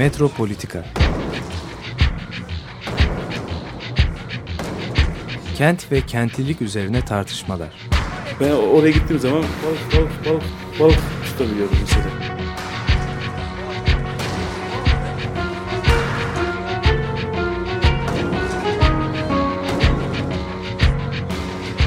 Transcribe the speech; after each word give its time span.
Metropolitika 0.00 0.84
Kent 5.56 5.92
ve 5.92 6.00
kentlilik 6.00 6.62
üzerine 6.62 7.04
tartışmalar. 7.04 7.68
Ben 8.40 8.50
oraya 8.50 8.90
gittiğim 8.90 9.20
zaman 9.20 9.38
balık 9.42 9.96
balık 9.96 10.26
balık 10.26 10.42
balık 10.80 10.98
tutabiliyordum 11.24 11.76
mesela. 11.80 12.04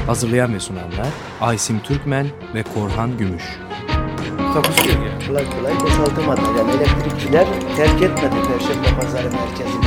Hazırlayan 0.06 0.54
ve 0.54 0.60
sunanlar 0.60 1.08
Aysim 1.40 1.80
Türkmen 1.80 2.26
ve 2.54 2.62
Korhan 2.62 3.18
Gümüş. 3.18 3.63
Kapışıyor 4.54 5.06
yani. 5.06 5.26
kolay 5.26 5.50
kolay 5.50 5.80
boşaltamadı. 5.80 6.40
Yani 6.58 6.70
elektrikçiler 6.70 7.46
terk 7.76 8.02
etmedi 8.02 8.34
Perşembe 8.48 9.00
Pazarı 9.00 9.30
merkezini. 9.30 9.84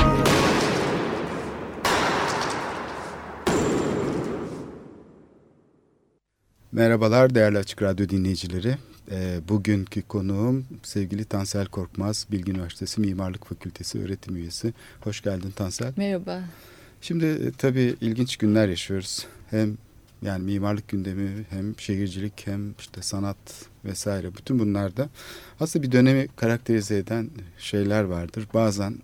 Merhabalar 6.71 7.35
değerli 7.35 7.57
Açık 7.57 7.81
Radyo 7.81 8.09
dinleyicileri. 8.09 8.75
Ee, 9.11 9.39
bugünkü 9.49 10.01
konuğum 10.01 10.65
sevgili 10.83 11.25
Tansel 11.25 11.65
Korkmaz, 11.65 12.27
Bilgi 12.31 12.51
Üniversitesi 12.51 13.01
Mimarlık 13.01 13.47
Fakültesi 13.47 13.99
öğretim 13.99 14.35
üyesi. 14.35 14.73
Hoş 15.01 15.21
geldin 15.21 15.51
Tansel. 15.55 15.93
Merhaba. 15.97 16.43
Şimdi 17.01 17.25
e, 17.25 17.51
tabii 17.51 17.95
ilginç 18.01 18.37
günler 18.37 18.69
yaşıyoruz. 18.69 19.27
Hem 19.49 19.77
yani 20.21 20.43
mimarlık 20.43 20.87
gündemi 20.87 21.29
hem 21.49 21.79
şehircilik 21.79 22.47
hem 22.47 22.71
işte 22.79 23.01
sanat 23.01 23.37
vesaire 23.85 24.35
bütün 24.37 24.59
bunlarda 24.59 25.09
aslında 25.59 25.87
bir 25.87 25.91
dönemi 25.91 26.27
karakterize 26.35 26.97
eden 26.97 27.29
şeyler 27.57 28.03
vardır. 28.03 28.47
Bazen 28.53 28.95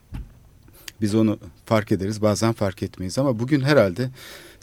biz 1.01 1.15
onu 1.15 1.39
fark 1.65 1.91
ederiz 1.91 2.21
bazen 2.21 2.53
fark 2.53 2.83
etmeyiz 2.83 3.17
ama 3.17 3.39
bugün 3.39 3.61
herhalde 3.61 4.09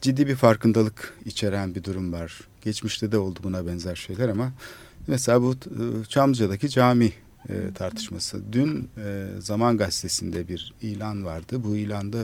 ciddi 0.00 0.26
bir 0.26 0.36
farkındalık 0.36 1.14
içeren 1.24 1.74
bir 1.74 1.84
durum 1.84 2.12
var. 2.12 2.40
Geçmişte 2.62 3.12
de 3.12 3.18
oldu 3.18 3.38
buna 3.42 3.66
benzer 3.66 3.96
şeyler 3.96 4.28
ama 4.28 4.52
mesela 5.06 5.42
bu 5.42 5.52
e, 5.52 6.04
Çamlıca'daki 6.08 6.68
cami 6.68 7.12
e, 7.48 7.54
tartışması. 7.74 8.40
Dün 8.52 8.88
e, 9.04 9.26
Zaman 9.38 9.76
Gazetesi'nde 9.76 10.48
bir 10.48 10.74
ilan 10.82 11.24
vardı. 11.24 11.64
Bu 11.64 11.76
ilanda 11.76 12.18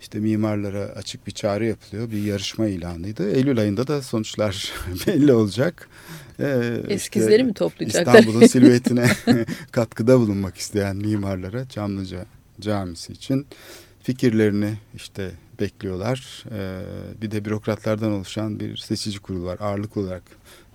işte 0.00 0.18
mimarlara 0.18 0.80
açık 0.80 1.26
bir 1.26 1.32
çağrı 1.32 1.66
yapılıyor. 1.66 2.10
Bir 2.10 2.22
yarışma 2.22 2.66
ilanıydı. 2.66 3.30
Eylül 3.30 3.58
ayında 3.58 3.86
da 3.86 4.02
sonuçlar 4.02 4.72
belli 5.06 5.32
olacak. 5.32 5.88
Ee, 6.40 6.82
Eskizleri 6.88 7.32
işte 7.32 7.42
mi 7.42 7.54
toplayacaklar? 7.54 8.18
İstanbul'un 8.18 8.46
silüetine 8.46 9.06
katkıda 9.72 10.18
bulunmak 10.18 10.56
isteyen 10.56 10.96
mimarlara 10.96 11.68
Çamlıca 11.68 12.26
Camisi 12.60 13.12
için 13.12 13.46
fikirlerini 14.02 14.74
işte 14.94 15.30
bekliyorlar. 15.60 16.44
Ee, 16.52 16.80
bir 17.22 17.30
de 17.30 17.44
bürokratlardan 17.44 18.12
oluşan 18.12 18.60
bir 18.60 18.76
seçici 18.76 19.18
kurul 19.18 19.44
var. 19.44 19.58
Ağırlık 19.60 19.96
olarak 19.96 20.22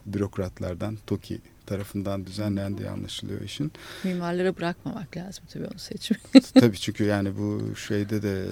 bürokratlardan 0.06 0.98
TOKİ 1.08 1.42
tarafından 1.66 2.26
düzenlendiği 2.26 2.90
anlaşılıyor 2.90 3.42
işin. 3.42 3.72
Mimarlara 4.04 4.58
bırakmamak 4.58 5.18
lazım 5.18 5.44
tabii 5.54 5.66
onu 5.66 5.80
seçmeyi. 5.80 6.44
Tabii 6.54 6.78
çünkü 6.78 7.04
yani 7.04 7.38
bu 7.38 7.76
şeyde 7.76 8.22
de 8.24 8.46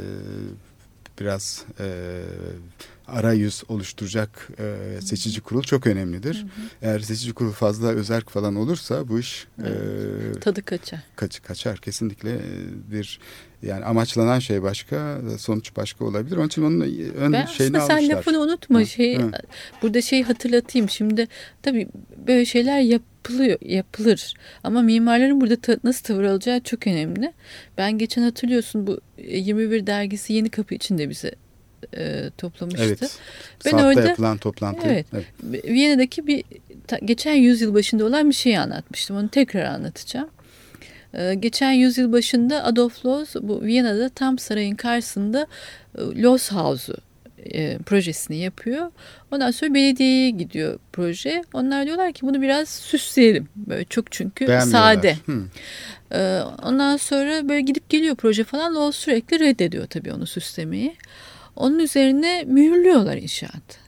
biraz 1.19 1.65
e, 1.79 2.21
arayüz 3.07 3.63
oluşturacak 3.67 4.49
e, 4.59 5.01
seçici 5.01 5.41
kurul 5.41 5.61
çok 5.61 5.87
önemlidir. 5.87 6.35
Hı 6.35 6.41
hı. 6.41 6.67
Eğer 6.81 6.99
seçici 6.99 7.33
kurul 7.33 7.51
fazla 7.51 7.87
özerk 7.87 8.29
falan 8.29 8.55
olursa 8.55 9.07
bu 9.07 9.19
iş 9.19 9.47
e, 9.59 10.39
Tadı 10.39 10.61
kaçar. 10.65 10.99
kaç, 11.15 11.41
kaçar 11.43 11.77
kesinlikle 11.77 12.39
bir 12.91 13.19
yani 13.63 13.85
amaçlanan 13.85 14.39
şey 14.39 14.63
başka 14.63 15.21
sonuç 15.37 15.75
başka 15.75 16.05
olabilir. 16.05 16.37
Onun 16.37 16.47
için 16.47 16.61
onun 16.63 16.81
ön 17.17 17.33
Ben 17.33 17.45
şeyini 17.45 17.77
aslında 17.77 17.79
sen 17.81 17.95
almışlar. 17.97 18.15
lafını 18.15 18.39
unutma. 18.39 18.79
Hı, 18.79 18.85
şey 18.85 19.17
hı. 19.17 19.31
Burada 19.81 20.01
şey 20.01 20.23
hatırlatayım. 20.23 20.89
Şimdi 20.89 21.27
tabii 21.61 21.87
böyle 22.27 22.45
şeyler 22.45 22.79
yapılıyor, 22.79 23.57
yapılır. 23.61 24.33
Ama 24.63 24.81
mimarların 24.81 25.41
burada 25.41 25.55
ta- 25.55 25.77
nasıl 25.83 26.03
tavır 26.03 26.23
alacağı 26.23 26.59
çok 26.59 26.87
önemli. 26.87 27.33
Ben 27.77 27.97
geçen 27.97 28.21
hatırlıyorsun 28.21 28.87
bu 28.87 28.99
21 29.17 29.87
dergisi 29.87 30.33
Yeni 30.33 30.49
Kapı 30.49 30.75
için 30.75 30.97
de 30.97 31.09
bize 31.09 31.35
e, 31.97 32.29
toplamıştı. 32.37 32.83
Evet. 32.83 32.99
Ben 33.65 33.71
Saatte 33.71 33.85
orada- 33.85 34.07
yapılan 34.07 34.37
toplantı. 34.37 34.87
Evet. 34.87 35.05
Viyana'daki 35.43 36.27
bir 36.27 36.43
ta- 36.87 36.97
geçen 37.05 37.33
yüzyıl 37.33 37.73
başında 37.73 38.05
olan 38.05 38.29
bir 38.29 38.35
şeyi 38.35 38.59
anlatmıştım. 38.59 39.17
Onu 39.17 39.29
tekrar 39.29 39.63
anlatacağım. 39.65 40.29
Ee, 41.13 41.33
geçen 41.33 41.71
yüzyıl 41.71 42.11
başında 42.11 42.63
Adolf 42.63 43.05
Loos 43.05 43.35
bu 43.41 43.61
Viyana'da 43.61 44.09
tam 44.09 44.37
sarayın 44.39 44.75
karşısında 44.75 45.47
e, 45.97 46.01
Loos 46.01 46.51
House'u 46.51 46.95
e, 47.53 47.77
projesini 47.77 48.37
yapıyor. 48.37 48.91
Ondan 49.31 49.51
sonra 49.51 49.73
belediyeye 49.73 50.29
gidiyor 50.29 50.79
proje. 50.93 51.43
Onlar 51.53 51.85
diyorlar 51.85 52.13
ki 52.13 52.21
bunu 52.21 52.41
biraz 52.41 52.69
süsleyelim. 52.69 53.47
Böyle 53.55 53.85
çok 53.85 54.11
çünkü 54.11 54.45
sade. 54.71 55.17
Hı. 55.25 55.43
Ee, 56.11 56.39
ondan 56.63 56.97
sonra 56.97 57.49
böyle 57.49 57.61
gidip 57.61 57.89
geliyor 57.89 58.15
proje 58.15 58.43
falan. 58.43 58.75
Loos 58.75 58.95
sürekli 58.95 59.39
reddediyor 59.39 59.85
tabii 59.87 60.13
onu 60.13 60.25
süslemeyi. 60.25 60.95
Onun 61.55 61.79
üzerine 61.79 62.43
mühürlüyorlar 62.43 63.17
inşaatı. 63.17 63.83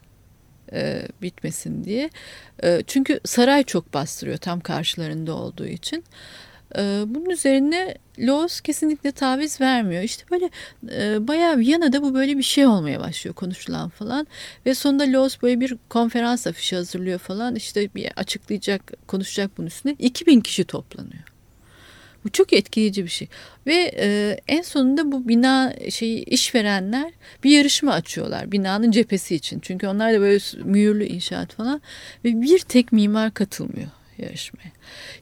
e, 0.73 1.07
bitmesin 1.21 1.83
diye. 1.83 2.09
E, 2.63 2.81
çünkü 2.87 3.19
saray 3.25 3.63
çok 3.63 3.93
bastırıyor 3.93 4.37
tam 4.37 4.59
karşılarında 4.59 5.33
olduğu 5.35 5.67
için. 5.67 6.03
E, 6.77 7.03
bunun 7.07 7.29
üzerine 7.29 7.95
Loos 8.19 8.61
kesinlikle 8.61 9.11
taviz 9.11 9.61
vermiyor. 9.61 10.03
İşte 10.03 10.23
böyle 10.31 10.49
e, 10.91 11.27
bayağı 11.27 11.57
Viyana'da 11.57 12.01
bu 12.01 12.13
böyle 12.13 12.37
bir 12.37 12.43
şey 12.43 12.65
olmaya 12.67 12.99
başlıyor 12.99 13.35
konuşulan 13.35 13.89
falan. 13.89 14.27
Ve 14.65 14.75
sonunda 14.75 15.03
Loos 15.03 15.37
böyle 15.41 15.59
bir 15.59 15.77
konferans 15.89 16.47
afişi 16.47 16.75
hazırlıyor 16.75 17.19
falan. 17.19 17.55
İşte 17.55 17.89
bir 17.95 18.11
açıklayacak, 18.15 18.93
konuşacak 19.07 19.57
bunun 19.57 19.67
üstüne. 19.67 19.95
2000 19.99 20.41
kişi 20.41 20.63
toplanıyor. 20.63 21.34
Bu 22.25 22.29
çok 22.29 22.53
etkileyici 22.53 23.03
bir 23.03 23.09
şey. 23.09 23.27
Ve 23.67 23.91
e, 23.99 24.37
en 24.47 24.61
sonunda 24.61 25.11
bu 25.11 25.27
bina 25.27 25.73
şeyi 25.89 26.23
işverenler 26.23 27.11
bir 27.43 27.49
yarışma 27.49 27.93
açıyorlar 27.93 28.51
binanın 28.51 28.91
cephesi 28.91 29.35
için. 29.35 29.59
Çünkü 29.59 29.87
onlar 29.87 30.13
da 30.13 30.21
böyle 30.21 30.39
mühürlü 30.63 31.05
inşaat 31.05 31.53
falan 31.53 31.81
ve 32.25 32.41
bir 32.41 32.59
tek 32.59 32.91
mimar 32.91 33.33
katılmıyor 33.33 33.89
yarışmaya. 34.17 34.71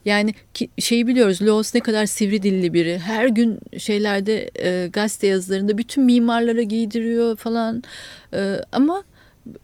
Yani 0.04 0.34
ki, 0.54 0.68
şeyi 0.78 1.06
biliyoruz 1.06 1.42
Loos 1.42 1.74
ne 1.74 1.80
kadar 1.80 2.06
sivri 2.06 2.42
dilli 2.42 2.72
biri. 2.72 2.98
Her 2.98 3.28
gün 3.28 3.58
şeylerde 3.78 4.50
e, 4.58 4.88
gazete 4.92 5.26
yazılarında 5.26 5.78
bütün 5.78 6.04
mimarlara 6.04 6.62
giydiriyor 6.62 7.36
falan. 7.36 7.82
E, 8.34 8.56
ama 8.72 9.04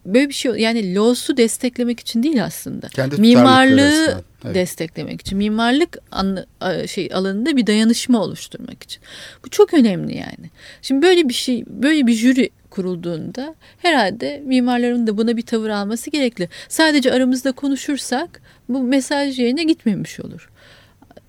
böyle 0.05 0.29
bir 0.29 0.33
şey 0.33 0.51
yani 0.51 0.95
Loos'u 0.95 1.37
desteklemek 1.37 1.99
için 1.99 2.23
değil 2.23 2.43
aslında. 2.43 2.87
Kendi 2.87 3.21
Mimarlığı. 3.21 4.23
Evet. 4.45 4.55
desteklemek 4.55 5.21
için, 5.21 5.37
mimarlık 5.37 5.97
anlı, 6.11 6.45
a- 6.61 6.87
şey 6.87 7.09
alanında 7.13 7.57
bir 7.57 7.67
dayanışma 7.67 8.21
oluşturmak 8.23 8.83
için. 8.83 9.01
Bu 9.45 9.49
çok 9.49 9.73
önemli 9.73 10.17
yani. 10.17 10.49
Şimdi 10.81 11.01
böyle 11.01 11.29
bir 11.29 11.33
şey, 11.33 11.63
böyle 11.67 12.07
bir 12.07 12.13
jüri 12.13 12.49
kurulduğunda 12.69 13.55
herhalde 13.77 14.43
mimarların 14.45 15.07
da 15.07 15.17
buna 15.17 15.37
bir 15.37 15.41
tavır 15.41 15.69
alması 15.69 16.09
gerekli. 16.09 16.49
Sadece 16.69 17.13
aramızda 17.13 17.51
konuşursak 17.51 18.41
bu 18.69 18.83
mesaj 18.83 19.39
yerine 19.39 19.63
gitmemiş 19.63 20.19
olur. 20.19 20.49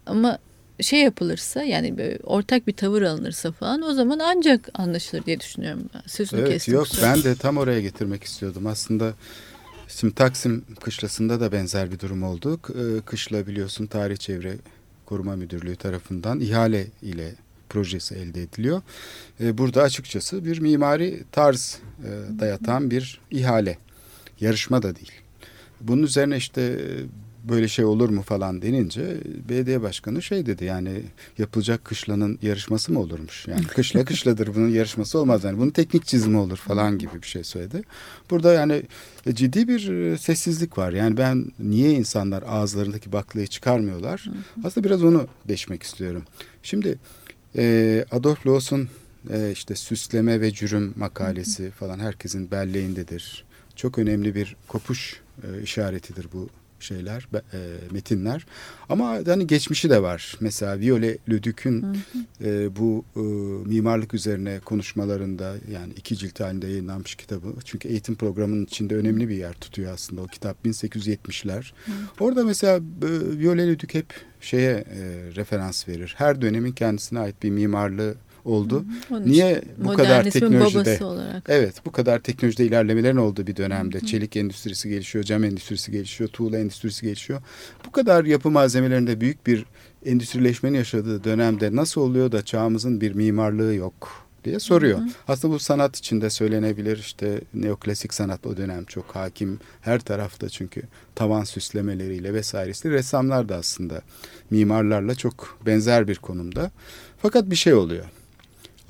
Ama 0.07 0.39
şey 0.83 1.01
yapılırsa 1.01 1.63
yani 1.63 1.99
böyle 1.99 2.19
ortak 2.23 2.67
bir 2.67 2.73
tavır 2.73 3.03
alınırsa 3.03 3.53
falan 3.53 3.83
o 3.83 3.93
zaman 3.95 4.19
ancak 4.19 4.69
anlaşılır 4.75 5.25
diye 5.25 5.41
düşünüyorum. 5.41 5.83
Sözünü 6.07 6.41
Evet 6.41 6.51
kestim. 6.53 6.75
yok 6.75 6.85
kusura 6.91 7.07
ben 7.15 7.23
de 7.23 7.35
tam 7.35 7.57
oraya 7.57 7.81
getirmek 7.81 8.25
istiyordum. 8.25 8.67
Aslında 8.67 9.15
şimdi 9.89 10.15
Taksim 10.15 10.65
kışlasında 10.81 11.41
da 11.41 11.53
benzer 11.53 11.93
bir 11.93 11.99
durum 12.01 12.23
oldu. 12.23 12.63
K- 12.63 12.73
e, 12.73 13.01
Kışla 13.01 13.47
biliyorsun 13.47 13.87
Tarih 13.87 14.17
Çevre 14.17 14.55
Koruma 15.07 15.37
Müdürlüğü 15.37 15.77
tarafından 15.77 16.41
ihale 16.41 16.87
ile 17.03 17.35
projesi 17.69 18.15
elde 18.15 18.43
ediliyor. 18.43 18.83
E, 19.41 19.59
Burada 19.59 19.83
açıkçası 19.83 20.45
bir 20.45 20.59
mimari 20.61 21.23
tarz 21.33 21.79
e, 22.05 22.39
dayatan 22.41 22.91
bir 22.91 23.21
ihale. 23.31 23.79
Yarışma 24.41 24.83
da 24.83 24.97
değil. 24.97 25.13
Bunun 25.81 26.03
üzerine 26.03 26.37
işte 26.37 26.79
böyle 27.49 27.69
şey 27.69 27.85
olur 27.85 28.09
mu 28.09 28.23
falan 28.23 28.63
denince 28.63 29.17
belediye 29.49 29.83
başkanı 29.83 30.23
şey 30.23 30.47
dedi 30.47 30.65
yani 30.65 31.03
yapılacak 31.39 31.85
kışlanın 31.85 32.39
yarışması 32.43 32.93
mı 32.93 33.01
olurmuş? 33.01 33.49
Yani 33.49 33.67
kışla 33.67 34.05
kışladır 34.05 34.55
bunun 34.55 34.69
yarışması 34.69 35.19
olmaz 35.19 35.45
yani 35.45 35.59
bunun 35.59 35.71
teknik 35.71 36.07
çizimi 36.07 36.37
olur 36.37 36.57
falan 36.57 36.99
gibi 36.99 37.23
bir 37.23 37.27
şey 37.27 37.45
söyledi. 37.45 37.83
Burada 38.31 38.53
yani 38.53 38.83
e, 39.27 39.35
ciddi 39.35 39.69
bir 39.69 39.89
e, 39.89 40.19
sessizlik 40.19 40.79
var. 40.79 40.93
Yani 40.93 41.17
ben 41.17 41.53
niye 41.59 41.93
insanlar 41.93 42.43
ağızlarındaki 42.43 43.13
baklayı 43.13 43.47
çıkarmıyorlar? 43.47 44.25
Aslında 44.65 44.85
biraz 44.85 45.05
onu 45.05 45.27
deşmek 45.49 45.83
istiyorum. 45.83 46.23
Şimdi 46.63 46.99
e, 47.57 48.05
Adolf 48.11 48.47
Loos'un 48.47 48.89
işte 49.53 49.75
süsleme 49.75 50.41
ve 50.41 50.51
cürüm 50.51 50.95
makalesi 50.97 51.71
falan 51.71 51.99
herkesin 51.99 52.51
belleğindedir. 52.51 53.45
Çok 53.77 53.99
önemli 53.99 54.35
bir 54.35 54.57
kopuş 54.69 55.21
işaretidir 55.63 56.27
bu 56.33 56.49
şeyler, 56.83 57.29
e, 57.35 57.59
metinler. 57.91 58.47
Ama 58.89 59.19
hani 59.27 59.47
geçmişi 59.47 59.91
de 59.91 60.03
var. 60.03 60.37
Mesela 60.41 60.81
Viole 60.81 61.19
Ludük'ün 61.29 61.97
e, 62.45 62.77
bu 62.77 63.05
e, 63.17 63.21
mimarlık 63.69 64.15
üzerine 64.15 64.61
konuşmalarında 64.61 65.55
yani 65.73 65.93
iki 65.97 66.17
cilt 66.17 66.41
halinde 66.41 66.67
yayınlanmış 66.67 67.15
kitabı. 67.15 67.55
Çünkü 67.65 67.89
eğitim 67.89 68.15
programının 68.15 68.65
içinde 68.65 68.97
önemli 68.97 69.29
bir 69.29 69.37
yer 69.37 69.53
tutuyor 69.53 69.93
aslında 69.93 70.23
o 70.23 70.27
kitap 70.27 70.67
1870'ler. 70.67 71.73
Orada 72.21 72.45
mesela 72.45 72.77
e, 72.77 73.39
Viole 73.39 73.69
Ludük 73.69 73.95
hep 73.95 74.07
şeye 74.41 74.73
e, 74.73 75.03
referans 75.37 75.89
verir. 75.89 76.15
Her 76.19 76.43
dönemin 76.43 76.73
kendisine 76.73 77.19
ait 77.21 77.43
bir 77.43 77.51
mimarlığı 77.51 78.15
oldu. 78.45 78.85
Onun 79.11 79.27
Niye 79.27 79.53
için 79.53 79.71
bu 79.79 79.93
kadar 79.95 80.31
teknolojide. 80.31 81.01
Evet 81.49 81.75
bu 81.87 81.93
kadar 81.93 82.19
teknolojide 82.19 82.67
ilerlemelerin 82.67 83.17
olduğu 83.17 83.47
bir 83.47 83.57
dönemde 83.57 84.01
çelik 84.01 84.37
endüstrisi 84.37 84.89
gelişiyor, 84.89 85.25
cam 85.25 85.45
endüstrisi 85.45 85.93
gelişiyor, 85.93 86.31
tuğla 86.31 86.59
endüstrisi 86.59 87.07
gelişiyor. 87.07 87.43
Bu 87.87 87.93
kadar 87.93 88.25
yapı 88.25 88.51
malzemelerinde 88.51 89.21
büyük 89.21 89.47
bir 89.47 89.65
endüstrileşmenin 90.07 90.79
yaşadığı 90.79 91.25
dönemde 91.25 91.77
nasıl 91.77 92.01
oluyor 92.01 92.33
da 92.33 92.45
çağımızın 92.45 93.01
bir 93.01 93.13
mimarlığı 93.13 93.75
yok 93.75 94.27
diye 94.45 94.61
soruyor. 94.61 94.99
Aslında 95.29 95.55
bu 95.55 95.59
sanat 95.59 95.97
içinde 95.97 96.31
söylenebilir 96.31 96.99
işte 96.99 97.41
neoklasik 97.55 98.15
sanat 98.15 98.47
o 98.47 98.57
dönem 98.57 98.85
çok 98.85 99.05
hakim 99.17 99.61
her 99.81 100.01
tarafta 100.01 100.49
çünkü 100.49 100.83
tavan 101.15 101.45
süslemeleriyle 101.45 102.35
vesairesi 102.35 102.91
ressamlar 102.91 103.49
da 103.49 103.57
aslında 103.57 104.03
mimarlarla 104.51 105.15
çok 105.15 105.59
benzer 105.67 106.09
bir 106.09 106.17
konumda. 106.17 106.71
Fakat 107.23 107.51
bir 107.51 107.57
şey 107.57 107.75
oluyor. 107.75 108.05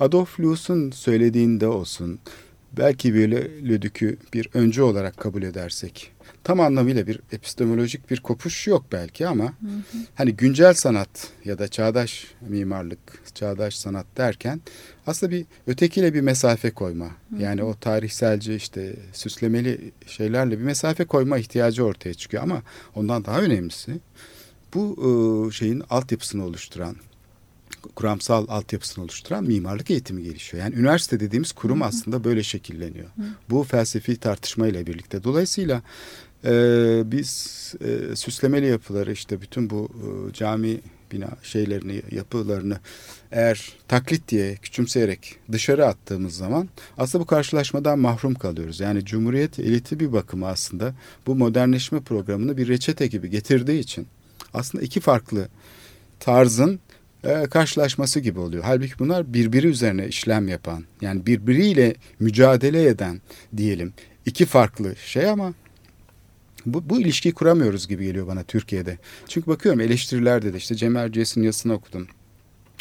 Adolf 0.03 0.39
Loos'un 0.39 0.91
söylediğinde 0.91 1.67
olsun 1.67 2.19
belki 2.77 3.13
böyle 3.13 3.69
Lödük'ü 3.69 4.17
bir 4.33 4.49
öncü 4.53 4.81
olarak 4.81 5.17
kabul 5.17 5.43
edersek 5.43 6.11
tam 6.43 6.59
anlamıyla 6.59 7.07
bir 7.07 7.19
epistemolojik 7.31 8.11
bir 8.11 8.19
kopuş 8.19 8.67
yok 8.67 8.85
belki 8.91 9.27
ama 9.27 9.43
hı 9.43 9.49
hı. 9.67 9.97
hani 10.15 10.35
güncel 10.35 10.73
sanat 10.73 11.27
ya 11.45 11.59
da 11.59 11.67
çağdaş 11.67 12.27
mimarlık, 12.41 12.99
çağdaş 13.35 13.75
sanat 13.75 14.05
derken 14.17 14.61
aslında 15.07 15.31
bir 15.31 15.45
ötekiyle 15.67 16.13
bir 16.13 16.21
mesafe 16.21 16.71
koyma. 16.71 17.05
Hı 17.05 17.35
hı. 17.35 17.41
Yani 17.41 17.63
o 17.63 17.75
tarihselci 17.75 18.55
işte 18.55 18.95
süslemeli 19.13 19.91
şeylerle 20.07 20.59
bir 20.59 20.63
mesafe 20.63 21.05
koyma 21.05 21.37
ihtiyacı 21.37 21.85
ortaya 21.85 22.13
çıkıyor 22.13 22.43
ama 22.43 22.61
ondan 22.95 23.25
daha 23.25 23.41
önemlisi 23.41 23.99
bu 24.73 25.49
şeyin 25.53 25.83
altyapısını 25.89 26.45
oluşturan 26.45 26.95
kuramsal 27.95 28.47
altyapısını 28.49 29.03
oluşturan 29.03 29.43
mimarlık 29.43 29.91
eğitimi 29.91 30.23
gelişiyor. 30.23 30.63
Yani 30.63 30.75
üniversite 30.75 31.19
dediğimiz 31.19 31.51
kurum 31.51 31.79
hı 31.79 31.83
hı. 31.83 31.87
aslında 31.87 32.23
böyle 32.23 32.43
şekilleniyor. 32.43 33.05
Hı. 33.05 33.21
Bu 33.49 33.63
felsefi 33.63 34.17
tartışmayla 34.17 34.87
birlikte. 34.87 35.23
Dolayısıyla 35.23 35.81
e, 36.45 36.51
biz 37.05 37.73
e, 37.81 38.15
süslemeli 38.15 38.67
yapıları 38.67 39.11
işte 39.11 39.41
bütün 39.41 39.69
bu 39.69 39.89
e, 39.93 40.33
cami 40.33 40.79
bina 41.11 41.29
şeylerini, 41.43 42.01
yapılarını 42.11 42.79
eğer 43.31 43.73
taklit 43.87 44.27
diye 44.27 44.55
küçümseyerek 44.55 45.35
dışarı 45.51 45.85
attığımız 45.85 46.35
zaman 46.35 46.69
aslında 46.97 47.21
bu 47.21 47.27
karşılaşmadan 47.27 47.99
mahrum 47.99 48.35
kalıyoruz. 48.35 48.79
Yani 48.79 49.05
Cumhuriyet 49.05 49.59
eliti 49.59 49.99
bir 49.99 50.13
bakıma 50.13 50.47
aslında 50.47 50.95
bu 51.27 51.35
modernleşme 51.35 51.99
programını 52.01 52.57
bir 52.57 52.67
reçete 52.67 53.07
gibi 53.07 53.29
getirdiği 53.29 53.79
için 53.79 54.07
aslında 54.53 54.83
iki 54.83 54.99
farklı 54.99 55.47
tarzın 56.19 56.79
e, 57.23 57.43
karşılaşması 57.45 58.19
gibi 58.19 58.39
oluyor. 58.39 58.63
Halbuki 58.63 58.99
bunlar 58.99 59.33
birbiri 59.33 59.67
üzerine 59.67 60.07
işlem 60.07 60.47
yapan, 60.47 60.83
yani 61.01 61.25
birbiriyle 61.25 61.95
mücadele 62.19 62.83
eden 62.87 63.21
diyelim 63.57 63.93
iki 64.25 64.45
farklı 64.45 64.95
şey 64.95 65.29
ama 65.29 65.53
bu, 66.65 66.89
bu 66.89 67.01
ilişkiyi 67.01 67.33
kuramıyoruz 67.33 67.87
gibi 67.87 68.05
geliyor 68.05 68.27
bana 68.27 68.43
Türkiye'de. 68.43 68.97
Çünkü 69.27 69.47
bakıyorum 69.47 69.81
eleştirilerde 69.81 70.53
de 70.53 70.57
işte 70.57 70.75
Cem 70.75 70.95
Erciyes'in 70.95 71.43
yazısını 71.43 71.73
okudum. 71.73 72.07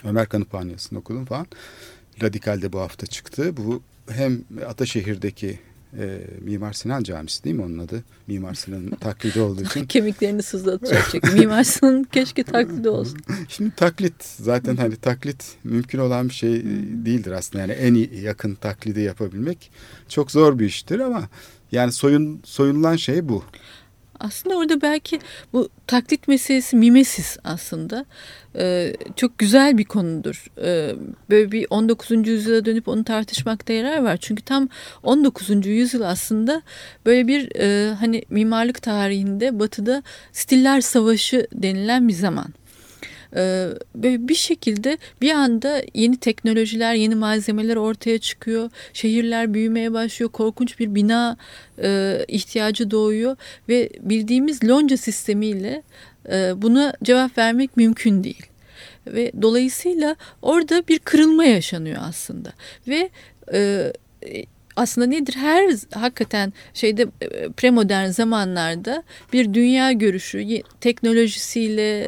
Ömer 0.04 0.28
Kanıpağ'ın 0.28 0.68
yazısını 0.68 0.98
okudum 0.98 1.24
falan. 1.24 1.46
Radikal'de 2.22 2.72
bu 2.72 2.80
hafta 2.80 3.06
çıktı. 3.06 3.56
Bu 3.56 3.82
hem 4.10 4.44
Ataşehir'deki 4.66 5.58
e, 5.98 6.20
Mimar 6.40 6.72
Sinan 6.72 7.02
Camisi 7.02 7.44
değil 7.44 7.56
mi 7.56 7.62
onun 7.62 7.78
adı? 7.78 8.04
Mimar 8.26 8.54
Sinan'ın 8.54 8.90
taklidi 9.00 9.40
olduğu 9.40 9.62
için. 9.62 9.84
Kemiklerini 9.84 10.42
sızlatacak. 10.42 11.32
Mimar 11.34 11.64
Sinan 11.64 12.04
keşke 12.04 12.42
taklidi 12.42 12.88
olsun. 12.88 13.18
Şimdi 13.48 13.70
taklit 13.76 14.24
zaten 14.24 14.76
hani 14.76 14.96
taklit 14.96 15.44
mümkün 15.64 15.98
olan 15.98 16.28
bir 16.28 16.34
şey 16.34 16.64
değildir 17.04 17.32
aslında. 17.32 17.62
Yani 17.62 17.72
en 17.72 17.94
yakın 18.22 18.54
taklidi 18.54 19.00
yapabilmek 19.00 19.70
çok 20.08 20.30
zor 20.30 20.58
bir 20.58 20.66
iştir 20.66 21.00
ama 21.00 21.28
yani 21.72 21.92
soyun 21.92 22.40
soyunulan 22.44 22.96
şey 22.96 23.28
bu. 23.28 23.44
Aslında 24.22 24.56
orada 24.56 24.82
belki 24.82 25.20
bu 25.52 25.68
taklit 25.86 26.28
meselesi 26.28 26.76
mimesis 26.76 27.36
aslında 27.44 28.06
ee, 28.56 28.92
çok 29.16 29.38
güzel 29.38 29.78
bir 29.78 29.84
konudur. 29.84 30.46
Ee, 30.62 30.94
böyle 31.30 31.52
bir 31.52 31.66
19. 31.70 32.28
yüzyıla 32.28 32.64
dönüp 32.64 32.88
onu 32.88 33.04
tartışmakta 33.04 33.72
yarar 33.72 34.02
var. 34.02 34.16
Çünkü 34.16 34.42
tam 34.42 34.68
19. 35.02 35.66
yüzyıl 35.66 36.02
aslında 36.02 36.62
böyle 37.06 37.28
bir 37.28 37.56
e, 37.56 37.94
hani 37.94 38.22
mimarlık 38.30 38.82
tarihinde 38.82 39.58
batıda 39.58 40.02
stiller 40.32 40.80
savaşı 40.80 41.46
denilen 41.52 42.08
bir 42.08 42.12
zaman. 42.12 42.46
Ee, 43.36 43.68
böyle 43.94 44.28
bir 44.28 44.34
şekilde 44.34 44.98
bir 45.20 45.30
anda 45.30 45.82
yeni 45.94 46.16
teknolojiler, 46.16 46.94
yeni 46.94 47.14
malzemeler 47.14 47.76
ortaya 47.76 48.18
çıkıyor. 48.18 48.70
Şehirler 48.92 49.54
büyümeye 49.54 49.92
başlıyor. 49.92 50.32
Korkunç 50.32 50.78
bir 50.78 50.94
bina 50.94 51.36
e, 51.82 52.18
ihtiyacı 52.28 52.90
doğuyor 52.90 53.36
ve 53.68 53.90
bildiğimiz 54.00 54.64
lonca 54.64 54.96
sistemiyle 54.96 55.82
e, 56.32 56.62
buna 56.62 56.94
cevap 57.02 57.38
vermek 57.38 57.76
mümkün 57.76 58.24
değil. 58.24 58.46
Ve 59.06 59.32
dolayısıyla 59.42 60.16
orada 60.42 60.88
bir 60.88 60.98
kırılma 60.98 61.44
yaşanıyor 61.44 61.98
aslında. 62.00 62.52
Ve 62.88 63.10
e, 63.52 63.92
aslında 64.76 65.06
nedir? 65.06 65.34
Her 65.36 65.74
hakikaten 65.94 66.52
şeyde 66.74 67.06
e, 67.20 67.48
premodern 67.48 68.08
zamanlarda 68.08 69.02
bir 69.32 69.54
dünya 69.54 69.92
görüşü, 69.92 70.62
teknolojisiyle, 70.80 72.00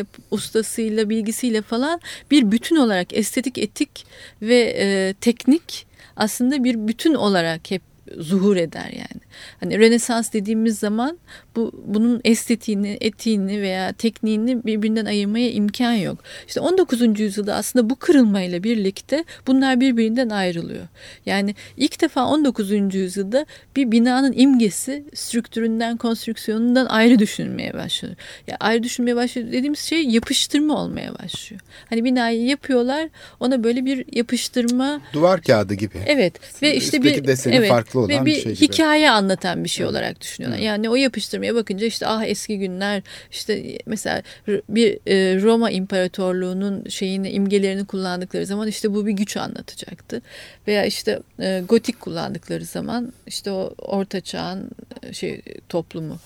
e, 0.00 0.04
ustasıyla, 0.30 1.08
bilgisiyle 1.08 1.62
falan 1.62 2.00
bir 2.30 2.52
bütün 2.52 2.76
olarak 2.76 3.16
estetik, 3.16 3.58
etik 3.58 4.06
ve 4.42 4.74
e, 4.78 5.14
teknik 5.20 5.86
aslında 6.16 6.64
bir 6.64 6.88
bütün 6.88 7.14
olarak 7.14 7.70
hep 7.70 7.91
zuhur 8.18 8.56
eder 8.56 8.90
yani. 8.92 9.22
Hani 9.60 9.78
Rönesans 9.78 10.32
dediğimiz 10.32 10.78
zaman 10.78 11.18
bu 11.56 11.72
bunun 11.86 12.20
estetiğini, 12.24 12.96
etiğini 13.00 13.62
veya 13.62 13.92
tekniğini 13.92 14.64
birbirinden 14.64 15.04
ayırmaya 15.04 15.50
imkan 15.50 15.92
yok. 15.92 16.18
İşte 16.48 16.60
19. 16.60 17.20
yüzyılda 17.20 17.54
aslında 17.54 17.90
bu 17.90 17.96
kırılmayla 17.96 18.62
birlikte 18.62 19.24
bunlar 19.46 19.80
birbirinden 19.80 20.28
ayrılıyor. 20.28 20.86
Yani 21.26 21.54
ilk 21.76 22.00
defa 22.00 22.26
19. 22.26 22.94
yüzyılda 22.94 23.46
bir 23.76 23.92
binanın 23.92 24.32
imgesi 24.36 25.04
strüktüründen, 25.14 25.96
konstrüksiyonundan 25.96 26.86
ayrı 26.86 27.18
düşünülmeye 27.18 27.74
başlıyor. 27.74 28.14
Ya 28.46 28.56
ayrı 28.60 28.82
düşünmeye 28.82 29.16
başlıyor 29.16 29.48
dediğimiz 29.48 29.78
şey 29.78 30.02
yapıştırma 30.08 30.82
olmaya 30.82 31.18
başlıyor. 31.18 31.60
Hani 31.90 32.04
binayı 32.04 32.46
yapıyorlar, 32.46 33.08
ona 33.40 33.64
böyle 33.64 33.84
bir 33.84 34.04
yapıştırma 34.12 35.00
duvar 35.12 35.42
kağıdı 35.42 35.74
gibi. 35.74 35.98
Evet 36.06 36.62
ve 36.62 36.76
işte 36.76 37.02
bir 37.02 37.26
deseni 37.26 37.54
evet, 37.54 37.68
farklı 37.68 38.00
olan 38.02 38.20
ve 38.22 38.26
bir, 38.26 38.36
bir 38.36 38.40
şey 38.40 38.54
gibi. 38.54 38.64
hikaye 38.64 39.10
anlatan 39.10 39.64
bir 39.64 39.68
şey 39.68 39.86
olarak 39.86 40.20
düşünüyorlar. 40.20 40.58
Yani 40.60 40.90
o 40.90 40.94
yapıştırmaya 40.94 41.54
bakınca 41.54 41.86
işte 41.86 42.06
ah 42.06 42.24
eski 42.24 42.58
günler 42.58 43.02
işte 43.30 43.78
mesela 43.86 44.22
bir 44.68 44.98
e, 45.06 45.42
Roma 45.42 45.70
İmparatorluğu'nun 45.70 46.88
şeyini 46.88 47.30
imgelerini 47.30 47.84
kullandıkları 47.84 48.46
zaman 48.46 48.68
işte 48.68 48.94
bu 48.94 49.06
bir 49.06 49.12
güç 49.12 49.36
anlatacaktı. 49.36 50.22
Veya 50.66 50.84
işte 50.84 51.20
e, 51.40 51.62
gotik 51.68 52.00
kullandıkları 52.00 52.64
zaman 52.64 53.12
işte 53.26 53.50
o 53.50 53.74
orta 53.78 54.20
çağın 54.20 54.70
e, 55.02 55.12
şey 55.12 55.42
toplumu 55.68 56.18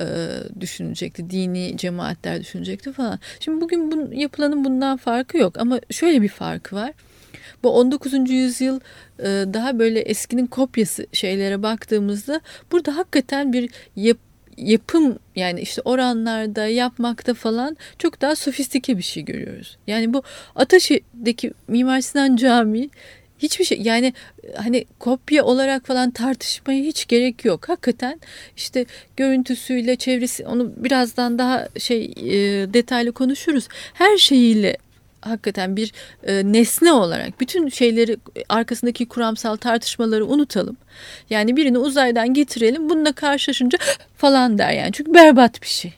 e, 0.00 0.06
düşünecekti. 0.60 1.30
Dini 1.30 1.76
cemaatler 1.76 2.40
düşünecekti 2.40 2.92
falan. 2.92 3.18
Şimdi 3.40 3.60
bugün 3.60 3.92
bun, 3.92 4.12
yapılanın 4.12 4.64
bundan 4.64 4.96
farkı 4.96 5.38
yok 5.38 5.58
ama 5.58 5.80
şöyle 5.90 6.22
bir 6.22 6.28
farkı 6.28 6.76
var. 6.76 6.92
Bu 7.64 7.70
19. 7.70 8.30
yüzyıl 8.30 8.80
e, 9.18 9.24
daha 9.26 9.78
böyle 9.78 10.00
eskinin 10.00 10.46
kopyası 10.46 11.06
şeylere 11.12 11.62
baktığımızda 11.62 12.40
burada 12.72 12.96
hakikaten 12.96 13.52
bir 13.52 13.70
yap, 13.96 14.18
yapım 14.56 15.18
yani 15.36 15.60
işte 15.60 15.82
oranlarda 15.84 16.66
yapmakta 16.66 17.34
falan 17.34 17.76
çok 17.98 18.20
daha 18.20 18.36
sofistike 18.36 18.98
bir 18.98 19.02
şey 19.02 19.24
görüyoruz. 19.24 19.76
Yani 19.86 20.14
bu 20.14 20.22
Ataşehir'deki 20.56 21.52
Mimar 21.68 22.00
Sinan 22.00 22.36
Camii 22.36 22.90
hiçbir 23.38 23.64
şey 23.64 23.78
yani 23.82 24.12
hani 24.56 24.84
kopya 24.98 25.44
olarak 25.44 25.86
falan 25.86 26.10
tartışmaya 26.10 26.82
hiç 26.82 27.06
gerek 27.06 27.44
yok. 27.44 27.68
Hakikaten 27.68 28.20
işte 28.56 28.86
görüntüsüyle 29.16 29.96
çevresi 29.96 30.46
onu 30.46 30.72
birazdan 30.76 31.38
daha 31.38 31.68
şey 31.78 32.04
e, 32.04 32.32
detaylı 32.74 33.12
konuşuruz. 33.12 33.68
Her 33.94 34.16
şeyiyle 34.16 34.76
hakikaten 35.26 35.76
bir 35.76 35.92
e, 36.22 36.52
nesne 36.52 36.92
olarak 36.92 37.40
bütün 37.40 37.68
şeyleri 37.68 38.16
arkasındaki 38.48 39.08
kuramsal 39.08 39.56
tartışmaları 39.56 40.26
unutalım. 40.26 40.76
Yani 41.30 41.56
birini 41.56 41.78
uzaydan 41.78 42.34
getirelim 42.34 42.90
bununla 42.90 43.12
karşılaşınca 43.12 43.78
falan 44.16 44.58
der 44.58 44.72
yani 44.72 44.92
çünkü 44.92 45.14
berbat 45.14 45.62
bir 45.62 45.66
şey. 45.66 45.92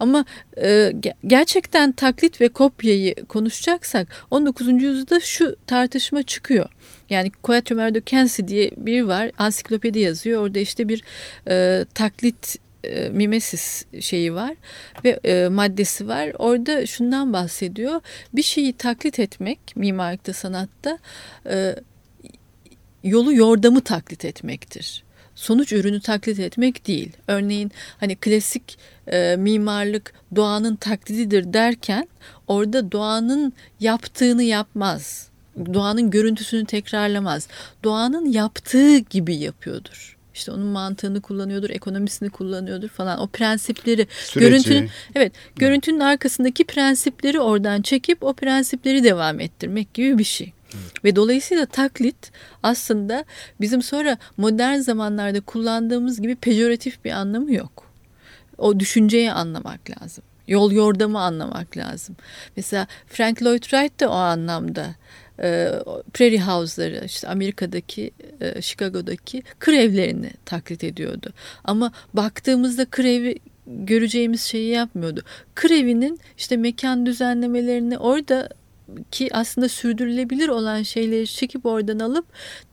Ama 0.00 0.24
e, 0.62 0.92
gerçekten 1.26 1.92
taklit 1.92 2.40
ve 2.40 2.48
kopyayı 2.48 3.14
konuşacaksak 3.14 4.08
19. 4.30 4.68
yüzyılda 4.68 5.20
şu 5.20 5.56
tartışma 5.66 6.22
çıkıyor. 6.22 6.68
Yani 7.10 7.30
Quatremer 7.30 7.94
de 7.94 8.00
Kensi 8.00 8.48
diye 8.48 8.70
biri 8.76 9.08
var 9.08 9.30
ansiklopedi 9.38 9.98
yazıyor. 9.98 10.42
Orada 10.42 10.58
işte 10.58 10.88
bir 10.88 11.02
e, 11.48 11.84
taklit 11.94 12.56
e, 12.84 13.08
mimesis 13.08 13.84
şeyi 14.00 14.34
var 14.34 14.54
ve 15.04 15.20
e, 15.24 15.48
maddesi 15.48 16.08
var. 16.08 16.32
Orada 16.38 16.86
şundan 16.86 17.32
bahsediyor. 17.32 18.00
Bir 18.32 18.42
şeyi 18.42 18.72
taklit 18.72 19.18
etmek 19.18 19.58
mimarlıkta 19.76 20.32
sanatta 20.32 20.98
e, 21.46 21.76
yolu 23.04 23.34
yordamı 23.34 23.80
taklit 23.80 24.24
etmektir 24.24 25.04
sonuç 25.34 25.72
ürünü 25.72 26.00
taklit 26.00 26.38
etmek 26.38 26.86
değil. 26.86 27.12
Örneğin 27.28 27.72
hani 28.00 28.16
klasik 28.16 28.78
e, 29.06 29.36
mimarlık 29.36 30.12
doğanın 30.36 30.76
taklididir 30.76 31.52
derken 31.52 32.08
orada 32.46 32.92
doğanın 32.92 33.52
yaptığını 33.80 34.42
yapmaz. 34.42 35.28
Doğanın 35.74 36.10
görüntüsünü 36.10 36.66
tekrarlamaz. 36.66 37.48
Doğanın 37.84 38.26
yaptığı 38.26 38.98
gibi 38.98 39.36
yapıyordur. 39.36 40.13
İşte 40.34 40.52
onun 40.52 40.66
mantığını 40.66 41.20
kullanıyordur, 41.20 41.70
ekonomisini 41.70 42.30
kullanıyordur 42.30 42.88
falan. 42.88 43.20
O 43.20 43.26
prensipleri, 43.26 44.06
Süreci. 44.24 44.48
görüntünün 44.48 44.90
evet, 45.14 45.32
görüntünün 45.56 46.00
arkasındaki 46.00 46.64
prensipleri 46.64 47.40
oradan 47.40 47.82
çekip 47.82 48.22
o 48.22 48.32
prensipleri 48.32 49.04
devam 49.04 49.40
ettirmek 49.40 49.94
gibi 49.94 50.18
bir 50.18 50.24
şey. 50.24 50.52
Ve 51.04 51.16
dolayısıyla 51.16 51.66
taklit 51.66 52.32
aslında 52.62 53.24
bizim 53.60 53.82
sonra 53.82 54.18
modern 54.36 54.78
zamanlarda 54.78 55.40
kullandığımız 55.40 56.20
gibi 56.20 56.36
pejoratif 56.36 57.04
bir 57.04 57.10
anlamı 57.10 57.52
yok. 57.52 57.84
O 58.58 58.80
düşünceyi 58.80 59.32
anlamak 59.32 59.80
lazım. 59.90 60.24
Yol 60.48 60.72
yordamı 60.72 61.20
anlamak 61.20 61.76
lazım. 61.76 62.16
Mesela 62.56 62.86
Frank 63.06 63.42
Lloyd 63.42 63.62
Wright 63.62 64.00
de 64.00 64.06
o 64.06 64.12
anlamda 64.12 64.94
e, 65.42 65.70
Prairie 66.12 66.40
House'ları 66.40 67.02
işte 67.06 67.28
Amerika'daki 67.28 68.10
e, 68.40 68.62
Chicago'daki 68.62 69.42
kır 69.58 69.72
evlerini 69.72 70.30
taklit 70.44 70.84
ediyordu. 70.84 71.32
Ama 71.64 71.92
baktığımızda 72.14 72.84
kır 72.84 73.04
evi 73.04 73.38
göreceğimiz 73.66 74.42
şeyi 74.42 74.70
yapmıyordu. 74.70 75.22
Kır 75.54 75.70
evinin 75.70 76.20
işte 76.38 76.56
mekan 76.56 77.06
düzenlemelerini 77.06 77.98
orada 77.98 78.48
ki 79.10 79.28
aslında 79.32 79.68
sürdürülebilir 79.68 80.48
olan 80.48 80.82
şeyleri 80.82 81.26
çekip 81.26 81.66
oradan 81.66 81.98
alıp 81.98 82.24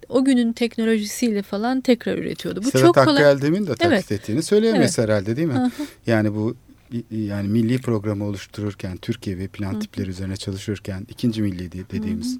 o 0.10 0.25
günün 0.25 0.53
teknolojisiyle 0.53 1.41
falan 1.41 1.82
tekrar 1.82 2.18
üretiyordu. 2.18 2.63
Bu 2.63 2.72
Sedat 2.72 2.86
çok 2.86 2.96
kolay. 2.96 3.24
Hakkı 3.24 3.41
da 3.41 3.75
taklit 3.75 3.82
evet. 3.82 4.12
ettiğini 4.12 4.44
söyleyemeyiz 4.44 5.00
evet. 5.00 5.10
herhalde 5.10 5.36
değil 5.36 5.48
mi? 5.48 5.53
Hı 5.53 5.63
hı. 5.63 5.84
Yani 6.08 6.36
bu 6.36 6.56
yani 7.12 7.48
milli 7.48 7.82
programı 7.82 8.26
oluştururken 8.26 8.98
Türkiye 8.98 9.38
ve 9.38 9.48
plan 9.48 9.80
tipleri 9.80 10.06
hı 10.06 10.08
hı. 10.08 10.12
üzerine 10.12 10.38
çalışırken 10.38 11.08
ikinci 11.10 11.42
milli 11.42 11.72
dediğimiz 11.72 12.38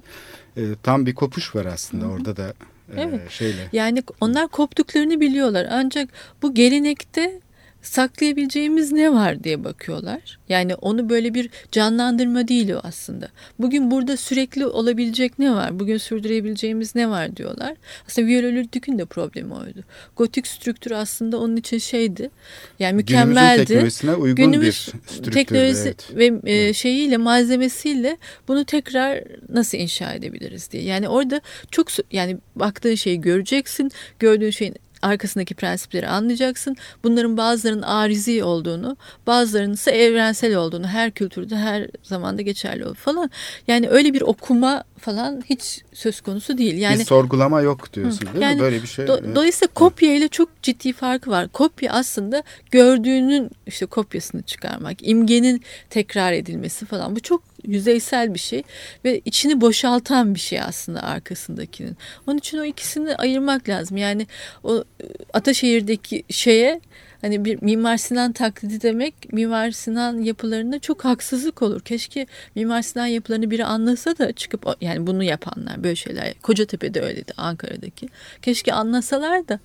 hı. 0.54 0.60
E, 0.60 0.74
tam 0.82 1.06
bir 1.06 1.14
kopuş 1.14 1.54
var 1.54 1.64
aslında 1.64 2.04
hı 2.04 2.08
hı. 2.08 2.12
orada 2.12 2.36
da 2.36 2.54
e, 2.96 3.00
evet. 3.00 3.30
şeyle. 3.30 3.68
Yani 3.72 4.02
onlar 4.20 4.48
koptuklarını 4.48 5.20
biliyorlar 5.20 5.66
ancak 5.70 6.08
bu 6.42 6.54
gelenekte 6.54 7.40
saklayabileceğimiz 7.82 8.92
ne 8.92 9.12
var 9.12 9.44
diye 9.44 9.64
bakıyorlar. 9.64 10.38
Yani 10.48 10.74
onu 10.74 11.08
böyle 11.08 11.34
bir 11.34 11.50
canlandırma 11.72 12.48
değil 12.48 12.70
o 12.70 12.80
aslında. 12.82 13.28
Bugün 13.58 13.90
burada 13.90 14.16
sürekli 14.16 14.66
olabilecek 14.66 15.38
ne 15.38 15.52
var? 15.52 15.80
Bugün 15.80 15.96
sürdürebileceğimiz 15.96 16.94
ne 16.94 17.10
var 17.10 17.36
diyorlar. 17.36 17.74
Aslında 18.06 18.28
Viololürdük'ün 18.28 18.98
de 18.98 19.04
problemi 19.04 19.54
oydu. 19.54 19.84
Gotik 20.16 20.46
strüktür 20.46 20.90
aslında 20.90 21.38
onun 21.38 21.56
için 21.56 21.78
şeydi. 21.78 22.30
Yani 22.78 22.94
mükemmeldi. 22.94 23.56
Günümüzün 23.56 23.64
teknolojisine 23.64 24.14
uygun 24.14 24.36
Günümüz 24.36 24.66
bir 24.66 24.72
strüktür. 24.72 25.32
teknolojisi 25.32 25.88
evet. 25.88 26.16
ve 26.44 26.52
e, 26.52 26.72
şeyiyle 26.72 27.16
malzemesiyle 27.16 28.16
bunu 28.48 28.64
tekrar 28.64 29.24
nasıl 29.48 29.78
inşa 29.78 30.12
edebiliriz 30.12 30.70
diye. 30.70 30.82
Yani 30.82 31.08
orada 31.08 31.40
çok 31.70 31.88
yani 32.12 32.38
baktığın 32.56 32.94
şeyi 32.94 33.20
göreceksin. 33.20 33.90
Gördüğün 34.18 34.50
şeyin 34.50 34.76
arkasındaki 35.02 35.54
prensipleri 35.54 36.08
anlayacaksın. 36.08 36.76
Bunların 37.04 37.36
bazılarının 37.36 37.82
arizi 37.82 38.44
olduğunu, 38.44 38.96
bazılarının 39.26 39.74
ise 39.74 39.90
evrensel 39.90 40.54
olduğunu, 40.54 40.86
her 40.86 41.10
kültürde 41.10 41.56
her 41.56 41.86
zamanda 42.02 42.42
geçerli 42.42 42.84
olduğunu 42.84 42.94
falan. 42.94 43.30
Yani 43.68 43.88
öyle 43.88 44.14
bir 44.14 44.22
okuma 44.22 44.84
falan 45.02 45.42
hiç 45.50 45.82
söz 45.92 46.20
konusu 46.20 46.58
değil. 46.58 46.78
Yani 46.78 46.98
bir 46.98 47.04
sorgulama 47.04 47.60
yok 47.60 47.92
diyorsun 47.92 48.28
değil 48.32 48.42
yani, 48.42 48.54
mi? 48.54 48.60
Böyle 48.60 48.82
bir 48.82 48.88
şey. 48.88 49.06
Do, 49.06 49.34
dolayısıyla 49.34 49.74
kopya 49.74 50.14
ile 50.14 50.28
çok 50.28 50.62
ciddi 50.62 50.92
farkı 50.92 51.30
var. 51.30 51.48
Kopya 51.48 51.92
aslında 51.92 52.42
gördüğünün 52.70 53.50
işte 53.66 53.86
kopyasını 53.86 54.42
çıkarmak, 54.42 55.08
imgenin 55.08 55.62
tekrar 55.90 56.32
edilmesi 56.32 56.86
falan. 56.86 57.16
Bu 57.16 57.20
çok 57.20 57.42
yüzeysel 57.66 58.34
bir 58.34 58.38
şey 58.38 58.62
ve 59.04 59.20
içini 59.24 59.60
boşaltan 59.60 60.34
bir 60.34 60.40
şey 60.40 60.60
aslında 60.60 61.02
arkasındakinin. 61.02 61.96
Onun 62.26 62.38
için 62.38 62.58
o 62.58 62.64
ikisini 62.64 63.16
ayırmak 63.16 63.68
lazım. 63.68 63.96
Yani 63.96 64.26
o 64.64 64.76
e, 64.76 65.04
Ataşehir'deki 65.32 66.22
şeye 66.30 66.80
hani 67.22 67.44
bir 67.44 67.62
Mimar 67.62 67.96
Sinan 67.96 68.32
taklidi 68.32 68.82
demek 68.82 69.32
Mimar 69.32 69.70
Sinan 69.70 70.22
yapılarında 70.22 70.78
çok 70.78 71.04
haksızlık 71.04 71.62
olur. 71.62 71.80
Keşke 71.80 72.26
Mimar 72.54 72.82
Sinan 72.82 73.06
yapılarını 73.06 73.50
biri 73.50 73.64
anlasa 73.64 74.18
da 74.18 74.32
çıkıp 74.32 74.66
yani 74.80 75.06
bunu 75.06 75.22
yapanlar 75.22 75.84
böyle 75.84 75.96
şeyler. 75.96 76.34
Kocatepe'de 76.42 77.00
öyleydi 77.00 77.32
Ankara'daki. 77.36 78.08
Keşke 78.42 78.72
anlasalar 78.72 79.48
da 79.48 79.60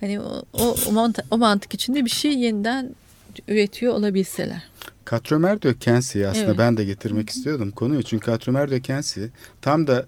hani 0.00 0.20
o, 0.20 0.42
o, 0.52 0.76
o, 0.88 0.92
mantık, 0.92 1.24
o 1.30 1.38
mantık 1.38 1.74
içinde 1.74 2.04
bir 2.04 2.10
şey 2.10 2.38
yeniden 2.38 2.94
üretiyor 3.48 3.94
olabilseler. 3.94 4.62
Katrömer 5.04 5.62
de 5.62 5.78
Kensi 5.78 6.28
aslında 6.28 6.46
evet. 6.46 6.58
ben 6.58 6.76
de 6.76 6.84
getirmek 6.84 7.30
istiyordum 7.30 7.70
konuyu. 7.70 8.02
Çünkü 8.02 8.26
Katrömer 8.26 8.70
de 8.70 8.80
Kensi 8.80 9.30
tam 9.62 9.86
da 9.86 10.06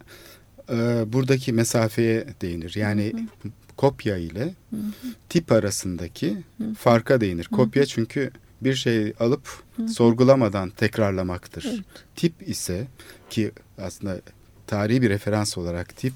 e, 0.70 1.04
buradaki 1.12 1.52
mesafeye 1.52 2.26
değinir. 2.42 2.72
Yani 2.76 3.12
hı 3.12 3.48
hı. 3.48 3.52
Kopya 3.80 4.16
ile 4.16 4.44
hı 4.70 4.76
hı. 4.76 5.08
tip 5.28 5.52
arasındaki 5.52 6.36
hı 6.58 6.74
farka 6.74 7.20
değinir. 7.20 7.44
Kopya 7.44 7.86
çünkü 7.86 8.30
bir 8.60 8.74
şeyi 8.74 9.14
alıp 9.20 9.62
sorgulamadan 9.88 10.70
tekrarlamaktır. 10.70 11.66
Evet. 11.68 11.80
Tip 12.16 12.48
ise 12.48 12.86
ki 13.30 13.52
aslında 13.78 14.20
tarihi 14.66 15.02
bir 15.02 15.10
referans 15.10 15.58
olarak 15.58 15.96
tip 15.96 16.12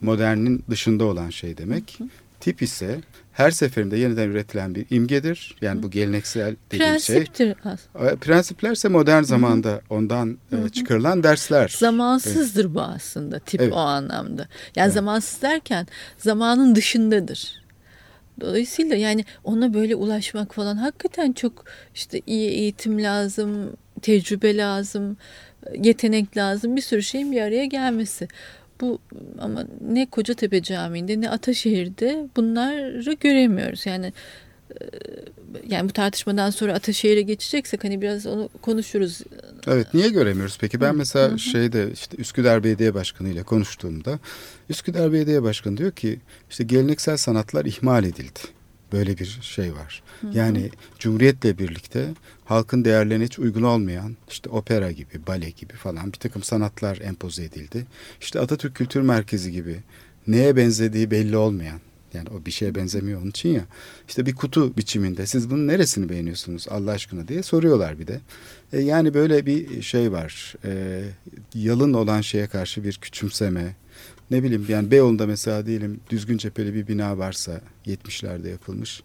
modernin 0.00 0.64
dışında 0.70 1.04
olan 1.04 1.30
şey 1.30 1.58
demek. 1.58 1.98
Tip 2.42 2.62
ise 2.62 3.00
her 3.32 3.50
seferinde 3.50 3.96
yeniden 3.96 4.28
üretilen 4.28 4.74
bir 4.74 4.86
imgedir. 4.90 5.56
Yani 5.60 5.82
bu 5.82 5.90
geleneksel 5.90 6.56
dediğim 6.70 7.00
şey. 7.00 7.16
Prensiptir 7.16 7.56
aslında. 7.64 8.16
Prensiplerse 8.16 8.88
modern 8.88 9.22
zamanda 9.22 9.80
ondan 9.90 10.38
Hı 10.50 10.56
-hı. 10.56 10.70
çıkarılan 10.70 11.22
dersler. 11.22 11.74
Zamansızdır 11.78 12.64
evet. 12.64 12.74
bu 12.74 12.80
aslında 12.80 13.38
tip 13.38 13.60
evet. 13.60 13.72
o 13.72 13.76
anlamda. 13.76 14.48
Yani 14.76 14.84
evet. 14.84 14.94
zamansız 14.94 15.42
derken 15.42 15.86
zamanın 16.18 16.74
dışındadır. 16.74 17.62
Dolayısıyla 18.40 18.96
yani 18.96 19.24
ona 19.44 19.74
böyle 19.74 19.94
ulaşmak 19.94 20.54
falan 20.54 20.76
hakikaten 20.76 21.32
çok 21.32 21.64
işte 21.94 22.20
iyi 22.26 22.50
eğitim 22.50 23.02
lazım, 23.02 23.72
tecrübe 24.02 24.56
lazım, 24.56 25.16
yetenek 25.78 26.36
lazım, 26.36 26.76
bir 26.76 26.82
sürü 26.82 27.02
şeyin 27.02 27.32
bir 27.32 27.40
araya 27.40 27.64
gelmesi. 27.64 28.28
Bu 28.82 28.98
ama 29.38 29.66
ne 29.88 30.06
Kocatepe 30.06 30.62
Camii'nde 30.62 31.20
ne 31.20 31.30
Ataşehir'de 31.30 32.28
bunları 32.36 33.14
göremiyoruz. 33.20 33.86
Yani 33.86 34.12
e, 34.70 34.84
yani 35.68 35.88
bu 35.88 35.92
tartışmadan 35.92 36.50
sonra 36.50 36.74
Ataşehir'e 36.74 37.22
geçeceksek 37.22 37.84
hani 37.84 38.02
biraz 38.02 38.26
onu 38.26 38.48
konuşuruz. 38.62 39.20
Evet 39.66 39.94
niye 39.94 40.08
göremiyoruz 40.08 40.58
peki? 40.60 40.80
Ben 40.80 40.96
mesela 40.96 41.28
hı 41.28 41.32
hı. 41.32 41.38
şeyde 41.38 41.92
işte 41.92 42.16
Üsküdar 42.16 42.64
Belediye 42.64 42.94
Başkanı 42.94 43.28
ile 43.28 43.42
konuştuğumda 43.42 44.18
Üsküdar 44.68 45.12
Belediye 45.12 45.42
Başkanı 45.42 45.76
diyor 45.76 45.92
ki 45.92 46.20
işte 46.50 46.64
geleneksel 46.64 47.16
sanatlar 47.16 47.64
ihmal 47.64 48.04
edildi. 48.04 48.40
Böyle 48.92 49.18
bir 49.18 49.38
şey 49.42 49.74
var. 49.74 50.02
Hı 50.20 50.26
hı. 50.26 50.38
Yani 50.38 50.70
Cumhuriyet'le 50.98 51.58
birlikte 51.58 52.08
halkın 52.44 52.84
değerlerine 52.84 53.24
hiç 53.24 53.38
uygun 53.38 53.62
olmayan 53.62 54.16
işte 54.30 54.50
opera 54.50 54.90
gibi, 54.92 55.26
bale 55.26 55.50
gibi 55.50 55.72
falan 55.72 56.06
bir 56.06 56.18
takım 56.18 56.42
sanatlar 56.42 56.98
empoze 56.98 57.44
edildi. 57.44 57.86
İşte 58.20 58.40
Atatürk 58.40 58.74
Kültür 58.74 59.00
Merkezi 59.00 59.52
gibi 59.52 59.80
neye 60.26 60.56
benzediği 60.56 61.10
belli 61.10 61.36
olmayan 61.36 61.80
yani 62.14 62.28
o 62.28 62.46
bir 62.46 62.50
şeye 62.50 62.74
benzemiyor 62.74 63.20
onun 63.20 63.30
için 63.30 63.48
ya. 63.48 63.64
İşte 64.08 64.26
bir 64.26 64.34
kutu 64.34 64.76
biçiminde 64.76 65.26
siz 65.26 65.50
bunun 65.50 65.68
neresini 65.68 66.08
beğeniyorsunuz 66.08 66.66
Allah 66.70 66.90
aşkına 66.90 67.28
diye 67.28 67.42
soruyorlar 67.42 67.98
bir 67.98 68.06
de. 68.06 68.20
E, 68.72 68.80
yani 68.80 69.14
böyle 69.14 69.46
bir 69.46 69.82
şey 69.82 70.12
var. 70.12 70.54
E, 70.64 71.02
yalın 71.54 71.92
olan 71.92 72.20
şeye 72.20 72.46
karşı 72.46 72.84
bir 72.84 72.98
küçümseme, 73.02 73.74
ne 74.32 74.42
bileyim 74.42 74.66
yani 74.68 74.90
Beyoğlu'nda 74.90 75.26
mesela 75.26 75.66
diyelim 75.66 76.00
düzgün 76.10 76.36
cepheli 76.36 76.74
bir 76.74 76.88
bina 76.88 77.18
varsa 77.18 77.60
70'lerde 77.86 78.48
yapılmış. 78.48 79.02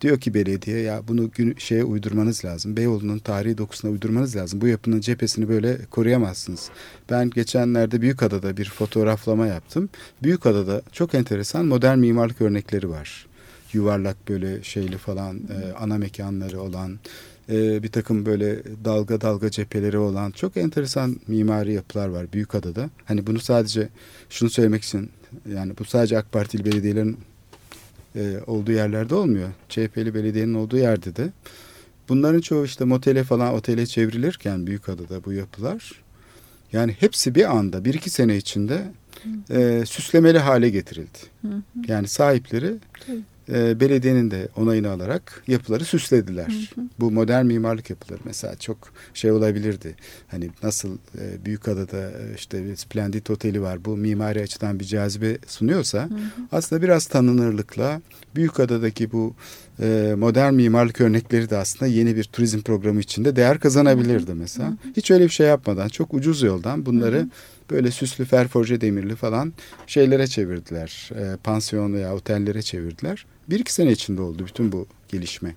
Diyor 0.00 0.20
ki 0.20 0.34
belediye 0.34 0.80
ya 0.80 1.02
bunu 1.08 1.30
gün, 1.30 1.54
şeye 1.58 1.84
uydurmanız 1.84 2.44
lazım. 2.44 2.76
Beyoğlu'nun 2.76 3.18
tarihi 3.18 3.58
dokusuna 3.58 3.90
uydurmanız 3.90 4.36
lazım. 4.36 4.60
Bu 4.60 4.66
yapının 4.66 5.00
cephesini 5.00 5.48
böyle 5.48 5.78
koruyamazsınız. 5.90 6.70
Ben 7.10 7.30
geçenlerde 7.30 8.00
Büyükada'da 8.00 8.56
bir 8.56 8.64
fotoğraflama 8.64 9.46
yaptım. 9.46 9.88
Büyükada'da 10.22 10.82
çok 10.92 11.14
enteresan 11.14 11.66
modern 11.66 11.98
mimarlık 11.98 12.40
örnekleri 12.40 12.90
var. 12.90 13.26
Yuvarlak 13.72 14.28
böyle 14.28 14.62
şeyli 14.62 14.98
falan 14.98 15.36
e, 15.36 15.72
ana 15.72 15.98
mekanları 15.98 16.60
olan 16.60 16.98
e, 17.48 17.82
bir 17.82 17.88
takım 17.88 18.26
böyle 18.26 18.62
dalga 18.84 19.20
dalga 19.20 19.50
cepheleri 19.50 19.98
olan 19.98 20.30
çok 20.30 20.56
enteresan 20.56 21.20
mimari 21.28 21.72
yapılar 21.72 22.08
var 22.08 22.32
Büyükada'da. 22.32 22.90
Hani 23.04 23.26
bunu 23.26 23.38
sadece 23.38 23.88
şunu 24.30 24.50
söylemek 24.50 24.82
için 24.82 25.10
yani 25.52 25.72
bu 25.78 25.84
sadece 25.84 26.18
AK 26.18 26.32
Partili 26.32 26.64
belediyelerin 26.64 27.18
e, 28.16 28.36
olduğu 28.46 28.72
yerlerde 28.72 29.14
olmuyor. 29.14 29.48
CHP'li 29.68 30.14
belediyenin 30.14 30.54
olduğu 30.54 30.76
yerde 30.76 31.16
de. 31.16 31.32
Bunların 32.08 32.40
çoğu 32.40 32.64
işte 32.64 32.84
motele 32.84 33.24
falan 33.24 33.54
otele 33.54 33.86
çevrilirken 33.86 34.66
Büyükada'da 34.66 35.24
bu 35.24 35.32
yapılar 35.32 35.92
yani 36.72 36.96
hepsi 37.00 37.34
bir 37.34 37.56
anda 37.56 37.84
bir 37.84 37.94
iki 37.94 38.10
sene 38.10 38.36
içinde 38.36 38.82
e, 39.50 39.82
süslemeli 39.86 40.38
hale 40.38 40.70
getirildi. 40.70 41.18
Yani 41.88 42.08
sahipleri 42.08 42.74
e, 43.54 43.80
belediyenin 43.80 44.30
de 44.30 44.48
onayını 44.56 44.90
alarak 44.90 45.42
yapıları 45.46 45.84
süslediler. 45.84 46.72
Bu 47.00 47.10
modern 47.10 47.46
mimarlık 47.46 47.90
yapıları 47.90 48.20
mesela 48.24 48.56
çok 48.56 48.78
şey 49.14 49.32
olabilirdi. 49.32 49.94
Hani 50.28 50.50
nasıl 50.62 50.96
e, 51.18 51.44
Büyükada'da 51.44 52.10
e, 52.10 52.34
işte 52.36 52.64
bir 52.64 52.76
Splendid 52.76 53.26
Oteli 53.26 53.62
var. 53.62 53.84
Bu 53.84 53.96
mimari 53.96 54.42
açıdan 54.42 54.80
bir 54.80 54.84
cazibe 54.84 55.38
sunuyorsa 55.46 56.08
aslında 56.52 56.82
biraz 56.82 57.06
tanınırlıkla 57.06 58.00
Büyükada'daki 58.34 59.12
bu 59.12 59.34
e, 59.82 60.14
modern 60.18 60.54
mimarlık 60.54 61.00
örnekleri 61.00 61.50
de 61.50 61.56
aslında 61.56 61.86
yeni 61.86 62.16
bir 62.16 62.24
turizm 62.24 62.60
programı 62.60 63.00
içinde 63.00 63.36
değer 63.36 63.58
kazanabilirdi 63.60 64.34
mesela. 64.34 64.76
Hiç 64.96 65.10
öyle 65.10 65.24
bir 65.24 65.30
şey 65.30 65.46
yapmadan 65.46 65.88
çok 65.88 66.14
ucuz 66.14 66.42
yoldan 66.42 66.86
bunları 66.86 67.28
böyle 67.70 67.90
süslü 67.90 68.24
ferforje 68.24 68.80
demirli 68.80 69.16
falan 69.16 69.52
şeylere 69.86 70.26
çevirdiler. 70.26 71.10
E, 71.14 71.36
pansiyon 71.36 71.94
veya 71.94 72.14
otellere 72.14 72.62
çevirdiler. 72.62 73.26
Bir 73.50 73.60
iki 73.60 73.72
sene 73.72 73.92
içinde 73.92 74.22
oldu 74.22 74.46
bütün 74.46 74.72
bu 74.72 74.86
gelişme. 75.08 75.54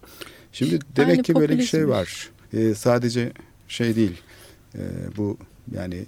Şimdi 0.51 0.79
demek 0.95 1.11
Aynı 1.11 1.23
ki 1.23 1.35
böyle 1.35 1.57
bir 1.57 1.63
şey 1.63 1.87
var. 1.87 2.29
E, 2.53 2.75
sadece 2.75 3.31
şey 3.67 3.95
değil. 3.95 4.21
E, 4.75 4.81
bu 5.17 5.37
yani 5.75 6.05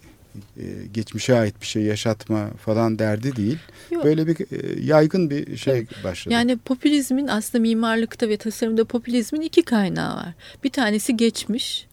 e, 0.57 0.63
geçmişe 0.93 1.35
ait 1.35 1.61
bir 1.61 1.65
şey 1.65 1.83
yaşatma 1.83 2.49
falan 2.49 2.99
derdi 2.99 3.35
değil. 3.35 3.57
Yok. 3.91 4.03
Böyle 4.03 4.27
bir 4.27 4.35
e, 4.39 4.81
yaygın 4.81 5.29
bir 5.29 5.57
şey 5.57 5.87
başladı. 6.03 6.33
Yani 6.33 6.57
popülizmin 6.57 7.27
aslında 7.27 7.61
mimarlıkta 7.61 8.29
ve 8.29 8.37
tasarımda 8.37 8.85
popülizmin 8.85 9.41
iki 9.41 9.61
kaynağı 9.61 10.15
var. 10.15 10.33
Bir 10.63 10.69
tanesi 10.69 11.17
geçmiş, 11.17 11.87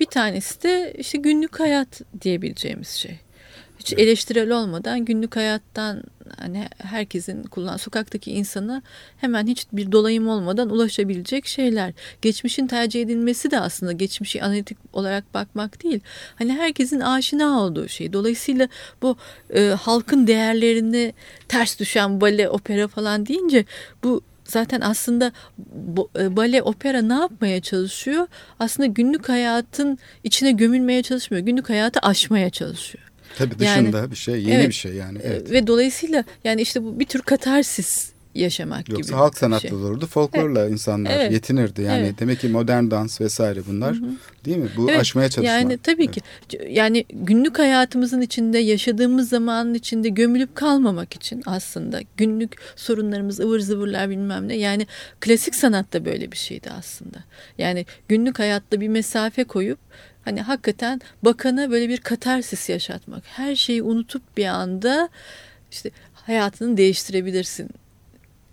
bir 0.00 0.06
tanesi 0.06 0.62
de 0.62 0.94
işte 0.98 1.18
günlük 1.18 1.60
hayat 1.60 2.00
diyebileceğimiz 2.22 2.88
şey. 2.88 3.18
Hiç 3.86 3.92
eleştirel 3.98 4.50
olmadan 4.50 5.04
günlük 5.04 5.36
hayattan 5.36 6.02
hani 6.38 6.68
herkesin 6.78 7.42
kullan 7.42 7.76
sokaktaki 7.76 8.32
insana 8.32 8.82
hemen 9.16 9.46
hiç 9.46 9.66
bir 9.72 9.92
dolayım 9.92 10.28
olmadan 10.28 10.70
ulaşabilecek 10.70 11.46
şeyler. 11.46 11.92
Geçmişin 12.22 12.66
tercih 12.66 13.02
edilmesi 13.02 13.50
de 13.50 13.60
aslında 13.60 13.92
geçmişi 13.92 14.42
analitik 14.42 14.78
olarak 14.92 15.34
bakmak 15.34 15.82
değil. 15.82 16.00
Hani 16.36 16.52
herkesin 16.52 17.00
aşina 17.00 17.60
olduğu 17.60 17.88
şey. 17.88 18.12
Dolayısıyla 18.12 18.68
bu 19.02 19.16
e, 19.54 19.68
halkın 19.68 20.26
değerlerini 20.26 21.14
ters 21.48 21.78
düşen 21.78 22.20
bale, 22.20 22.48
opera 22.48 22.88
falan 22.88 23.26
deyince 23.26 23.64
bu 24.04 24.22
zaten 24.44 24.80
aslında 24.80 25.32
e, 26.18 26.36
bale, 26.36 26.62
opera 26.62 27.02
ne 27.02 27.14
yapmaya 27.14 27.60
çalışıyor? 27.60 28.26
Aslında 28.58 28.86
günlük 28.86 29.28
hayatın 29.28 29.98
içine 30.24 30.52
gömülmeye 30.52 31.02
çalışmıyor. 31.02 31.44
Günlük 31.44 31.68
hayatı 31.68 32.00
aşmaya 32.00 32.50
çalışıyor. 32.50 33.06
Tabii 33.36 33.64
yani- 33.64 33.86
dışında 33.86 34.10
bir 34.10 34.16
şey, 34.16 34.42
yeni 34.42 34.54
Evet. 34.54 34.68
bir 34.68 34.74
şey 34.74 34.92
yani. 34.92 35.18
E, 35.18 35.22
Evet. 35.24 35.50
Ve 35.50 35.66
dolayısıyla 35.66 36.24
yani 36.44 36.62
işte 36.62 36.84
bu 36.84 37.00
bir 37.00 37.04
tür 37.06 37.22
katarsis 37.22 38.10
yaşamak 38.34 38.86
gibi. 38.86 38.96
Yoksa 38.96 39.16
halk 39.16 39.32
bir 39.32 39.38
sanatları 39.38 39.68
şey. 39.70 39.78
olurdu. 39.78 40.06
Folklorla 40.06 40.68
insanlar 40.68 41.10
Evet. 41.10 41.32
yetinirdi. 41.32 41.82
Yani 41.82 42.06
Evet. 42.06 42.20
demek 42.20 42.40
ki 42.40 42.48
modern 42.48 42.90
dans 42.90 43.20
vesaire 43.20 43.60
bunlar 43.66 43.96
değil 44.44 44.56
mi? 44.56 44.68
Bu 44.76 44.90
Evet, 44.90 45.00
aşmaya 45.00 45.28
çalışma. 45.28 45.54
Yani 45.54 45.78
tabii 45.78 46.06
ki. 46.06 46.20
Yani 46.68 47.04
günlük 47.12 47.58
hayatımızın 47.58 48.20
içinde 48.20 48.58
yaşadığımız 48.58 49.28
zamanın 49.28 49.74
içinde 49.74 50.08
gömülüp 50.08 50.54
kalmamak 50.54 51.14
için 51.14 51.42
aslında 51.46 52.00
günlük 52.16 52.52
sorunlarımız 52.76 53.40
ıvır 53.40 53.60
zıvırlar 53.60 54.10
bilmem 54.10 54.48
ne. 54.48 54.56
Yani 54.56 54.86
klasik 55.20 55.54
sanatta 55.54 56.04
böyle 56.04 56.32
bir 56.32 56.36
şeydi 56.36 56.70
aslında. 56.78 57.18
Yani 57.58 57.86
günlük 58.08 58.38
hayatta 58.38 58.80
bir 58.80 58.88
mesafe 58.88 59.44
koyup 59.44 59.78
hani 60.26 60.42
hakikaten 60.42 61.00
bakana 61.22 61.70
böyle 61.70 61.88
bir 61.88 61.98
katarsis 61.98 62.68
yaşatmak. 62.68 63.22
Her 63.26 63.56
şeyi 63.56 63.82
unutup 63.82 64.36
bir 64.36 64.46
anda 64.46 65.08
işte 65.70 65.90
hayatını 66.14 66.76
değiştirebilirsin 66.76 67.70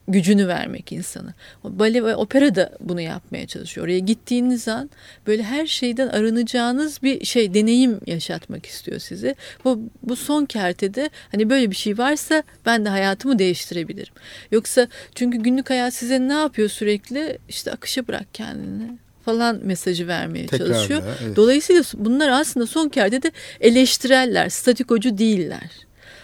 gücünü 0.07 0.47
vermek 0.47 0.91
insana. 0.91 1.33
Bale 1.63 2.03
ve 2.03 2.15
opera 2.15 2.55
da 2.55 2.71
bunu 2.79 3.01
yapmaya 3.01 3.47
çalışıyor. 3.47 3.85
Oraya 3.87 3.99
gittiğiniz 3.99 4.67
an 4.67 4.89
böyle 5.27 5.43
her 5.43 5.67
şeyden 5.67 6.07
arınacağınız 6.07 7.03
bir 7.03 7.25
şey 7.25 7.53
deneyim 7.53 7.99
yaşatmak 8.07 8.65
istiyor 8.65 8.99
size. 8.99 9.35
Bu, 9.65 9.79
bu 10.03 10.15
son 10.15 10.45
kertede 10.45 11.09
hani 11.31 11.49
böyle 11.49 11.71
bir 11.71 11.75
şey 11.75 11.97
varsa 11.97 12.43
ben 12.65 12.85
de 12.85 12.89
hayatımı 12.89 13.39
değiştirebilirim. 13.39 14.13
Yoksa 14.51 14.87
çünkü 15.15 15.37
günlük 15.37 15.69
hayat 15.69 15.93
size 15.93 16.27
ne 16.27 16.33
yapıyor 16.33 16.69
sürekli? 16.69 17.37
İşte 17.49 17.71
akışa 17.71 18.07
bırak 18.07 18.33
kendini 18.33 18.97
falan 19.25 19.59
mesajı 19.63 20.07
vermeye 20.07 20.47
Tekrarla, 20.47 20.73
çalışıyor. 20.73 21.03
evet. 21.23 21.35
Dolayısıyla 21.35 21.83
bunlar 21.93 22.29
aslında 22.29 22.67
son 22.67 22.89
kertede 22.89 23.31
eleştireller, 23.61 24.49
statikocu 24.49 25.17
değiller. 25.17 25.69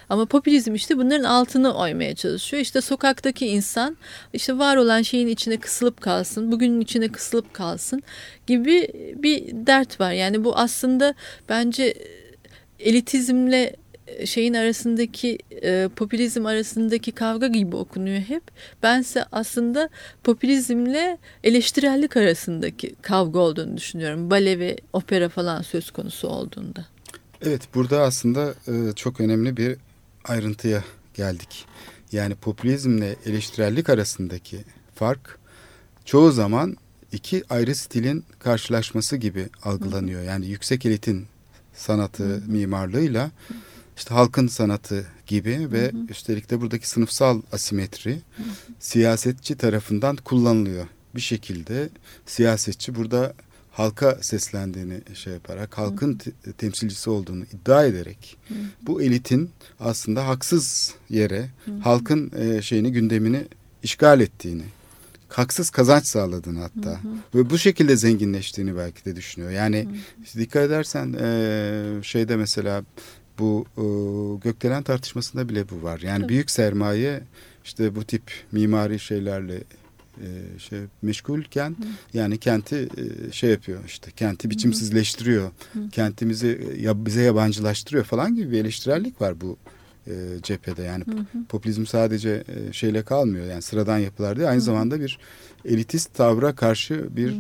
Ama 0.10 0.26
popülizm 0.26 0.76
işte 0.76 0.98
bunların 0.98 1.24
altını 1.24 1.74
oymaya 1.74 2.16
çalışıyor. 2.16 2.62
İşte 2.62 2.82
sokaktaki 2.82 3.48
insan 3.48 3.98
işte 4.34 4.58
var 4.58 4.78
olan 4.78 5.02
şeyin 5.02 5.28
içine 5.28 5.58
kısılıp 5.58 6.02
kalsın, 6.02 6.52
bugünün 6.52 6.82
içine 6.82 7.08
kısılıp 7.08 7.54
kalsın 7.54 8.04
gibi 8.48 8.88
bir 9.16 9.44
dert 9.68 10.00
var. 10.00 10.12
Yani 10.12 10.44
bu 10.44 10.58
aslında 10.58 11.14
bence 11.50 11.94
elitizmle 12.80 13.76
şeyin 14.26 14.54
arasındaki 14.54 15.38
e, 15.63 15.89
popülizm 15.95 16.45
arasındaki 16.45 17.12
kavga 17.12 17.48
gibi 17.48 17.76
okunuyor 17.76 18.22
hep. 18.22 18.43
Bense 18.84 19.26
aslında 19.32 19.89
popülizmle 20.24 21.17
eleştirellik 21.43 22.17
arasındaki 22.17 22.95
kavga 23.02 23.39
olduğunu 23.39 23.78
düşünüyorum. 23.78 24.30
Bale 24.32 24.60
ve 24.60 24.78
opera 24.93 25.30
falan 25.30 25.62
söz 25.62 25.91
konusu 25.91 26.28
olduğunda. 26.28 26.86
Evet 27.41 27.62
burada 27.76 28.02
aslında 28.02 28.54
e, 28.67 28.93
çok 28.95 29.19
önemli 29.22 29.58
bir 29.58 29.78
ayrıntıya 30.24 30.84
geldik. 31.13 31.65
Yani 32.12 32.36
popülizmle 32.36 33.15
eleştirellik 33.26 33.89
arasındaki 33.89 34.58
fark 34.95 35.39
çoğu 36.06 36.32
zaman 36.32 36.78
iki 37.12 37.43
ayrı 37.50 37.76
stilin 37.76 38.24
karşılaşması 38.39 39.17
gibi 39.17 39.50
algılanıyor. 39.63 40.24
Yani 40.24 40.48
yüksek 40.48 40.86
elitin 40.86 41.28
sanatı, 41.74 42.41
mimarlığıyla 42.48 43.32
işte 44.00 44.14
halkın 44.14 44.48
sanatı 44.48 45.06
gibi 45.28 45.72
ve 45.72 45.92
üstelik 46.10 46.50
de 46.50 46.62
buradaki 46.62 46.90
sınıfsal 46.90 47.42
asimetri 47.52 48.20
siyasetçi 48.80 49.56
tarafından 49.56 50.16
kullanılıyor. 50.16 50.88
Bir 51.16 51.22
şekilde 51.22 51.90
siyasetçi 52.26 52.96
burada 52.96 53.34
halka 53.72 54.18
seslendiğini 54.22 55.02
şey 55.14 55.34
yaparak, 55.34 55.78
halkın 55.78 56.14
te- 56.14 56.32
temsilcisi 56.58 57.10
olduğunu 57.10 57.44
iddia 57.44 57.86
ederek 57.86 58.38
bu 58.82 59.02
elitin 59.02 59.50
aslında 59.80 60.28
haksız 60.28 60.94
yere 61.10 61.50
halkın 61.84 62.32
e, 62.38 62.62
şeyini 62.62 62.92
gündemini 62.92 63.46
işgal 63.84 64.20
ettiğini, 64.20 64.64
haksız 65.30 65.70
kazanç 65.70 66.06
sağladığını 66.06 66.60
hatta 66.60 67.00
ve 67.36 67.50
bu 67.50 67.58
şekilde 67.58 67.96
zenginleştiğini 67.96 68.78
belki 68.78 69.06
de 69.06 69.16
düşünüyor. 69.16 69.52
Yani 69.52 69.88
işte 70.24 70.40
dikkat 70.40 70.64
edersen 70.64 71.16
e, 71.22 72.04
şeyde 72.04 72.36
mesela 72.36 72.84
bu 73.39 73.65
e, 73.78 73.84
gökdelen 74.43 74.84
tartışmasında 74.84 75.49
bile 75.49 75.69
bu 75.69 75.84
var. 75.84 75.99
Yani 75.99 76.30
büyük 76.30 76.52
sermaye 76.52 77.23
işte 77.65 77.95
bu 77.95 78.04
tip 78.04 78.23
mimari 78.52 78.99
şeylerle 78.99 79.63
e, 80.17 80.60
şey 80.60 80.80
meşgulken 81.02 81.75
yani 82.13 82.38
kenti 82.38 82.75
e, 82.75 83.32
şey 83.32 83.49
yapıyor 83.49 83.80
işte 83.86 84.12
kenti 84.12 84.49
biçimsizleştiriyor. 84.49 85.52
Kentimizi 85.91 86.73
e, 86.78 86.82
ya, 86.82 87.06
bize 87.06 87.21
yabancılaştırıyor 87.21 88.04
falan 88.04 88.36
gibi 88.36 88.52
bir 88.52 88.62
eleştirellik 88.62 89.21
var 89.21 89.41
bu 89.41 89.58
e, 90.08 90.13
cephede. 90.43 90.84
Yani 90.84 91.04
popülizm 91.49 91.86
sadece 91.86 92.43
e, 92.47 92.73
şeyle 92.73 93.04
kalmıyor. 93.04 93.45
Yani 93.45 93.62
sıradan 93.62 93.97
yapılar 93.97 94.38
değil 94.38 94.49
aynı 94.49 94.62
zamanda 94.62 94.99
bir 94.99 95.19
elitist 95.65 96.13
tavra 96.13 96.56
karşı 96.56 97.08
bir 97.15 97.34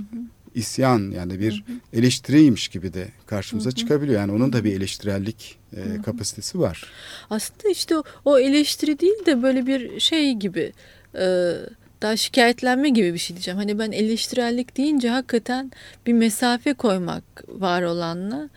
isyan 0.55 1.11
yani 1.11 1.39
bir 1.39 1.63
eleştiriymiş 1.93 2.67
gibi 2.67 2.93
de 2.93 3.07
karşımıza 3.25 3.71
çıkabiliyor. 3.71 4.19
Yani 4.19 4.31
onun 4.31 4.53
da 4.53 4.63
bir 4.63 4.75
eleştirellik 4.75 5.57
e, 5.75 6.01
kapasitesi 6.01 6.59
var. 6.59 6.83
Aslında 7.29 7.69
işte 7.69 7.97
o, 7.97 8.03
o 8.25 8.39
eleştiri 8.39 8.99
değil 8.99 9.25
de 9.25 9.43
böyle 9.43 9.67
bir 9.67 9.99
şey 9.99 10.33
gibi 10.33 10.73
e, 11.15 11.53
daha 12.01 12.17
şikayetlenme 12.17 12.89
gibi 12.89 13.13
bir 13.13 13.19
şey 13.19 13.35
diyeceğim. 13.35 13.57
Hani 13.57 13.79
ben 13.79 13.91
eleştirellik 13.91 14.77
deyince 14.77 15.09
hakikaten 15.09 15.71
bir 16.07 16.13
mesafe 16.13 16.73
koymak 16.73 17.23
var 17.47 17.81
olanla 17.81 18.49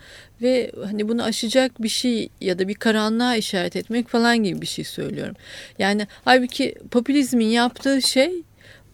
ve 0.42 0.72
hani 0.84 1.08
bunu 1.08 1.22
aşacak 1.22 1.82
bir 1.82 1.88
şey 1.88 2.28
ya 2.40 2.58
da 2.58 2.68
bir 2.68 2.74
karanlığa 2.74 3.36
işaret 3.36 3.76
etmek 3.76 4.08
falan 4.08 4.38
gibi 4.38 4.60
bir 4.60 4.66
şey 4.66 4.84
söylüyorum. 4.84 5.34
Yani 5.78 6.06
halbuki 6.24 6.74
popülizmin 6.90 7.46
yaptığı 7.46 8.02
şey 8.02 8.42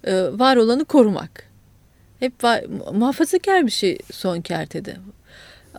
e, 0.05 0.15
var 0.15 0.57
olanı 0.57 0.85
korumak. 0.85 1.48
Hep 2.21 2.33
muhafazakar 2.93 3.67
bir 3.67 3.71
şey 3.71 3.99
son 4.13 4.41
kertede. 4.41 4.97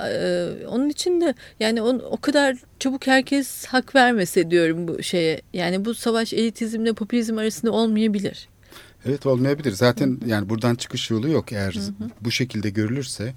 Ee, 0.03 0.47
onun 0.67 0.89
için 0.89 1.21
de 1.21 1.33
yani 1.59 1.81
on, 1.81 1.99
o 1.99 2.17
kadar 2.17 2.57
çabuk 2.79 3.07
herkes 3.07 3.65
hak 3.65 3.95
vermese 3.95 4.51
diyorum 4.51 4.87
bu 4.87 5.03
şeye. 5.03 5.41
Yani 5.53 5.85
bu 5.85 5.95
savaş 5.95 6.33
elitizmle 6.33 6.93
popülizm 6.93 7.37
arasında 7.37 7.71
olmayabilir. 7.71 8.49
Evet 9.05 9.25
olmayabilir. 9.25 9.71
Zaten 9.71 10.19
yani 10.25 10.49
buradan 10.49 10.75
çıkış 10.75 11.09
yolu 11.09 11.29
yok 11.29 11.51
eğer 11.51 11.73
hı 11.73 11.79
hı. 11.79 12.09
bu 12.21 12.31
şekilde 12.31 12.69
görülürse. 12.69 13.33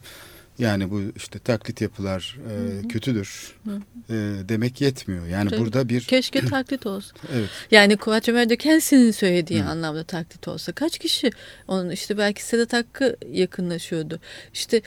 Yani 0.58 0.90
bu 0.90 1.02
işte 1.16 1.38
taklit 1.38 1.80
yapılar 1.80 2.38
e, 2.50 2.88
kötüdür. 2.88 3.54
E, 4.10 4.14
demek 4.48 4.80
yetmiyor. 4.80 5.26
Yani 5.26 5.50
Tabii. 5.50 5.60
burada 5.60 5.88
bir... 5.88 6.00
Keşke 6.00 6.40
taklit 6.46 6.86
olsun. 6.86 7.18
evet. 7.32 7.48
Yani 7.70 7.96
Kuvaç 7.96 8.28
de 8.28 8.56
kendisinin 8.56 9.10
söylediği 9.10 9.62
hı. 9.62 9.68
anlamda 9.68 10.04
taklit 10.04 10.48
olsa. 10.48 10.72
Kaç 10.72 10.98
kişi 10.98 11.30
onun 11.68 11.90
işte 11.90 12.18
belki 12.18 12.44
Sedat 12.44 12.72
Hakkı 12.72 13.16
yakınlaşıyordu. 13.32 14.20
İşte 14.54 14.82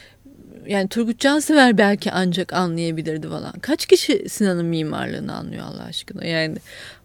yani 0.68 0.88
Turgut 0.88 1.20
Cansever 1.20 1.78
belki 1.78 2.12
ancak 2.12 2.54
anlayabilirdi 2.54 3.28
falan. 3.28 3.54
Kaç 3.60 3.86
kişi 3.86 4.30
Sinan'ın 4.30 4.66
mimarlığını 4.66 5.36
anlıyor 5.36 5.64
Allah 5.64 5.84
aşkına 5.84 6.26
yani. 6.26 6.58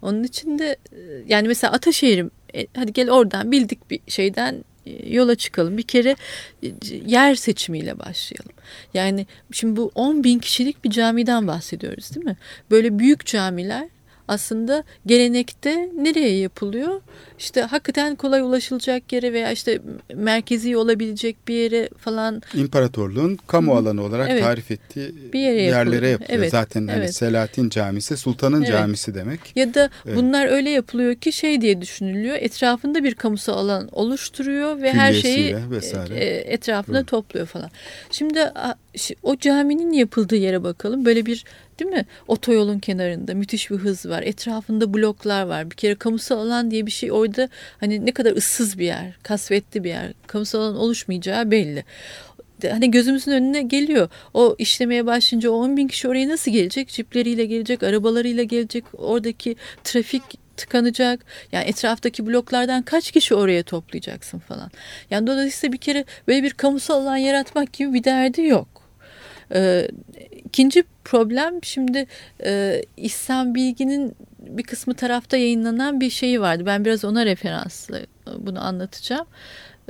Onun 0.02 0.24
için 0.24 0.58
de 0.58 0.76
yani 1.28 1.48
mesela 1.48 1.72
Ataşehir'im 1.72 2.30
e, 2.54 2.66
hadi 2.76 2.92
gel 2.92 3.10
oradan 3.10 3.52
bildik 3.52 3.90
bir 3.90 4.00
şeyden 4.08 4.54
e, 4.54 4.69
yola 5.06 5.34
çıkalım. 5.34 5.78
Bir 5.78 5.82
kere 5.82 6.16
e, 6.62 6.72
yer 7.06 7.34
seçimiyle 7.34 7.98
başlayalım. 7.98 8.52
Yani 8.94 9.26
şimdi 9.52 9.76
bu 9.76 9.92
10 9.94 10.24
bin 10.24 10.38
kişilik 10.38 10.84
bir 10.84 10.90
camiden 10.90 11.46
bahsediyoruz 11.46 12.14
değil 12.14 12.26
mi? 12.26 12.36
Böyle 12.70 12.98
büyük 12.98 13.26
camiler 13.26 13.88
aslında 14.30 14.84
gelenekte 15.06 15.90
nereye 15.96 16.38
yapılıyor? 16.38 17.00
İşte 17.38 17.60
hakikaten 17.62 18.16
kolay 18.16 18.40
ulaşılacak 18.40 19.12
yere 19.12 19.32
veya 19.32 19.52
işte 19.52 19.78
merkezi 20.14 20.76
olabilecek 20.76 21.48
bir 21.48 21.54
yere 21.54 21.88
falan. 21.98 22.42
İmparatorluğun 22.54 23.38
kamu 23.46 23.74
alanı 23.74 24.02
olarak 24.02 24.30
evet. 24.30 24.42
tarif 24.42 24.70
ettiği 24.70 25.32
bir 25.32 25.40
yere 25.40 25.62
yerlere 25.62 26.08
yapılıyor. 26.08 26.38
Evet. 26.38 26.50
Zaten 26.50 26.86
hani 26.88 26.98
evet. 26.98 27.14
Selahattin 27.14 27.68
Camisi 27.68 28.16
Sultanın 28.16 28.62
evet. 28.62 28.72
Camisi 28.72 29.14
demek. 29.14 29.40
Ya 29.56 29.74
da 29.74 29.90
evet. 30.06 30.16
bunlar 30.16 30.46
öyle 30.46 30.70
yapılıyor 30.70 31.14
ki 31.14 31.32
şey 31.32 31.60
diye 31.60 31.80
düşünülüyor. 31.80 32.36
Etrafında 32.40 33.04
bir 33.04 33.14
kamusal 33.14 33.52
alan 33.52 33.88
oluşturuyor 33.92 34.82
ve 34.82 34.92
her 34.92 35.12
şeyi 35.12 35.56
vesaire. 35.70 36.14
E, 36.14 36.52
etrafına 36.52 36.98
evet. 36.98 37.08
topluyor 37.08 37.46
falan. 37.46 37.70
Şimdi 38.10 38.38
o 39.22 39.36
caminin 39.36 39.92
yapıldığı 39.92 40.36
yere 40.36 40.62
bakalım. 40.62 41.04
Böyle 41.04 41.26
bir 41.26 41.44
değil 41.78 41.90
mi? 41.90 42.06
Otoyolun 42.28 42.78
kenarında 42.78 43.34
müthiş 43.34 43.70
bir 43.70 43.76
hız 43.76 44.06
var. 44.06 44.22
Etrafında 44.22 44.94
bloklar 44.94 45.42
var. 45.42 45.70
Bir 45.70 45.76
kere 45.76 45.94
kamusal 45.94 46.38
alan 46.38 46.70
diye 46.70 46.86
bir 46.86 46.90
şey 46.90 47.12
orada 47.12 47.48
hani 47.80 48.06
ne 48.06 48.12
kadar 48.12 48.36
ıssız 48.36 48.78
bir 48.78 48.86
yer, 48.86 49.16
kasvetli 49.22 49.84
bir 49.84 49.88
yer. 49.88 50.12
Kamusal 50.26 50.60
alan 50.60 50.76
oluşmayacağı 50.76 51.50
belli 51.50 51.84
hani 52.68 52.90
gözümüzün 52.90 53.32
önüne 53.32 53.62
geliyor. 53.62 54.08
O 54.34 54.54
işlemeye 54.58 55.06
başlayınca 55.06 55.50
o 55.50 55.54
10 55.54 55.76
bin 55.76 55.88
kişi 55.88 56.08
oraya 56.08 56.28
nasıl 56.28 56.50
gelecek? 56.50 56.88
Cipleriyle 56.88 57.44
gelecek, 57.44 57.82
arabalarıyla 57.82 58.42
gelecek. 58.42 58.84
Oradaki 58.92 59.56
trafik 59.84 60.22
tıkanacak. 60.56 61.24
Yani 61.52 61.64
etraftaki 61.64 62.26
bloklardan 62.26 62.82
kaç 62.82 63.10
kişi 63.10 63.34
oraya 63.34 63.62
toplayacaksın 63.62 64.38
falan. 64.38 64.70
Yani 65.10 65.26
dolayısıyla 65.26 65.72
bir 65.72 65.78
kere 65.78 66.04
böyle 66.28 66.42
bir 66.42 66.50
kamusal 66.50 67.02
alan 67.02 67.16
yaratmak 67.16 67.72
gibi 67.72 67.94
bir 67.94 68.04
derdi 68.04 68.42
yok. 68.42 68.79
Ee, 69.54 69.88
ikinci 70.44 70.84
problem 71.04 71.54
şimdi 71.62 72.06
e, 72.44 72.82
İhsan 72.96 73.54
Bilgi'nin 73.54 74.16
bir 74.38 74.62
kısmı 74.62 74.94
tarafta 74.94 75.36
yayınlanan 75.36 76.00
bir 76.00 76.10
şeyi 76.10 76.40
vardı. 76.40 76.66
Ben 76.66 76.84
biraz 76.84 77.04
ona 77.04 77.26
referansla 77.26 77.98
e, 77.98 78.06
bunu 78.38 78.64
anlatacağım. 78.64 79.26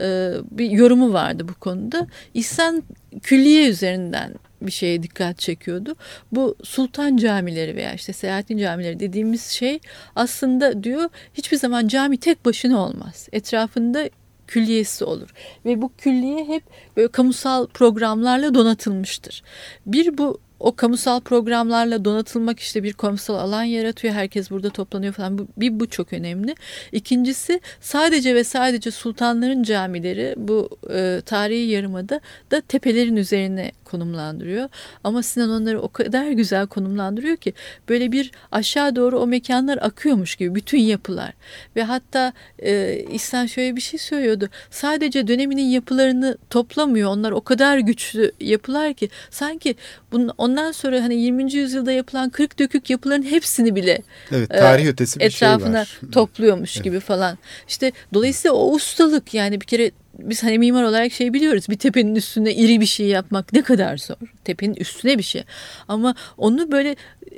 Ee, 0.00 0.32
bir 0.50 0.70
yorumu 0.70 1.12
vardı 1.12 1.48
bu 1.48 1.54
konuda. 1.54 2.06
İhsan 2.34 2.82
külliye 3.22 3.68
üzerinden 3.68 4.34
bir 4.62 4.70
şeye 4.70 5.02
dikkat 5.02 5.38
çekiyordu. 5.38 5.96
Bu 6.32 6.56
sultan 6.62 7.16
camileri 7.16 7.76
veya 7.76 7.94
işte 7.94 8.12
Selahattin 8.12 8.58
camileri 8.58 9.00
dediğimiz 9.00 9.42
şey 9.42 9.80
aslında 10.16 10.82
diyor 10.84 11.08
hiçbir 11.34 11.56
zaman 11.56 11.88
cami 11.88 12.16
tek 12.16 12.44
başına 12.44 12.78
olmaz. 12.78 13.28
Etrafında 13.32 14.08
külliyesi 14.50 15.04
olur. 15.04 15.34
Ve 15.64 15.82
bu 15.82 15.92
külliye 15.98 16.44
hep 16.44 16.62
böyle 16.96 17.08
kamusal 17.08 17.66
programlarla 17.66 18.54
donatılmıştır. 18.54 19.42
Bir 19.86 20.18
bu 20.18 20.40
o 20.60 20.76
kamusal 20.76 21.20
programlarla 21.20 22.04
donatılmak 22.04 22.60
işte 22.60 22.82
bir 22.82 22.92
kamusal 22.92 23.34
alan 23.34 23.62
yaratıyor. 23.62 24.14
Herkes 24.14 24.50
burada 24.50 24.70
toplanıyor 24.70 25.12
falan. 25.12 25.38
Bu, 25.38 25.46
bir 25.56 25.80
bu 25.80 25.90
çok 25.90 26.12
önemli. 26.12 26.54
İkincisi 26.92 27.60
sadece 27.80 28.34
ve 28.34 28.44
sadece 28.44 28.90
sultanların 28.90 29.62
camileri 29.62 30.34
bu 30.36 30.78
e, 30.92 31.20
tarihi 31.26 31.70
yarımada 31.70 32.20
da 32.50 32.60
tepelerin 32.60 33.16
üzerine 33.16 33.72
konumlandırıyor. 33.84 34.68
Ama 35.04 35.22
Sinan 35.22 35.50
onları 35.50 35.82
o 35.82 35.88
kadar 35.88 36.30
güzel 36.30 36.66
konumlandırıyor 36.66 37.36
ki 37.36 37.52
böyle 37.88 38.12
bir 38.12 38.30
aşağı 38.52 38.96
doğru 38.96 39.18
o 39.18 39.26
mekanlar 39.26 39.78
akıyormuş 39.78 40.36
gibi 40.36 40.54
bütün 40.54 40.78
yapılar. 40.78 41.32
Ve 41.76 41.82
hatta 41.82 42.32
e, 42.58 43.04
İhsan 43.10 43.46
şöyle 43.46 43.76
bir 43.76 43.80
şey 43.80 44.00
söylüyordu. 44.00 44.48
Sadece 44.70 45.26
döneminin 45.28 45.68
yapılarını 45.68 46.38
toplamıyor. 46.50 47.10
Onlar 47.10 47.32
o 47.32 47.40
kadar 47.40 47.78
güçlü 47.78 48.32
yapılar 48.40 48.94
ki 48.94 49.08
sanki 49.30 49.74
bunun, 50.12 50.30
ondan 50.50 50.72
sonra 50.72 51.02
hani 51.02 51.14
20. 51.14 51.52
yüzyılda 51.52 51.92
yapılan 51.92 52.30
kırık 52.30 52.58
dökük 52.58 52.90
yapıların 52.90 53.22
hepsini 53.22 53.76
bile 53.76 54.02
evet, 54.32 54.50
tarih 54.50 54.86
ötesi 54.86 55.20
bir 55.20 55.24
etrafına 55.24 55.84
şey 55.84 56.02
var. 56.02 56.12
topluyormuş 56.12 56.76
evet. 56.76 56.84
gibi 56.84 57.00
falan. 57.00 57.38
İşte 57.68 57.92
dolayısıyla 58.14 58.54
o 58.54 58.72
ustalık 58.72 59.34
yani 59.34 59.60
bir 59.60 59.66
kere 59.66 59.90
biz 60.18 60.42
hani 60.42 60.58
mimar 60.58 60.82
olarak 60.82 61.12
şey 61.12 61.32
biliyoruz 61.32 61.64
bir 61.68 61.78
tepenin 61.78 62.14
üstüne 62.14 62.54
iri 62.54 62.80
bir 62.80 62.86
şey 62.86 63.06
yapmak 63.06 63.52
ne 63.52 63.62
kadar 63.62 63.98
zor. 63.98 64.16
Tepenin 64.44 64.74
üstüne 64.74 65.18
bir 65.18 65.22
şey. 65.22 65.44
Ama 65.88 66.14
onu 66.38 66.72
böyle 66.72 66.96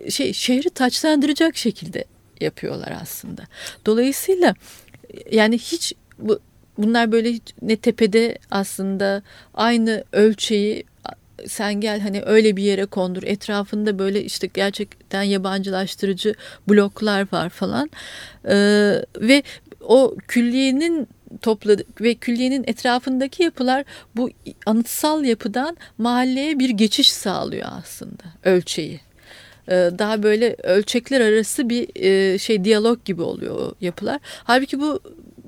şey 0.08 0.32
şehri 0.32 0.70
taçlandıracak 0.70 1.56
şekilde 1.56 2.04
yapıyorlar 2.40 2.98
aslında. 3.02 3.42
Dolayısıyla 3.86 4.54
yani 5.30 5.58
hiç 5.58 5.92
bu 6.18 6.40
bunlar 6.78 7.12
böyle 7.12 7.34
ne 7.62 7.76
tepede 7.76 8.38
aslında 8.50 9.22
aynı 9.54 10.04
ölçeği 10.12 10.84
sen 11.48 11.80
gel 11.80 12.00
hani 12.00 12.22
öyle 12.22 12.56
bir 12.56 12.62
yere 12.62 12.86
kondur 12.86 13.22
etrafında 13.22 13.98
böyle 13.98 14.24
işte 14.24 14.46
gerçekten 14.54 15.22
yabancılaştırıcı 15.22 16.34
bloklar 16.68 17.32
var 17.32 17.48
falan 17.48 17.90
ee, 18.48 19.04
ve 19.16 19.42
o 19.80 20.16
külliyenin 20.28 21.08
topladık 21.40 22.00
ve 22.00 22.14
külliyenin 22.14 22.64
etrafındaki 22.66 23.42
yapılar 23.42 23.84
bu 24.16 24.30
anıtsal 24.66 25.24
yapıdan 25.24 25.76
mahalleye 25.98 26.58
bir 26.58 26.70
geçiş 26.70 27.12
sağlıyor 27.12 27.68
aslında 27.70 28.22
ölçeği. 28.44 29.00
Ee, 29.68 29.90
daha 29.98 30.22
böyle 30.22 30.56
ölçekler 30.62 31.20
arası 31.20 31.68
bir 31.68 31.88
e, 31.94 32.38
şey 32.38 32.64
diyalog 32.64 33.04
gibi 33.04 33.22
oluyor 33.22 33.54
o 33.56 33.74
yapılar. 33.80 34.20
Halbuki 34.44 34.80
bu 34.80 35.00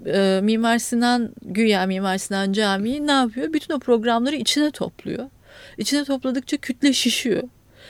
e, 0.07 0.41
Mimar 0.43 0.79
Sinan 0.79 1.31
güya 1.43 1.87
Mimar 1.87 2.19
Sinan 2.19 2.53
Camii 2.53 3.07
ne 3.07 3.13
yapıyor? 3.13 3.53
Bütün 3.53 3.75
o 3.75 3.79
programları 3.79 4.37
içine 4.37 4.71
topluyor. 4.71 5.27
İçine 5.79 6.05
topladıkça 6.05 6.57
kütle 6.57 6.93
şişiyor. 6.93 7.43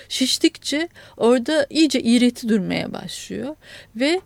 Şiştikçe 0.08 0.88
orada 1.16 1.66
iyice 1.70 2.00
iğreti 2.00 2.48
durmaya 2.48 2.92
başlıyor 2.92 3.56
ve 3.96 4.20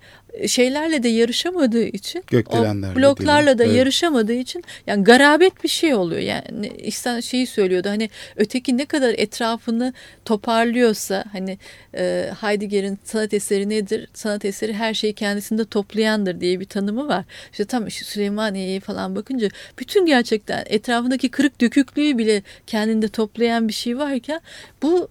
şeylerle 0.46 1.02
de 1.02 1.08
yarışamadığı 1.08 1.84
için 1.84 2.24
o 2.32 2.64
bloklarla 2.96 3.58
da 3.58 3.64
evet. 3.64 3.76
yarışamadığı 3.76 4.32
için 4.32 4.64
yani 4.86 5.04
garabet 5.04 5.64
bir 5.64 5.68
şey 5.68 5.94
oluyor. 5.94 6.20
Yani 6.20 6.72
İhsan 6.78 7.20
şeyi 7.20 7.46
söylüyordu 7.46 7.88
hani 7.88 8.10
öteki 8.36 8.76
ne 8.76 8.86
kadar 8.86 9.14
etrafını 9.16 9.92
toparlıyorsa 10.24 11.24
hani 11.32 11.58
e, 11.94 12.30
Heidegger'in 12.40 12.98
sanat 13.04 13.34
eseri 13.34 13.68
nedir? 13.68 14.08
Sanat 14.14 14.44
eseri 14.44 14.74
her 14.74 14.94
şeyi 14.94 15.12
kendisinde 15.12 15.64
toplayandır 15.64 16.40
diye 16.40 16.60
bir 16.60 16.64
tanımı 16.64 17.08
var. 17.08 17.24
İşte 17.52 17.64
tam 17.64 17.86
işte 17.86 18.04
Süleymaniye'ye 18.04 18.80
falan 18.80 19.16
bakınca 19.16 19.48
bütün 19.78 20.06
gerçekten 20.06 20.64
etrafındaki 20.66 21.28
kırık 21.28 21.60
döküklüğü 21.60 22.18
bile 22.18 22.42
kendinde 22.66 23.08
toplayan 23.08 23.68
bir 23.68 23.72
şey 23.72 23.98
varken 23.98 24.40
bu 24.82 25.08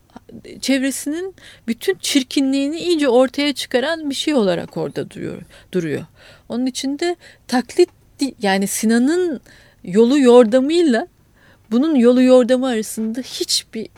çevresinin 0.61 1.35
bütün 1.67 1.97
çirkinliğini 1.97 2.79
iyice 2.79 3.09
ortaya 3.09 3.53
çıkaran 3.53 4.09
bir 4.09 4.15
şey 4.15 4.33
olarak 4.33 4.77
orada 4.77 5.09
duruyor. 5.11 5.41
duruyor. 5.71 6.05
Onun 6.49 6.65
için 6.65 6.99
de 6.99 7.15
taklit 7.47 7.89
yani 8.41 8.67
Sinan'ın 8.67 9.41
yolu 9.83 10.19
yordamıyla 10.19 11.07
bunun 11.71 11.95
yolu 11.95 12.21
yordamı 12.21 12.67
arasında 12.67 13.21
hiçbir 13.21 13.89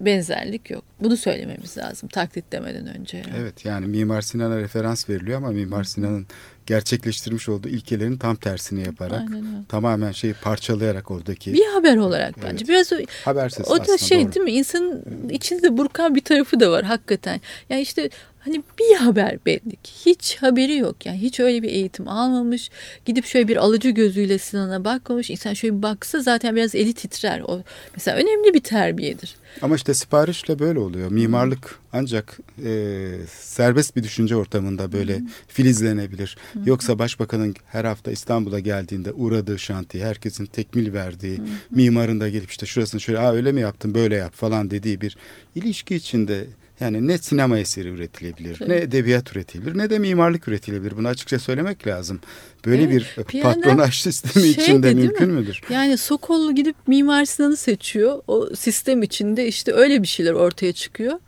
benzerlik 0.00 0.70
yok. 0.70 0.84
Bunu 1.00 1.16
söylememiz 1.16 1.78
lazım 1.78 2.08
taklit 2.08 2.52
demeden 2.52 2.86
önce. 2.86 3.16
Yani. 3.16 3.30
Evet 3.38 3.64
yani 3.64 3.86
Mimar 3.86 4.20
Sinan'a 4.22 4.58
referans 4.58 5.08
veriliyor 5.08 5.38
ama 5.38 5.50
Mimar 5.50 5.84
Sinan'ın 5.84 6.26
gerçekleştirmiş 6.66 7.48
olduğu 7.48 7.68
ilkelerin 7.68 8.16
tam 8.16 8.36
tersini 8.36 8.80
yaparak 8.86 9.20
Aynen 9.20 9.64
tamamen 9.68 10.12
şeyi 10.12 10.34
parçalayarak 10.34 11.10
oradaki 11.10 11.52
Bir 11.52 11.66
haber 11.66 11.96
olarak 11.96 12.34
Evet. 12.38 12.48
bence. 12.52 12.68
Biraz 12.68 12.92
o, 12.92 12.96
habersiz 13.24 13.68
o 13.68 13.76
da 13.78 13.82
aslında 13.82 13.98
şey 13.98 14.24
doğru. 14.24 14.32
değil 14.34 14.44
mi? 14.44 14.52
İnsanın 14.52 15.02
içinde 15.30 15.76
burkan 15.76 16.14
bir 16.14 16.20
tarafı 16.20 16.60
da 16.60 16.70
var 16.70 16.84
hakikaten. 16.84 17.40
Yani 17.70 17.82
işte 17.82 18.10
hani 18.40 18.62
bir 18.78 18.96
haber 18.96 19.38
belli 19.46 19.76
ki. 19.82 19.92
Hiç 20.06 20.36
haberi 20.36 20.76
yok. 20.76 21.06
Yani 21.06 21.18
hiç 21.18 21.40
öyle 21.40 21.62
bir 21.62 21.68
eğitim 21.68 22.08
almamış. 22.08 22.70
Gidip 23.04 23.26
şöyle 23.26 23.48
bir 23.48 23.56
alıcı 23.56 23.90
gözüyle 23.90 24.38
Sinan'a 24.38 24.84
bakmamış. 24.84 25.30
İnsan 25.30 25.54
şöyle 25.54 25.76
bir 25.76 25.82
baksa 25.82 26.20
zaten 26.20 26.56
biraz 26.56 26.74
eli 26.74 26.92
titrer. 26.94 27.40
O 27.40 27.60
mesela 27.96 28.16
önemli 28.16 28.54
bir 28.54 28.60
terbiyedir. 28.60 29.34
Ama 29.62 29.76
işte 29.76 29.94
siparişle 29.94 30.58
böyle 30.58 30.78
oluyor. 30.78 31.10
Mimarlık 31.10 31.78
ancak 31.94 32.38
e, 32.64 33.10
serbest 33.40 33.96
bir 33.96 34.02
düşünce 34.02 34.36
ortamında 34.36 34.92
böyle 34.92 35.22
filizlenebilir. 35.48 36.36
Yoksa 36.64 36.98
başbakanın 36.98 37.54
her 37.66 37.84
hafta 37.84 38.10
İstanbul'a 38.12 38.58
geldiğinde 38.58 39.12
uğradığı 39.12 39.58
şantiye, 39.58 40.04
herkesin 40.04 40.46
tekmil 40.46 40.92
verdiği, 40.92 41.40
mimarın 41.70 42.20
da 42.20 42.28
gelip 42.28 42.50
işte 42.50 42.66
şurasını 42.66 43.00
şöyle 43.00 43.18
Aa, 43.18 43.32
öyle 43.32 43.52
mi 43.52 43.60
yaptın 43.60 43.94
böyle 43.94 44.14
yap 44.16 44.34
falan 44.34 44.70
dediği 44.70 45.00
bir 45.00 45.16
ilişki 45.54 45.94
içinde 45.96 46.46
yani 46.80 47.06
ne 47.06 47.18
sinema 47.18 47.58
eseri 47.58 47.88
üretilebilir, 47.88 48.56
Tabii. 48.58 48.70
ne 48.70 48.76
edebiyat 48.76 49.32
üretilebilir, 49.36 49.78
ne 49.78 49.90
de 49.90 49.98
mimarlık 49.98 50.48
üretilebilir. 50.48 50.96
Bunu 50.96 51.08
açıkça 51.08 51.38
söylemek 51.38 51.86
lazım. 51.86 52.20
Böyle 52.66 52.82
Evet, 52.82 53.32
bir 53.32 53.42
patronaj 53.42 54.00
sistemi 54.02 54.52
şey 54.52 54.64
içinde 54.64 54.94
mümkün 54.94 55.28
mi? 55.30 55.40
müdür? 55.40 55.60
Yani 55.70 55.98
Sokollu 55.98 56.54
gidip 56.54 56.76
Mimar 56.86 57.24
Sinan'ı 57.24 57.56
seçiyor. 57.56 58.22
O 58.26 58.48
sistem 58.56 59.02
içinde 59.02 59.46
işte 59.48 59.72
öyle 59.72 60.02
bir 60.02 60.06
şeyler 60.08 60.32
ortaya 60.32 60.72
çıkıyor. 60.72 61.18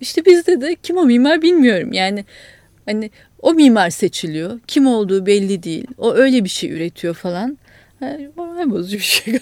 İşte 0.00 0.24
bizde 0.24 0.60
de 0.60 0.76
kim 0.82 0.96
o 0.96 1.04
mimar 1.04 1.42
bilmiyorum. 1.42 1.92
Yani 1.92 2.24
hani 2.84 3.10
o 3.42 3.54
mimar 3.54 3.90
seçiliyor. 3.90 4.60
Kim 4.66 4.86
olduğu 4.86 5.26
belli 5.26 5.62
değil. 5.62 5.86
O 5.98 6.14
öyle 6.14 6.44
bir 6.44 6.48
şey 6.48 6.70
üretiyor 6.70 7.14
falan. 7.14 7.58
Yani 8.00 8.30
bozucu 8.70 8.96
bir 8.96 9.02
şey. 9.02 9.38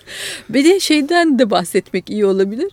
bir 0.48 0.64
de 0.64 0.80
şeyden 0.80 1.38
de 1.38 1.50
bahsetmek 1.50 2.10
iyi 2.10 2.26
olabilir. 2.26 2.72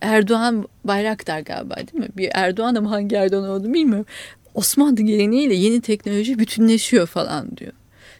Erdoğan 0.00 0.68
Bayraktar 0.84 1.40
galiba 1.40 1.76
değil 1.76 2.04
mi? 2.04 2.08
Bir 2.16 2.30
Erdoğan 2.34 2.74
ama 2.74 2.90
hangi 2.90 3.16
Erdoğan 3.16 3.48
olduğunu 3.48 3.74
bilmiyorum. 3.74 4.06
Osmanlı 4.54 5.02
geleneğiyle 5.02 5.54
yeni 5.54 5.80
teknoloji 5.80 6.38
bütünleşiyor 6.38 7.06
falan 7.06 7.56
diyor. 7.56 7.72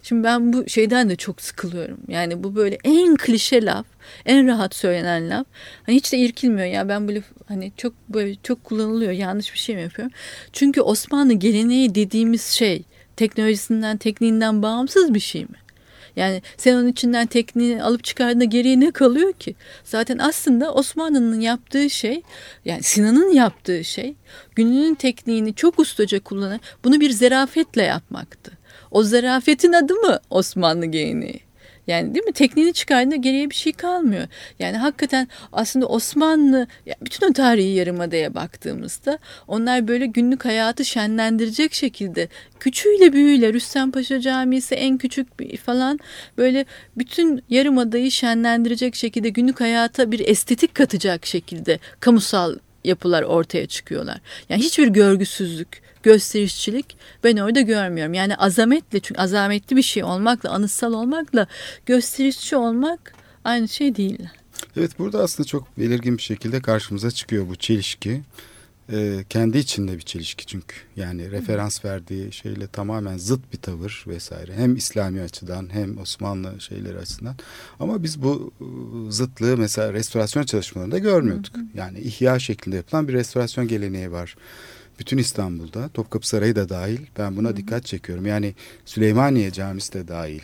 Şimdi 0.09 0.25
ben 0.25 0.53
bu 0.53 0.69
şeyden 0.69 1.11
de 1.11 1.17
çok 1.17 1.43
sıkılıyorum. 1.43 1.99
Yani 2.09 2.45
bu 2.45 2.57
böyle 2.57 2.79
en 2.85 3.17
klişe 3.17 3.65
laf, 3.65 3.87
en 4.27 4.47
rahat 4.47 4.75
söylenen 4.75 5.31
laf. 5.31 5.47
Hani 5.87 5.97
hiç 5.97 6.13
de 6.13 6.19
irkilmiyor 6.19 6.67
ya 6.67 6.89
ben 6.89 7.09
böyle 7.09 7.23
hani 7.49 7.73
çok 7.77 7.93
böyle 8.09 8.37
çok 8.43 8.65
kullanılıyor. 8.65 9.13
Yanlış 9.13 9.53
bir 9.53 9.59
şey 9.59 9.77
mi 9.77 9.83
yapıyorum? 9.83 10.15
Çünkü 10.53 10.81
Osmanlı 10.81 11.33
geleneği 11.33 11.95
dediğimiz 11.95 12.43
şey 12.43 12.83
teknolojisinden, 13.17 13.97
tekniğinden 13.97 14.63
bağımsız 14.63 15.15
bir 15.15 15.21
şey 15.21 15.43
mi? 15.43 15.57
Yani 16.17 16.43
sen 16.57 16.75
onun 16.75 16.89
içinden 16.89 17.27
tekniği 17.27 17.83
alıp 17.83 18.05
çıkardığında 18.05 18.45
geriye 18.45 18.81
ne 18.81 18.91
kalıyor 18.91 19.33
ki? 19.33 19.55
Zaten 19.85 20.19
aslında 20.19 20.75
Osmanlı'nın 20.75 21.41
yaptığı 21.41 21.91
şey, 21.91 22.23
yani 22.65 22.83
Sinan'ın 22.83 23.33
yaptığı 23.33 23.85
şey, 23.85 24.15
gününün 24.55 24.95
tekniğini 24.95 25.55
çok 25.55 25.79
ustaca 25.79 26.21
kullanan, 26.21 26.61
bunu 26.85 27.01
bir 27.01 27.11
zerafetle 27.11 27.83
yapmaktı. 27.83 28.53
O 28.91 29.03
zarafetin 29.03 29.73
adı 29.73 29.95
mı 29.95 30.19
Osmanlı 30.31 30.87
geleneği? 30.87 31.47
Yani 31.87 32.15
değil 32.15 32.25
mi? 32.25 32.33
Tekniğini 32.33 32.73
çıkardığında 32.73 33.17
geriye 33.17 33.51
bir 33.51 33.55
şey 33.55 33.73
kalmıyor. 33.73 34.29
Yani 34.59 34.77
hakikaten 34.77 35.29
aslında 35.53 35.87
Osmanlı, 35.87 36.67
bütün 37.03 37.31
o 37.31 37.33
tarihi 37.33 37.69
yarımadaya 37.69 38.35
baktığımızda 38.35 39.19
onlar 39.49 39.89
böyle 39.89 40.07
günlük 40.07 40.45
hayatı 40.45 40.85
şenlendirecek 40.85 41.75
şekilde 41.75 42.29
küçüğüyle 42.61 43.13
büyüğüyle 43.13 43.53
Rüstem 43.53 43.91
Paşa 43.91 44.21
Camisi 44.21 44.75
en 44.75 44.99
küçük 44.99 45.27
falan 45.65 45.99
böyle 46.39 46.65
bütün 46.97 47.43
yarımadayı 47.51 48.11
şenlendirecek 48.11 48.95
şekilde 48.95 49.29
günlük 49.29 49.61
hayata 49.61 50.13
bir 50.13 50.29
estetik 50.29 50.75
katacak 50.75 51.27
şekilde 51.27 51.79
kamusal 52.01 52.57
yapılar 52.87 53.23
ortaya 53.23 53.67
çıkıyorlar. 53.67 54.21
Yani 54.49 54.63
hiçbir 54.63 54.89
görgüsüzlük, 54.89 55.83
gösterişçilik 56.03 56.97
ben 57.25 57.37
orada 57.37 57.61
görmüyorum. 57.61 58.15
Yani 58.15 58.37
azametle 58.37 59.01
çünkü 59.01 59.21
azametli 59.21 59.77
bir 59.77 59.83
şey 59.83 60.05
olmakla, 60.05 60.51
anıtsal 60.51 60.93
olmakla 60.93 61.47
gösterişçi 61.87 62.57
olmak 62.57 63.15
aynı 63.45 63.69
şey 63.69 63.97
değil. 63.97 64.29
Evet 64.77 64.99
burada 64.99 65.23
aslında 65.23 65.47
çok 65.47 65.79
belirgin 65.79 66.17
bir 66.17 66.23
şekilde 66.23 66.61
karşımıza 66.61 67.11
çıkıyor 67.11 67.49
bu 67.49 67.57
çelişki. 67.57 68.23
Ee, 68.93 69.25
kendi 69.29 69.59
içinde 69.59 69.97
bir 69.97 70.03
çelişki 70.03 70.47
çünkü. 70.47 70.77
Yani 70.97 71.31
referans 71.31 71.85
verdiği 71.85 72.33
şeyle 72.33 72.67
tamamen 72.67 73.17
zıt 73.17 73.53
bir 73.53 73.59
tavır 73.59 74.05
vesaire. 74.07 74.55
Hem 74.55 74.77
İslami 74.77 75.21
açıdan 75.21 75.69
hem 75.73 75.99
Osmanlı 75.99 76.61
şeyleri 76.61 76.99
açısından. 76.99 77.37
Ama 77.81 78.03
biz 78.03 78.23
bu 78.23 78.53
ıı, 78.61 79.13
zıtlığı 79.13 79.57
mesela 79.57 79.93
restorasyon 79.93 80.43
çalışmalarında 80.43 80.99
görmüyorduk. 80.99 81.53
Yani 81.75 81.99
ihya 81.99 82.39
şeklinde 82.39 82.77
yapılan 82.77 83.09
bir 83.09 83.13
restorasyon 83.13 83.69
geleneği 83.69 84.13
var. 84.13 84.37
Bütün 84.99 85.19
İstanbul'da 85.19 85.89
Topkapı 85.89 86.29
Sarayı 86.29 86.57
da 86.57 86.69
dahil 86.69 87.01
ben 87.19 87.37
buna 87.37 87.57
dikkat 87.57 87.87
çekiyorum. 87.87 88.27
Yani 88.27 88.55
Süleymaniye 88.85 89.51
Camisi 89.51 89.93
de 89.93 90.09
dahil. 90.09 90.43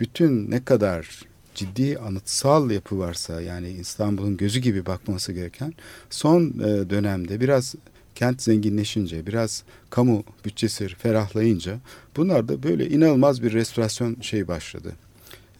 Bütün 0.00 0.50
ne 0.50 0.64
kadar 0.64 1.22
ciddi 1.54 1.98
anıtsal 1.98 2.70
yapı 2.70 2.98
varsa 2.98 3.40
yani 3.40 3.68
İstanbul'un 3.70 4.36
gözü 4.36 4.60
gibi 4.60 4.86
bakması 4.86 5.32
gereken 5.32 5.74
son 6.10 6.42
e, 6.42 6.90
dönemde 6.90 7.40
biraz 7.40 7.74
kent 8.14 8.42
zenginleşince 8.42 9.26
biraz 9.26 9.62
kamu 9.90 10.24
bütçesi 10.44 10.88
ferahlayınca 10.88 11.78
bunlar 12.16 12.48
da 12.48 12.62
böyle 12.62 12.88
inanılmaz 12.88 13.42
bir 13.42 13.52
restorasyon 13.52 14.16
şey 14.20 14.48
başladı. 14.48 14.92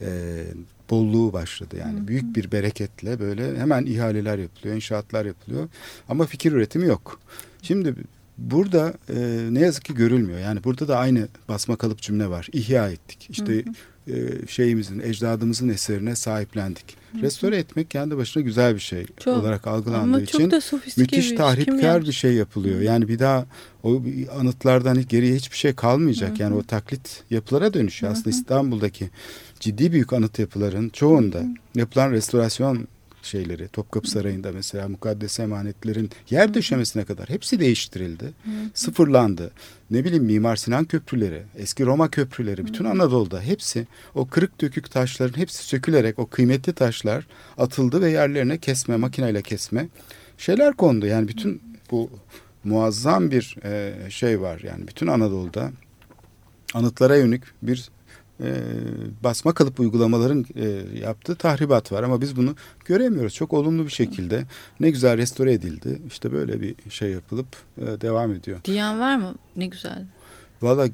E, 0.01 0.09
bolluğu 0.91 1.33
başladı 1.33 1.77
yani 1.77 2.09
büyük 2.09 2.37
bir 2.37 2.53
bereketle 2.53 3.21
böyle 3.21 3.59
hemen 3.59 3.87
ihaleler 3.87 4.39
yapılıyor, 4.39 4.77
inşaatlar 4.77 5.25
yapılıyor 5.25 5.69
ama 6.09 6.27
fikir 6.27 6.53
üretimi 6.53 6.87
yok. 6.87 7.21
Şimdi 7.63 7.95
burada 8.39 8.95
e, 9.09 9.47
ne 9.51 9.61
yazık 9.61 9.85
ki 9.85 9.95
görülmüyor. 9.95 10.39
Yani 10.39 10.65
burada 10.65 10.89
da 10.89 10.99
aynı 10.99 11.29
basma 11.49 11.77
kalıp 11.77 12.03
cümle 12.03 12.29
var. 12.29 12.49
İhya 12.53 12.91
ettik. 12.91 13.27
İşte 13.31 13.55
e, 13.55 13.65
şeyimizin, 14.49 15.01
ecdadımızın 15.01 15.69
eserine 15.69 16.17
sahiplendik. 16.17 16.97
Restore 17.23 17.57
etmek 17.57 17.91
kendi 17.91 18.17
başına 18.17 18.43
güzel 18.43 18.75
bir 18.75 18.81
şey 18.81 19.07
Çok. 19.21 19.37
olarak 19.39 19.67
algılandığı 19.67 20.23
için 20.23 20.53
müthiş 20.97 21.31
bir 21.31 21.37
tahripkar 21.37 22.03
bir 22.03 22.13
şey 22.13 22.35
yapılıyor. 22.35 22.81
Yani 22.81 23.09
bir 23.09 23.19
daha 23.19 23.47
o 23.83 24.03
anıtlardan 24.39 25.07
geriye 25.09 25.35
hiçbir 25.35 25.57
şey 25.57 25.75
kalmayacak. 25.75 26.41
Yani 26.41 26.55
o 26.55 26.63
taklit 26.63 27.23
yapılara 27.31 27.75
dönüşüyor. 27.75 28.13
Aslında 28.13 28.31
İstanbul'daki 28.31 29.11
ciddi 29.61 29.93
büyük 29.93 30.13
anıt 30.13 30.39
yapıların 30.39 30.89
çoğunda 30.89 31.43
yapılan 31.75 32.11
restorasyon 32.11 32.89
şeyleri 33.25 33.69
Topkapı 33.69 34.11
Sarayı'nda 34.11 34.53
mesela 34.53 34.89
mukaddes 34.89 35.41
emanetlerin 35.41 36.11
yer 36.31 36.55
döşemesine 36.55 37.05
kadar 37.05 37.29
hepsi 37.29 37.61
değiştirildi. 37.61 38.33
Sıfırlandı. 38.75 39.51
Ne 39.91 40.05
bileyim 40.05 40.25
Mimar 40.25 40.57
Sinan 40.57 40.85
köprüleri, 40.85 41.43
eski 41.57 41.87
Roma 41.87 42.11
köprüleri 42.11 42.67
bütün 42.67 42.85
Anadolu'da 42.85 43.41
hepsi 43.41 43.87
o 44.15 44.27
kırık 44.27 44.61
dökük 44.61 44.91
taşların 44.91 45.41
hepsi 45.41 45.65
sökülerek 45.65 46.19
o 46.19 46.27
kıymetli 46.27 46.73
taşlar 46.73 47.27
atıldı 47.59 48.01
ve 48.01 48.11
yerlerine 48.11 48.59
kesme 48.59 48.97
makineyle 48.97 49.43
kesme 49.43 49.89
şeyler 50.39 50.73
kondu. 50.73 51.07
Yani 51.07 51.29
bütün 51.29 51.63
bu 51.91 52.11
muazzam 52.65 53.31
bir 53.31 53.57
e, 53.65 53.95
şey 54.11 54.41
var. 54.41 54.61
Yani 54.65 54.89
bütün 54.89 55.07
Anadolu'da 55.07 55.71
anıtlara 56.75 57.17
yönelik 57.17 57.43
bir 57.63 57.91
e, 58.41 58.53
basma 59.25 59.55
kalıp 59.55 59.81
uygulamaların 59.81 60.47
e, 60.57 60.99
yaptığı 61.01 61.35
tahribat 61.35 61.93
var 61.93 62.03
ama 62.03 62.21
biz 62.21 62.37
bunu 62.37 62.57
göremiyoruz. 62.85 63.35
Çok 63.35 63.53
olumlu 63.53 63.85
bir 63.85 63.91
şekilde 63.91 64.45
ne 64.81 64.91
güzel 64.91 65.17
restore 65.17 65.53
edildi. 65.53 66.03
İşte 66.07 66.33
böyle 66.33 66.61
bir 66.61 66.75
şey 66.91 67.11
yapılıp 67.11 67.47
e, 67.79 67.83
devam 68.01 68.33
ediyor. 68.33 68.65
Diyen 68.65 69.01
var 69.01 69.17
mı? 69.17 69.35
Ne 69.57 69.67
güzel. 69.67 70.07
Valla 70.63 70.87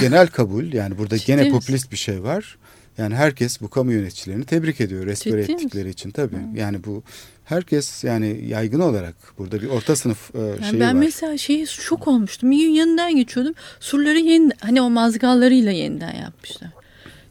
genel 0.00 0.26
kabul 0.26 0.72
yani 0.72 0.98
burada 0.98 1.18
Ciddi 1.18 1.26
gene 1.26 1.42
misin? 1.42 1.58
popülist 1.58 1.92
bir 1.92 1.96
şey 1.96 2.22
var. 2.22 2.58
Yani 2.98 3.14
herkes 3.14 3.60
bu 3.60 3.70
kamu 3.70 3.92
yöneticilerini 3.92 4.44
tebrik 4.44 4.80
ediyor 4.80 5.06
restore 5.06 5.42
Ciddi 5.42 5.52
ettikleri 5.52 5.88
için 5.88 6.10
tabii. 6.10 6.36
Yani 6.54 6.84
bu 6.84 7.02
herkes 7.44 8.04
yani 8.04 8.44
yaygın 8.48 8.80
olarak 8.80 9.14
burada 9.38 9.62
bir 9.62 9.68
orta 9.68 9.96
sınıf 9.96 10.34
e, 10.34 10.38
Yani 10.38 10.70
şeyi 10.70 10.80
ben 10.80 10.88
var. 10.88 11.00
mesela 11.00 11.38
şeyi 11.38 11.66
şok 11.66 12.08
olmuştum. 12.08 12.50
Bir 12.50 12.58
gün 12.58 12.70
yanından 12.70 13.16
geçiyordum. 13.16 13.54
Surları 13.80 14.18
yeniden 14.18 14.56
hani 14.60 14.82
o 14.82 14.90
mazgallarıyla 14.90 15.72
yeniden 15.72 16.14
yapmışlar. 16.14 16.70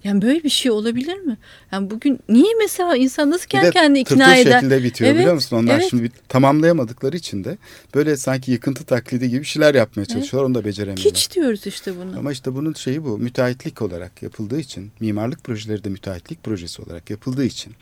Yani 0.03 0.21
böyle 0.21 0.43
bir 0.43 0.49
şey 0.49 0.71
olabilir 0.71 1.17
mi? 1.17 1.37
Yani 1.71 1.91
bugün 1.91 2.19
niye 2.29 2.53
mesela 2.59 2.95
insan 2.95 3.31
nasıl 3.31 3.47
kendi 3.47 3.71
kendini 3.71 3.99
ikna 3.99 4.35
eder? 4.35 4.51
şekilde 4.51 4.83
bitiyor 4.83 5.09
Evet, 5.09 5.19
biliyor 5.19 5.33
musun? 5.33 5.57
Onlar 5.57 5.75
evet. 5.75 5.87
şimdi 5.89 6.03
bir 6.03 6.11
tamamlayamadıkları 6.29 7.17
için 7.17 7.43
de 7.43 7.57
böyle 7.95 8.17
sanki 8.17 8.51
yıkıntı 8.51 8.83
taklidi 8.83 9.29
gibi 9.29 9.45
şeyler 9.45 9.75
yapmaya 9.75 10.05
çalışıyorlar. 10.05 10.49
Onu 10.49 10.55
da 10.55 10.65
beceremiyorlar. 10.65 11.13
Hiç 11.13 11.31
diyoruz 11.31 11.67
işte 11.67 11.97
bunu. 11.97 12.19
Ama 12.19 12.31
işte 12.31 12.55
bunun 12.55 12.73
şeyi 12.73 13.05
bu 13.05 13.17
müteahhitlik 13.17 13.81
olarak 13.81 14.23
yapıldığı 14.23 14.59
için 14.59 14.91
mimarlık 14.99 15.43
projeleri 15.43 15.83
de 15.83 15.89
müteahhitlik 15.89 16.43
projesi 16.43 16.81
olarak 16.81 17.09
yapıldığı 17.09 17.45
için 17.45 17.73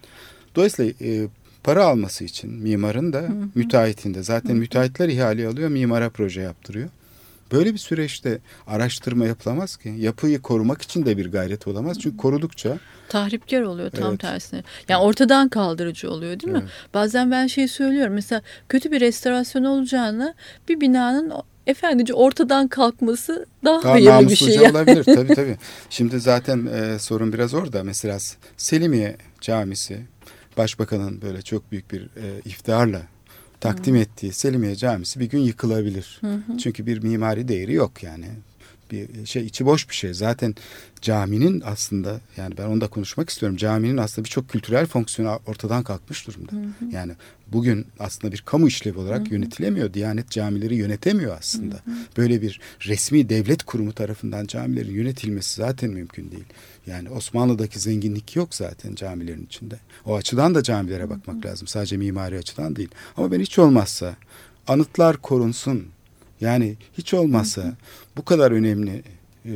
Dolayısıyla 0.56 0.94
e, 1.02 1.28
para 1.63 1.86
alması 1.86 2.24
için 2.24 2.52
mimarın 2.54 3.13
da 3.13 3.28
müteahhitin 3.56 4.13
de 4.13 4.24
zaten 4.24 4.56
müteahhitler 4.56 5.10
ihale 5.10 5.48
alıyor 5.48 5.69
mimara 5.69 6.10
proje 6.10 6.41
yaptırıyor. 6.41 6.89
Böyle 7.52 7.74
bir 7.74 7.78
süreçte 7.78 8.39
araştırma 8.67 9.26
yapılamaz 9.26 9.78
ki. 9.78 9.93
Yapıyı 9.98 10.41
korumak 10.41 10.82
için 10.82 11.06
de 11.06 11.17
bir 11.17 11.32
gayret 11.32 11.67
olamaz. 11.67 12.00
Çünkü 12.00 12.17
korudukça 12.17 12.78
Tahripkar 13.10 13.62
oluyor 13.62 13.91
tam 13.91 14.10
Evet. 14.10 14.19
tersine. 14.19 14.63
Yani 14.89 15.02
ortadan 15.04 15.50
kaldırıcı 15.50 16.12
oluyor 16.12 16.39
değil 16.39 16.54
mi? 16.54 16.60
Evet. 16.62 16.72
Bazen 16.93 17.32
ben 17.32 17.48
şey 17.48 17.67
söylüyorum. 17.67 18.13
Mesela 18.13 18.41
kötü 18.69 18.91
bir 18.91 19.00
restorasyon 19.02 19.63
olacağını 19.63 20.34
bir 20.69 20.82
binanın 20.82 21.32
efendice 21.67 22.13
ortadan 22.13 22.67
kalkması 22.67 23.45
daha, 23.65 23.84
daha 23.84 23.91
hayırlı 23.91 24.30
bir 24.30 24.36
şey. 24.36 24.56
yani. 24.56 24.72
olabilir. 24.72 25.04
tabii 25.04 25.36
tabii. 25.36 25.58
Şimdi 25.89 26.19
zaten 26.19 26.65
e, 26.65 27.00
sorun 27.00 27.34
biraz 27.34 27.54
orada. 27.54 27.84
Mesela 27.84 28.17
Selimiye 28.58 29.17
Camisi 29.41 30.00
Başbakanın 30.60 31.22
böyle 31.22 31.41
çok 31.41 31.72
büyük 31.72 31.91
bir 31.91 32.02
e, 32.02 32.41
iftiharla 32.45 33.02
takdim 33.60 33.95
ettiği 33.95 34.34
Selimiye 34.34 34.76
Camisi 34.76 35.19
bir 35.19 35.30
gün 35.30 35.39
yıkılabilir. 35.39 36.22
Çünkü 36.60 36.86
bir 36.86 37.04
mimari 37.04 37.48
değeri 37.48 37.74
yok 37.74 38.04
yani. 38.04 38.26
Bir 38.91 39.25
şey 39.25 39.45
içi 39.45 39.65
boş 39.65 39.89
bir 39.89 39.95
şey. 39.95 40.13
Zaten 40.13 40.56
caminin 41.02 41.62
aslında 41.65 42.21
yani 42.38 42.58
ben 42.58 42.65
onu 42.65 42.82
da 42.82 42.88
konuşmak 42.88 43.30
istiyorum. 43.30 43.58
Caminin 43.58 43.97
aslında 43.97 44.25
birçok 44.25 44.49
kültürel 44.49 44.86
fonksiyonu 44.86 45.39
ortadan 45.47 45.84
kalkmış 45.84 46.28
durumda. 46.28 46.52
Yani 46.91 47.13
bugün 47.47 47.88
aslında 47.99 48.34
bir 48.34 48.41
kamu 48.41 48.67
işlevi 48.67 48.99
olarak 48.99 49.32
yönetilemiyor. 49.32 49.93
Diyanet 49.93 50.30
camileri 50.30 50.75
yönetemiyor 50.75 51.38
aslında. 51.39 51.75
Böyle 52.17 52.41
bir 52.41 52.60
resmi 52.88 53.30
devlet 53.30 53.63
kurumu 53.63 53.93
tarafından 53.93 54.45
camilerin 54.45 54.93
yönetilmesi 54.93 55.56
zaten 55.56 55.89
mümkün 55.89 56.32
değil. 56.32 56.45
Yani 56.88 57.10
Osmanlı'daki 57.10 57.80
zenginlik 57.80 58.36
yok 58.36 58.56
zaten 58.56 58.95
camilerin 58.95 59.45
içinde. 59.45 59.80
O 60.06 60.15
açıdan 60.15 60.56
da 60.56 60.63
camilere 60.63 61.10
bakmak 61.10 61.45
lazım. 61.45 61.67
Sadece 61.67 61.97
mimari 61.97 62.38
açıdan 62.38 62.75
değil. 62.75 62.89
Ama 63.17 63.32
ben 63.32 63.39
hiç 63.39 63.60
olmazsa 63.60 64.15
anıtlar 64.67 65.17
korunsun. 65.17 65.88
Yani 66.41 66.78
hiç 66.97 67.13
olmazsa 67.13 67.73
bu 68.17 68.25
kadar 68.25 68.52
önemli 68.52 69.04
e, 69.45 69.54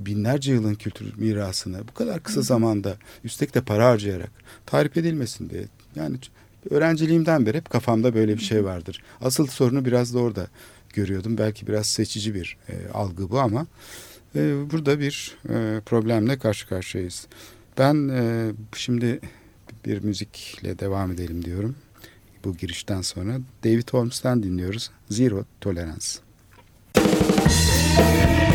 binlerce 0.00 0.52
yılın 0.52 0.74
kültür 0.74 1.18
mirasını 1.18 1.88
bu 1.88 1.94
kadar 1.94 2.22
kısa 2.22 2.42
zamanda 2.42 2.96
üstelik 3.24 3.54
de 3.54 3.60
para 3.60 3.88
harcayarak 3.88 4.30
tarif 4.66 4.96
edilmesin 4.96 5.50
diye. 5.50 5.64
Yani 5.96 6.16
öğrenciliğimden 6.70 7.46
beri 7.46 7.56
hep 7.56 7.70
kafamda 7.70 8.14
böyle 8.14 8.36
bir 8.36 8.42
şey 8.42 8.64
vardır. 8.64 9.02
Asıl 9.20 9.46
sorunu 9.46 9.84
biraz 9.84 10.14
da 10.14 10.18
orada 10.18 10.46
görüyordum. 10.94 11.38
Belki 11.38 11.66
biraz 11.66 11.86
seçici 11.86 12.34
bir 12.34 12.56
e, 12.68 12.88
algı 12.92 13.30
bu 13.30 13.40
ama 13.40 13.66
e, 14.36 14.70
burada 14.70 15.00
bir 15.00 15.36
e, 15.48 15.80
problemle 15.80 16.38
karşı 16.38 16.68
karşıyayız. 16.68 17.26
Ben 17.78 18.08
e, 18.08 18.52
şimdi 18.76 19.20
bir 19.86 20.04
müzikle 20.04 20.78
devam 20.78 21.12
edelim 21.12 21.44
diyorum. 21.44 21.76
Bu 22.44 22.56
girişten 22.56 23.02
sonra 23.02 23.38
David 23.64 23.88
Holmes'tan 23.90 24.42
dinliyoruz. 24.42 24.90
Zero 25.10 25.44
Tolerance. 25.60 26.23
Thank 27.14 28.48
you. 28.48 28.53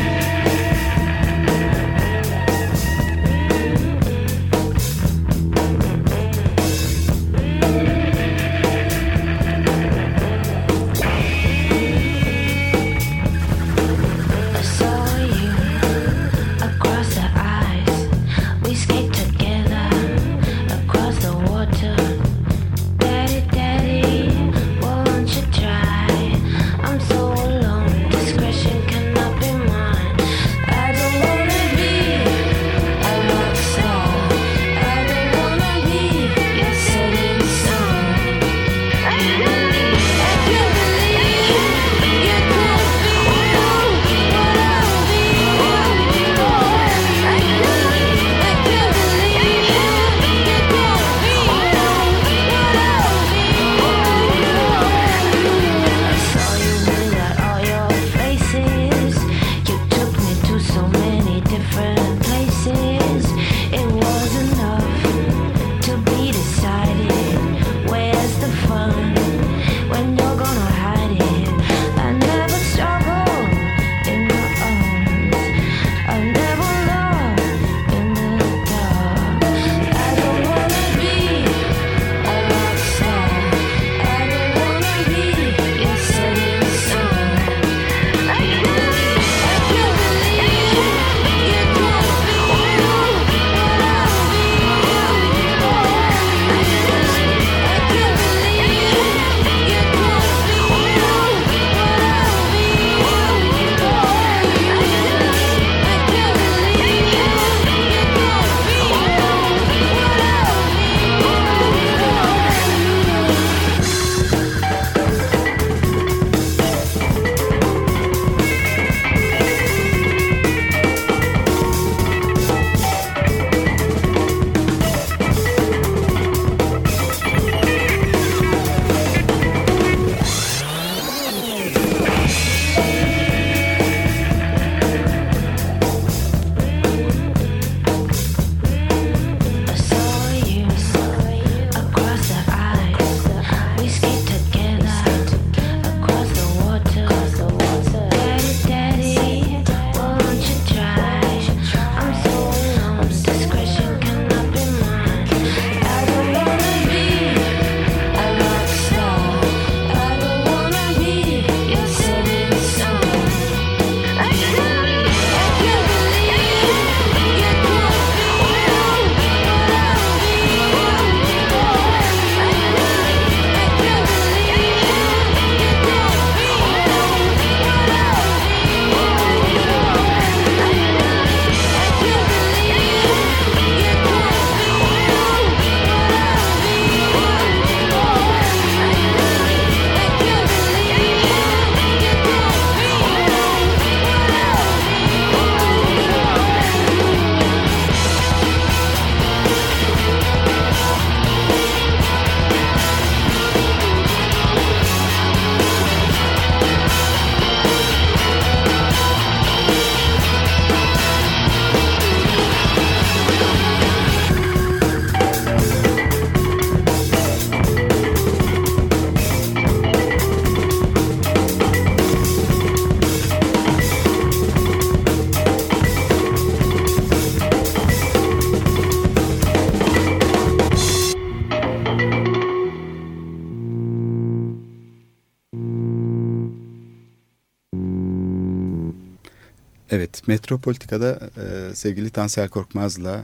Metropolitika'da 240.30 241.19
e, 241.38 241.75
sevgili 241.75 242.09
Tansel 242.09 242.49
Korkmaz'la 242.49 243.23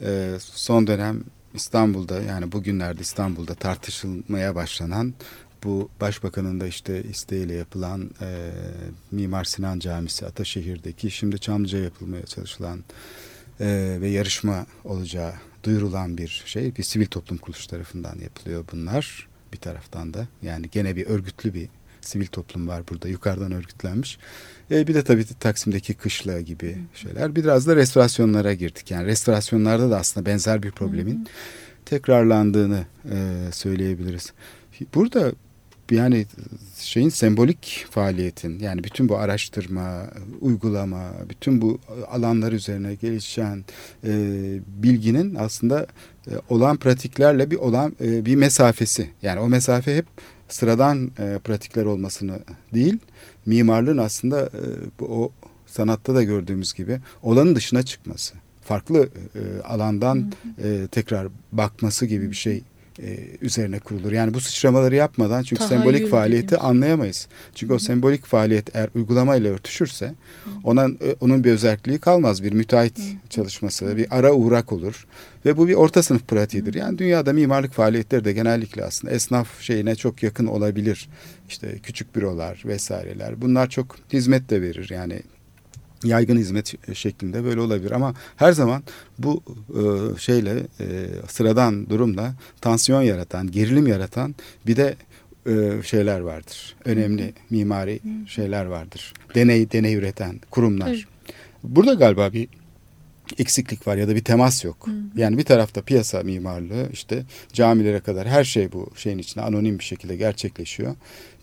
e, 0.00 0.36
son 0.40 0.86
dönem 0.86 1.24
İstanbul'da 1.54 2.22
yani 2.22 2.52
bugünlerde 2.52 3.00
İstanbul'da 3.00 3.54
tartışılmaya 3.54 4.54
başlanan 4.54 5.14
bu 5.64 5.88
başbakanın 6.00 6.60
da 6.60 6.66
işte 6.66 7.02
isteğiyle 7.02 7.54
yapılan 7.54 8.10
e, 8.20 8.50
Mimar 9.10 9.44
Sinan 9.44 9.78
Camisi 9.78 10.26
Ataşehir'deki 10.26 11.10
şimdi 11.10 11.38
Çamlıca 11.38 11.78
yapılmaya 11.78 12.26
çalışılan 12.26 12.84
e, 13.60 13.98
ve 14.00 14.08
yarışma 14.08 14.66
olacağı 14.84 15.32
duyurulan 15.64 16.18
bir 16.18 16.42
şey. 16.46 16.76
Bir 16.76 16.82
sivil 16.82 17.06
toplum 17.06 17.38
kuruluş 17.38 17.66
tarafından 17.66 18.18
yapılıyor 18.22 18.64
bunlar 18.72 19.28
bir 19.52 19.58
taraftan 19.58 20.14
da. 20.14 20.26
Yani 20.42 20.70
gene 20.70 20.96
bir 20.96 21.06
örgütlü 21.06 21.54
bir 21.54 21.68
sivil 22.00 22.26
toplum 22.26 22.68
var 22.68 22.82
burada 22.90 23.08
yukarıdan 23.08 23.52
örgütlenmiş. 23.52 24.18
E, 24.70 24.86
bir 24.86 24.94
de 24.94 25.02
tabii 25.02 25.24
Taksim'deki 25.40 25.94
kışla 25.94 26.40
gibi 26.40 26.76
şeyler. 26.94 27.36
Biraz 27.36 27.66
da 27.66 27.76
restorasyonlara 27.76 28.54
girdik. 28.54 28.90
Yani 28.90 29.06
restorasyonlarda 29.06 29.90
da 29.90 29.98
aslında 29.98 30.26
benzer 30.26 30.62
bir 30.62 30.70
problemin 30.70 31.28
tekrarlandığını 31.84 32.84
e, 33.04 33.16
söyleyebiliriz. 33.52 34.32
Burada 34.94 35.32
yani 35.90 36.26
şeyin 36.78 37.08
sembolik 37.08 37.86
faaliyetin 37.90 38.58
yani 38.58 38.84
bütün 38.84 39.08
bu 39.08 39.16
araştırma, 39.16 40.02
uygulama, 40.40 41.10
bütün 41.28 41.60
bu 41.60 41.78
alanlar 42.10 42.52
üzerine 42.52 42.94
gelişen 42.94 43.64
e, 44.04 44.12
bilginin 44.66 45.34
aslında 45.34 45.86
e, 46.26 46.32
olan 46.48 46.76
pratiklerle 46.76 47.50
bir 47.50 47.56
olan 47.56 47.96
e, 48.00 48.24
bir 48.24 48.36
mesafesi. 48.36 49.10
Yani 49.22 49.40
o 49.40 49.48
mesafe 49.48 49.96
hep 49.96 50.06
sıradan 50.48 51.10
e, 51.18 51.38
pratikler 51.44 51.84
olmasını 51.84 52.38
değil, 52.74 52.98
mimarlığın 53.46 53.98
aslında 53.98 54.40
e, 54.40 54.62
bu, 55.00 55.04
o 55.04 55.32
sanatta 55.66 56.14
da 56.14 56.22
gördüğümüz 56.22 56.72
gibi 56.72 57.00
olanın 57.22 57.54
dışına 57.54 57.82
çıkması. 57.82 58.34
Farklı 58.62 59.08
e, 59.34 59.62
alandan 59.62 60.32
e, 60.62 60.88
tekrar 60.90 61.28
bakması 61.52 62.06
gibi 62.06 62.30
bir 62.30 62.36
şey 62.36 62.62
e, 63.02 63.18
üzerine 63.40 63.78
kurulur. 63.78 64.12
Yani 64.12 64.34
bu 64.34 64.40
sıçramaları 64.40 64.94
yapmadan 64.94 65.42
çünkü 65.42 65.62
Tahayyül 65.62 65.82
sembolik 65.82 66.10
faaliyeti 66.10 66.46
dediğimiz. 66.46 66.66
anlayamayız. 66.70 67.28
Çünkü 67.54 67.74
o 67.74 67.78
sembolik 67.78 68.26
faaliyet 68.26 68.76
eğer 68.76 68.88
uygulamayla 68.94 69.50
örtüşürse 69.50 70.14
ona, 70.64 70.84
e, 70.84 71.16
onun 71.20 71.44
bir 71.44 71.52
özelliği 71.52 71.98
kalmaz. 71.98 72.42
Bir 72.42 72.52
müteahhit 72.52 73.00
çalışması, 73.30 73.96
bir 73.96 74.06
ara 74.10 74.32
uğrak 74.32 74.72
olur. 74.72 75.06
Ve 75.44 75.56
bu 75.56 75.68
bir 75.68 75.74
orta 75.74 76.02
sınıf 76.02 76.28
pratiğidir. 76.28 76.74
Yani 76.74 76.98
dünyada 76.98 77.32
mimarlık 77.32 77.72
faaliyetleri 77.72 78.24
de 78.24 78.32
genellikle 78.32 78.84
aslında 78.84 79.14
esnaf 79.14 79.60
şeyine 79.60 79.96
çok 79.96 80.22
yakın 80.22 80.46
olabilir. 80.46 81.08
İşte 81.48 81.78
küçük 81.82 82.16
bürolar 82.16 82.62
vesaireler. 82.66 83.42
Bunlar 83.42 83.68
çok 83.70 83.96
hizmet 84.12 84.50
de 84.50 84.62
verir. 84.62 84.90
Yani 84.90 85.22
yaygın 86.04 86.36
hizmet 86.36 86.96
şeklinde 86.96 87.44
böyle 87.44 87.60
olabilir 87.60 87.90
ama 87.90 88.14
her 88.36 88.52
zaman 88.52 88.82
bu 89.18 89.42
e, 89.68 89.82
şeyle 90.18 90.50
e, 90.80 91.06
sıradan 91.28 91.90
durumla 91.90 92.34
tansiyon 92.60 93.02
yaratan, 93.02 93.50
gerilim 93.50 93.86
yaratan 93.86 94.34
bir 94.66 94.76
de 94.76 94.96
e, 95.46 95.82
şeyler 95.82 96.20
vardır. 96.20 96.76
Önemli 96.84 97.32
mimari 97.50 98.00
şeyler 98.26 98.64
vardır. 98.64 99.14
Deney 99.34 99.72
deney 99.72 99.94
üreten 99.94 100.40
kurumlar. 100.50 101.08
Burada 101.62 101.94
galiba 101.94 102.32
bir 102.32 102.48
eksiklik 103.38 103.86
var 103.86 103.96
ya 103.96 104.08
da 104.08 104.14
bir 104.14 104.24
temas 104.24 104.64
yok. 104.64 104.86
Yani 105.16 105.38
bir 105.38 105.44
tarafta 105.44 105.82
piyasa 105.82 106.22
mimarlığı 106.22 106.88
işte 106.92 107.24
camilere 107.52 108.00
kadar 108.00 108.28
her 108.28 108.44
şey 108.44 108.72
bu 108.72 108.90
şeyin 108.96 109.18
içinde 109.18 109.44
anonim 109.44 109.78
bir 109.78 109.84
şekilde 109.84 110.16
gerçekleşiyor. 110.16 110.94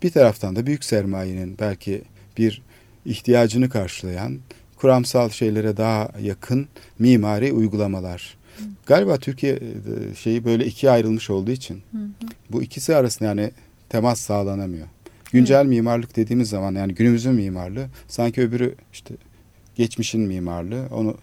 Bir 0.02 0.10
taraftan 0.10 0.56
da 0.56 0.66
büyük 0.66 0.84
sermayenin 0.84 1.56
belki 1.58 2.02
bir 2.38 2.62
ihtiyacını 3.10 3.68
karşılayan 3.68 4.38
kuramsal 4.76 5.30
şeylere 5.30 5.76
daha 5.76 6.08
yakın 6.22 6.68
mimari 6.98 7.52
uygulamalar. 7.52 8.38
Galiba 8.86 9.16
Türkiye 9.16 9.52
e, 9.52 10.14
şeyi 10.14 10.44
böyle 10.44 10.66
ikiye 10.66 10.92
ayrılmış 10.92 11.30
olduğu 11.30 11.50
için 11.50 11.82
bu 12.50 12.62
ikisi 12.62 12.96
arasında 12.96 13.28
yani 13.28 13.50
temas 13.88 14.20
sağlanamıyor. 14.20 14.86
Güncel 15.32 15.66
mimarlık 15.66 16.16
dediğimiz 16.16 16.48
zaman 16.48 16.74
yani 16.74 16.94
günümüzün 16.94 17.34
mimarlığı 17.34 17.86
sanki 18.08 18.42
öbürü 18.42 18.74
işte 18.92 19.14
geçmişin 19.76 20.20
mimarlığı 20.20 20.86
onu 20.90 21.16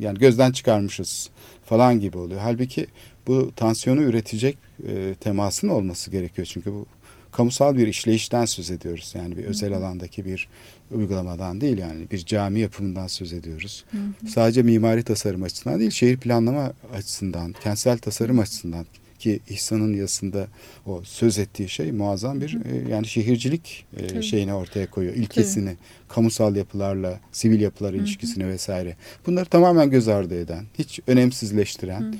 yani 0.00 0.18
gözden 0.18 0.52
çıkarmışız 0.52 1.30
falan 1.64 2.00
gibi 2.00 2.18
oluyor. 2.18 2.40
Halbuki 2.40 2.86
bu 3.26 3.52
tansiyonu 3.56 4.02
üretecek 4.02 4.58
e, 4.88 5.14
temasın 5.20 5.68
olması 5.68 6.10
gerekiyor. 6.10 6.48
Çünkü 6.50 6.72
bu 6.72 6.86
kamusal 7.32 7.76
bir 7.76 7.86
işleyişten 7.86 8.44
söz 8.44 8.70
ediyoruz. 8.70 9.12
Yani 9.16 9.36
bir 9.36 9.44
özel 9.44 9.72
alandaki 9.72 10.24
bir 10.24 10.48
uygulamadan 10.90 11.60
değil 11.60 11.78
yani 11.78 12.10
bir 12.10 12.18
cami 12.18 12.60
yapımından 12.60 13.06
söz 13.06 13.32
ediyoruz. 13.32 13.84
Sadece 14.28 14.62
mimari 14.62 15.02
tasarım 15.02 15.42
açısından 15.42 15.80
değil 15.80 15.90
şehir 15.90 16.16
planlama 16.16 16.72
açısından, 16.94 17.54
kentsel 17.62 17.98
tasarım 17.98 18.38
açısından 18.38 18.86
ki 19.22 19.40
İhsan'ın 19.48 19.94
yazısında 19.94 20.46
o 20.86 21.02
söz 21.04 21.38
ettiği 21.38 21.68
şey 21.68 21.92
muazzam 21.92 22.40
bir 22.40 22.54
e, 22.54 22.90
yani 22.90 23.06
şehircilik 23.06 23.84
e, 23.96 24.06
Tabii. 24.06 24.22
şeyini 24.22 24.54
ortaya 24.54 24.90
koyuyor. 24.90 25.14
İlkesini, 25.14 25.76
kamusal 26.08 26.56
yapılarla, 26.56 27.20
sivil 27.32 27.60
yapılar 27.60 27.92
ilişkisini 27.94 28.48
vesaire. 28.48 28.96
Bunları 29.26 29.44
tamamen 29.44 29.90
göz 29.90 30.08
ardı 30.08 30.40
eden, 30.40 30.64
hiç 30.78 31.00
önemsizleştiren 31.06 32.14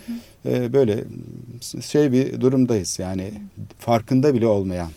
e, 0.46 0.72
böyle 0.72 1.04
şey 1.80 2.12
bir 2.12 2.40
durumdayız. 2.40 2.98
Yani 2.98 3.32
farkında 3.78 4.34
bile 4.34 4.46
olmayan. 4.46 4.90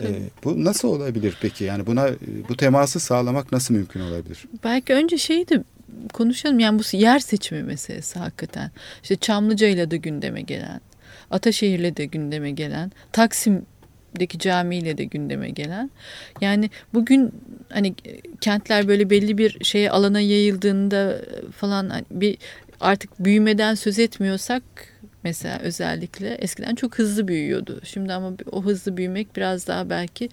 E, 0.00 0.06
bu 0.44 0.64
nasıl 0.64 0.88
olabilir 0.88 1.38
peki? 1.42 1.64
Yani 1.64 1.86
buna 1.86 2.10
bu 2.48 2.56
teması 2.56 3.00
sağlamak 3.00 3.52
nasıl 3.52 3.74
mümkün 3.74 4.00
olabilir? 4.00 4.44
Belki 4.64 4.94
önce 4.94 5.18
şeyi 5.18 5.48
de 5.48 5.64
konuşalım. 6.12 6.58
Yani 6.58 6.78
bu 6.78 6.96
yer 6.96 7.18
seçimi 7.18 7.62
meselesi 7.62 8.18
hakikaten. 8.18 8.70
İşte 9.02 9.16
Çamlıca'yla 9.16 9.90
da 9.90 9.96
gündeme 9.96 10.42
gelen, 10.42 10.80
Ataşehir'le 11.30 11.96
de 11.96 12.04
gündeme 12.04 12.50
gelen, 12.50 12.92
Taksim'deki 13.12 14.38
camiyle 14.38 14.98
de 14.98 15.04
gündeme 15.04 15.50
gelen. 15.50 15.90
Yani 16.40 16.70
bugün 16.94 17.32
hani 17.68 17.94
kentler 18.40 18.88
böyle 18.88 19.10
belli 19.10 19.38
bir 19.38 19.64
şeye 19.64 19.90
alana 19.90 20.20
yayıldığında 20.20 21.18
falan 21.56 21.88
hani 21.88 22.04
bir 22.10 22.38
artık 22.80 23.24
büyümeden 23.24 23.74
söz 23.74 23.98
etmiyorsak 23.98 24.62
mesela 25.24 25.58
özellikle 25.58 26.34
eskiden 26.34 26.74
çok 26.74 26.98
hızlı 26.98 27.28
büyüyordu. 27.28 27.80
Şimdi 27.84 28.12
ama 28.12 28.32
o 28.52 28.64
hızlı 28.64 28.96
büyümek 28.96 29.36
biraz 29.36 29.66
daha 29.66 29.90
belki 29.90 30.28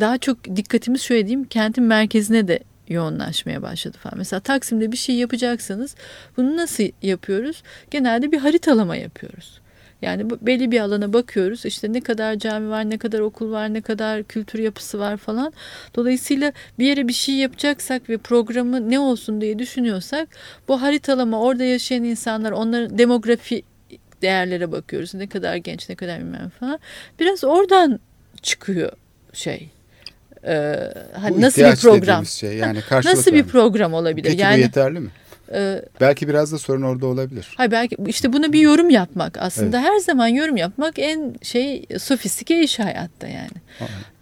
daha 0.00 0.18
çok 0.18 0.56
dikkatimiz 0.56 1.02
şöyle 1.02 1.26
diyeyim 1.26 1.44
kentin 1.44 1.84
merkezine 1.84 2.48
de 2.48 2.58
yoğunlaşmaya 2.88 3.62
başladı 3.62 3.98
falan. 4.02 4.18
Mesela 4.18 4.40
Taksim'de 4.40 4.92
bir 4.92 4.96
şey 4.96 5.14
yapacaksanız 5.14 5.94
bunu 6.36 6.56
nasıl 6.56 6.84
yapıyoruz? 7.02 7.62
Genelde 7.90 8.32
bir 8.32 8.38
haritalama 8.38 8.96
yapıyoruz. 8.96 9.60
Yani 10.04 10.30
bu- 10.30 10.38
belli 10.42 10.70
bir 10.70 10.80
alana 10.80 11.12
bakıyoruz. 11.12 11.64
İşte 11.64 11.92
ne 11.92 12.00
kadar 12.00 12.34
cami 12.38 12.68
var, 12.70 12.90
ne 12.90 12.98
kadar 12.98 13.20
okul 13.20 13.50
var, 13.52 13.74
ne 13.74 13.80
kadar 13.80 14.22
kültür 14.22 14.58
yapısı 14.58 14.98
var 14.98 15.16
falan. 15.16 15.52
Dolayısıyla 15.96 16.52
bir 16.78 16.86
yere 16.86 17.08
bir 17.08 17.12
şey 17.12 17.34
yapacaksak 17.34 18.08
ve 18.08 18.18
programı 18.18 18.90
ne 18.90 18.98
olsun 18.98 19.40
diye 19.40 19.58
düşünüyorsak 19.58 20.28
bu 20.68 20.82
haritalama 20.82 21.40
orada 21.40 21.64
yaşayan 21.64 22.04
insanlar 22.04 22.52
onların 22.52 22.98
demografi 22.98 23.62
değerlere 24.22 24.72
bakıyoruz. 24.72 25.14
Ne 25.14 25.26
kadar 25.26 25.56
genç, 25.56 25.88
ne 25.88 25.94
kadar 25.94 26.18
bilmem 26.20 26.50
falan. 26.60 26.78
Biraz 27.20 27.44
oradan 27.44 28.00
çıkıyor 28.42 28.92
şey. 29.32 29.68
Ee, 30.46 30.92
hani 31.20 31.36
Bu 31.36 31.40
nasıl 31.40 31.62
bir 31.62 31.76
program? 31.76 32.26
Şey, 32.26 32.56
yani 32.56 32.78
Nasıl 33.04 33.32
bir 33.32 33.44
program 33.44 33.94
olabilir? 33.94 34.24
Peki 34.28 34.38
bu 34.38 34.42
yani 34.42 34.60
yeterli 34.60 35.00
mi? 35.00 35.10
E, 35.54 35.84
Belki 36.00 36.28
biraz 36.28 36.52
da 36.52 36.58
sorun 36.58 36.82
orada 36.82 37.06
olabilir. 37.06 37.54
Hayır 37.56 37.70
belki 37.70 37.96
işte 38.06 38.32
buna 38.32 38.52
bir 38.52 38.60
yorum 38.60 38.90
yapmak 38.90 39.38
aslında 39.38 39.80
her 39.82 39.98
zaman 39.98 40.26
yorum 40.26 40.56
yapmak 40.56 40.98
en 40.98 41.34
şey 41.42 41.86
sofistike 41.98 42.60
iş 42.62 42.78
hayatta 42.78 43.28
yani. 43.28 43.48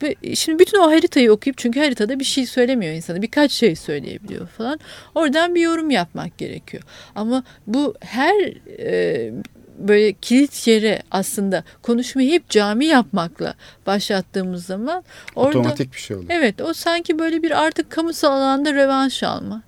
Ve 0.03 0.35
Şimdi 0.35 0.59
bütün 0.59 0.79
o 0.79 0.91
haritayı 0.91 1.33
okuyup 1.33 1.59
çünkü 1.59 1.81
haritada 1.81 2.21
bir 2.21 2.25
şey 2.25 2.47
söylemiyor 2.47 2.95
insana 2.95 3.23
birkaç 3.23 3.53
şey 3.53 3.77
söyleyebiliyor 3.77 4.47
falan. 4.47 4.81
Oradan 5.15 5.55
bir 5.55 5.61
yorum 5.61 5.91
yapmak 5.91 6.39
gerekiyor. 6.39 6.83
Ama 7.15 7.45
bu 7.67 7.95
her 8.01 8.53
e, 8.79 9.33
böyle 9.79 10.13
kilit 10.13 10.67
yere 10.67 11.03
aslında 11.11 11.65
konuşmayı 11.83 12.31
hep 12.31 12.49
cami 12.49 12.87
yapmakla 12.87 13.55
başlattığımız 13.87 14.67
zaman 14.67 15.05
orada 15.37 15.59
Otomatik 15.59 15.93
bir 15.93 15.99
şey 15.99 16.17
oluyor. 16.17 16.31
Evet 16.35 16.61
o 16.61 16.75
sanki 16.75 17.19
böyle 17.19 17.43
bir 17.43 17.63
artık 17.63 17.91
kamusal 17.91 18.33
alanda 18.33 18.75
rövanş 18.75 19.23
alma 19.23 19.63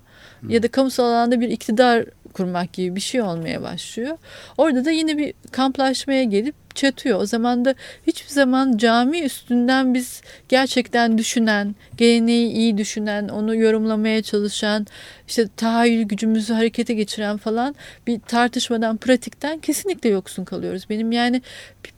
ya 0.49 0.63
da 0.63 0.67
kamusal 0.67 1.05
alanda 1.05 1.41
bir 1.41 1.49
iktidar 1.49 2.05
kurmak 2.33 2.73
gibi 2.73 2.95
bir 2.95 3.01
şey 3.01 3.21
olmaya 3.21 3.61
başlıyor. 3.61 4.17
Orada 4.57 4.85
da 4.85 4.91
yine 4.91 5.17
bir 5.17 5.33
kamplaşmaya 5.51 6.23
gelip 6.23 6.55
çatıyor. 6.75 7.21
O 7.21 7.25
zaman 7.25 7.65
da 7.65 7.75
hiçbir 8.07 8.29
zaman 8.29 8.77
cami 8.77 9.19
üstünden 9.21 9.93
biz 9.93 10.21
gerçekten 10.49 11.17
düşünen, 11.17 11.75
geleneği 11.97 12.51
iyi 12.51 12.77
düşünen, 12.77 13.27
onu 13.27 13.55
yorumlamaya 13.55 14.21
çalışan, 14.21 14.87
işte 15.27 15.47
tahayyül 15.57 16.03
gücümüzü 16.03 16.53
harekete 16.53 16.93
geçiren 16.93 17.37
falan 17.37 17.75
bir 18.07 18.19
tartışmadan, 18.19 18.97
pratikten 18.97 19.59
kesinlikle 19.59 20.09
yoksun 20.09 20.45
kalıyoruz. 20.45 20.83
Benim 20.89 21.11
yani 21.11 21.41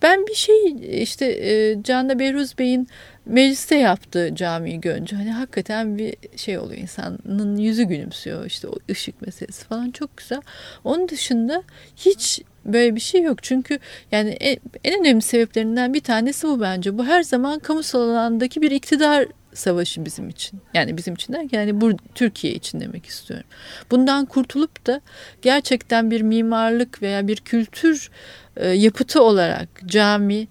ben 0.02 0.28
bir 0.28 0.36
şey 0.36 0.76
işte 1.02 1.26
e, 1.26 1.84
Can'da 1.84 2.20
Behruz 2.20 2.58
Bey'in 2.58 2.88
mecliste 3.28 3.76
yaptığı 3.76 4.36
camiyi 4.36 4.82
görünce 4.82 5.16
hani 5.16 5.32
hakikaten 5.32 5.98
bir 5.98 6.16
şey 6.36 6.58
oluyor 6.58 6.82
insanın 6.82 7.58
yüzü 7.58 7.84
gülümsüyor 7.84 8.46
işte 8.46 8.68
o 8.68 8.76
ışık 8.92 9.22
meselesi 9.22 9.66
falan 9.66 9.92
çok 9.92 10.18
güzel. 10.18 10.42
Onun 10.84 11.10
dışında 11.10 11.64
hiç 11.96 12.42
böyle 12.66 12.96
bir 12.96 13.00
şey 13.00 13.22
yok. 13.22 13.44
Çünkü 13.44 13.80
yani 14.12 14.30
en, 14.30 14.58
en 14.84 15.00
önemli 15.00 15.22
sebeplerinden 15.22 15.94
bir 15.94 16.00
tanesi 16.00 16.48
bu 16.48 16.62
bence. 16.62 16.98
Bu 16.98 17.06
her 17.06 17.24
zaman 17.24 17.60
kamusal 17.60 18.02
alandaki 18.02 18.62
bir 18.62 18.72
iktidar 18.72 19.28
savaşı 19.54 20.06
bizim 20.06 20.30
için. 20.30 20.60
Yani 20.74 20.98
bizim 20.98 21.14
için 21.14 21.34
derken 21.34 21.60
yani 21.60 21.82
bu 21.82 21.92
Türkiye 22.16 22.54
için 22.54 22.80
demek 22.80 23.06
istiyorum. 23.06 23.48
Bundan 23.92 24.26
kurtulup 24.26 24.88
da 24.88 25.02
gerçekten 25.42 26.12
bir 26.12 26.22
mimarlık 26.22 27.02
veya 27.02 27.28
bir 27.28 27.38
kültür 27.38 28.12
e, 28.58 28.70
yapıtı 28.70 29.24
olarak 29.24 29.70
cami 29.86 30.36
e, 30.36 30.48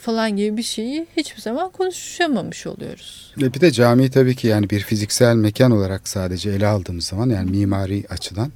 falan 0.00 0.36
gibi 0.36 0.56
bir 0.56 0.62
şeyi 0.62 1.06
hiçbir 1.16 1.40
zaman 1.40 1.70
konuşamamış 1.70 2.66
oluyoruz. 2.66 3.34
Ve 3.38 3.54
bir 3.54 3.60
de 3.60 3.70
cami 3.70 4.10
tabii 4.10 4.36
ki 4.36 4.46
yani 4.46 4.70
bir 4.70 4.80
fiziksel 4.80 5.36
mekan 5.36 5.70
olarak 5.70 6.08
sadece 6.08 6.50
ele 6.50 6.66
aldığımız 6.66 7.04
zaman 7.04 7.30
yani 7.30 7.50
mimari 7.50 8.04
açıdan 8.10 8.52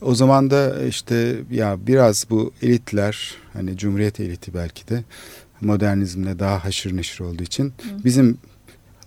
o 0.00 0.14
zaman 0.14 0.50
da 0.50 0.84
işte 0.84 1.36
ya 1.50 1.76
biraz 1.86 2.26
bu 2.30 2.52
elitler 2.62 3.34
hani 3.52 3.76
Cumhuriyet 3.76 4.20
eliti 4.20 4.54
belki 4.54 4.88
de 4.88 5.04
modernizmle 5.60 6.38
daha 6.38 6.64
haşır 6.64 6.96
neşir 6.96 7.24
olduğu 7.24 7.42
için 7.42 7.72
bizim 8.04 8.38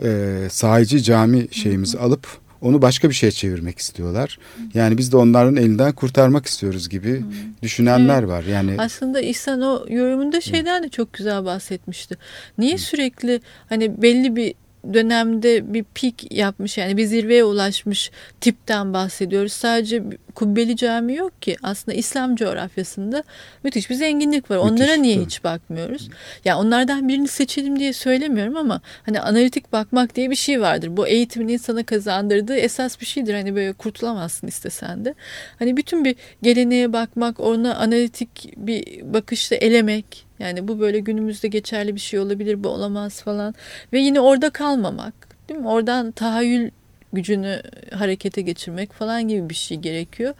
e, 0.03 0.47
sahici 0.51 1.03
cami 1.03 1.47
şeyimizi 1.51 1.99
alıp 1.99 2.27
onu 2.61 2.81
başka 2.81 3.09
bir 3.09 3.13
şeye 3.13 3.31
çevirmek 3.31 3.79
istiyorlar. 3.79 4.39
Yani 4.73 4.97
biz 4.97 5.11
de 5.11 5.17
onların 5.17 5.55
elinden 5.55 5.91
kurtarmak 5.91 6.45
istiyoruz 6.45 6.89
gibi 6.89 7.23
düşünenler 7.61 8.23
var. 8.23 8.43
Yani 8.43 8.75
Aslında 8.77 9.21
İhsan 9.21 9.61
o 9.61 9.85
yorumunda 9.89 10.41
şeyden 10.41 10.83
de 10.83 10.89
çok 10.89 11.13
güzel 11.13 11.45
bahsetmişti. 11.45 12.17
Niye 12.57 12.77
sürekli 12.77 13.41
hani 13.69 14.01
belli 14.01 14.35
bir 14.35 14.53
dönemde 14.93 15.73
bir 15.73 15.85
pik 15.93 16.31
yapmış 16.31 16.77
yani 16.77 16.97
bir 16.97 17.05
zirveye 17.05 17.43
ulaşmış 17.43 18.11
tipten 18.41 18.93
bahsediyoruz. 18.93 19.53
Sadece 19.53 20.03
kubbeli 20.35 20.75
cami 20.75 21.15
yok 21.15 21.41
ki. 21.41 21.57
Aslında 21.63 21.97
İslam 21.97 22.35
coğrafyasında 22.35 23.23
müthiş 23.63 23.89
bir 23.89 23.95
zenginlik 23.95 24.51
var. 24.51 24.57
Onlara 24.57 24.71
Müthiş, 24.71 24.97
niye 24.97 25.15
tabii. 25.15 25.25
hiç 25.25 25.43
bakmıyoruz? 25.43 26.09
Ya 26.45 26.57
onlardan 26.57 27.07
birini 27.07 27.27
seçelim 27.27 27.79
diye 27.79 27.93
söylemiyorum 27.93 28.57
ama 28.57 28.81
hani 29.05 29.19
analitik 29.19 29.73
bakmak 29.73 30.15
diye 30.15 30.29
bir 30.29 30.35
şey 30.35 30.61
vardır. 30.61 30.97
Bu 30.97 31.07
eğitimin 31.07 31.47
insana 31.47 31.83
kazandırdığı 31.83 32.55
esas 32.55 33.01
bir 33.01 33.05
şeydir. 33.05 33.33
Hani 33.33 33.55
böyle 33.55 33.73
kurtulamazsın 33.73 34.47
istesen 34.47 35.05
de. 35.05 35.13
Hani 35.59 35.77
bütün 35.77 36.05
bir 36.05 36.15
geleneğe 36.41 36.93
bakmak, 36.93 37.39
ona 37.39 37.75
analitik 37.75 38.53
bir 38.57 39.13
bakışla 39.13 39.55
elemek. 39.55 40.25
Yani 40.39 40.67
bu 40.67 40.79
böyle 40.79 40.99
günümüzde 40.99 41.47
geçerli 41.47 41.95
bir 41.95 41.99
şey 41.99 42.19
olabilir, 42.19 42.63
bu 42.63 42.69
olamaz 42.69 43.21
falan. 43.21 43.55
Ve 43.93 43.99
yine 43.99 44.19
orada 44.19 44.49
kalmamak, 44.49 45.13
değil 45.49 45.59
mi? 45.59 45.67
Oradan 45.67 46.11
tahayyül 46.11 46.71
gücünü 47.13 47.61
harekete 47.93 48.41
geçirmek 48.41 48.93
falan 48.93 49.27
gibi 49.27 49.49
bir 49.49 49.55
şey 49.55 49.77
gerekiyor. 49.77 50.33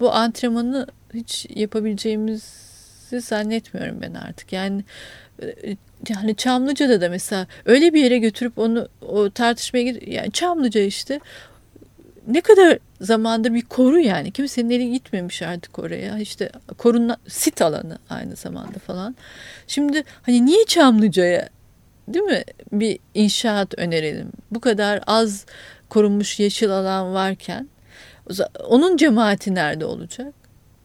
Bu 0.00 0.12
antrenmanı 0.12 0.86
hiç 1.14 1.46
yapabileceğimizi 1.54 3.20
zannetmiyorum 3.20 4.00
ben 4.02 4.14
artık. 4.14 4.52
Yani 4.52 4.84
e, 5.42 5.76
yani 6.08 6.36
Çamlıca'da 6.36 7.00
da 7.00 7.08
mesela 7.08 7.46
öyle 7.64 7.94
bir 7.94 8.04
yere 8.04 8.18
götürüp 8.18 8.58
onu 8.58 8.88
o 9.00 9.30
tartışmaya 9.30 9.82
git 9.82 10.08
yani 10.08 10.32
Çamlıca 10.32 10.80
işte 10.80 11.20
ne 12.26 12.40
kadar 12.40 12.78
zamanda 13.00 13.54
bir 13.54 13.62
koru 13.62 14.00
yani. 14.00 14.30
Kimsenin 14.30 14.70
eli 14.70 14.92
gitmemiş 14.92 15.42
artık 15.42 15.78
oraya. 15.78 16.18
İşte 16.18 16.50
korunma 16.78 17.16
sit 17.28 17.62
alanı 17.62 17.98
aynı 18.10 18.36
zamanda 18.36 18.78
falan. 18.78 19.16
Şimdi 19.66 20.04
hani 20.22 20.46
niye 20.46 20.64
Çamlıca'ya 20.64 21.48
değil 22.08 22.24
mi 22.24 22.44
bir 22.72 22.98
inşaat 23.14 23.78
önerelim? 23.78 24.28
Bu 24.50 24.60
kadar 24.60 25.00
az 25.06 25.46
korunmuş 25.94 26.40
yeşil 26.40 26.70
alan 26.70 27.14
varken 27.14 27.68
onun 28.68 28.96
cemaati 28.96 29.54
nerede 29.54 29.84
olacak? 29.84 30.34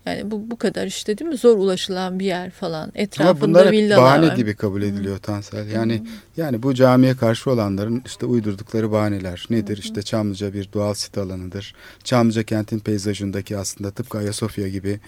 Yani 0.05 0.31
bu 0.31 0.51
bu 0.51 0.57
kadar 0.57 0.87
işte 0.87 1.17
değil 1.17 1.29
mi 1.29 1.37
zor 1.37 1.57
ulaşılan 1.57 2.19
bir 2.19 2.25
yer 2.25 2.51
falan. 2.51 2.83
Ama 2.83 2.91
Etrafında 2.95 3.41
bunlar 3.41 3.73
hep 3.73 3.97
bahane 3.97 4.27
var. 4.27 4.35
gibi 4.35 4.55
kabul 4.55 4.81
ediliyor 4.81 5.17
Tansel. 5.17 5.67
Yani 5.67 6.03
yani 6.37 6.63
bu 6.63 6.73
camiye 6.73 7.15
karşı 7.15 7.51
olanların 7.51 8.01
işte 8.05 8.25
uydurdukları 8.25 8.91
bahaneler 8.91 9.45
nedir? 9.49 9.77
İşte 9.77 10.01
Çamlıca 10.01 10.53
bir 10.53 10.69
doğal 10.73 10.93
sit 10.93 11.17
alanıdır. 11.17 11.75
Çamlıca 12.03 12.43
kentin 12.43 12.79
peyzajındaki 12.79 13.57
aslında 13.57 13.91
tıpkı 13.91 14.17
Ayasofya 14.17 14.67
gibi 14.67 14.99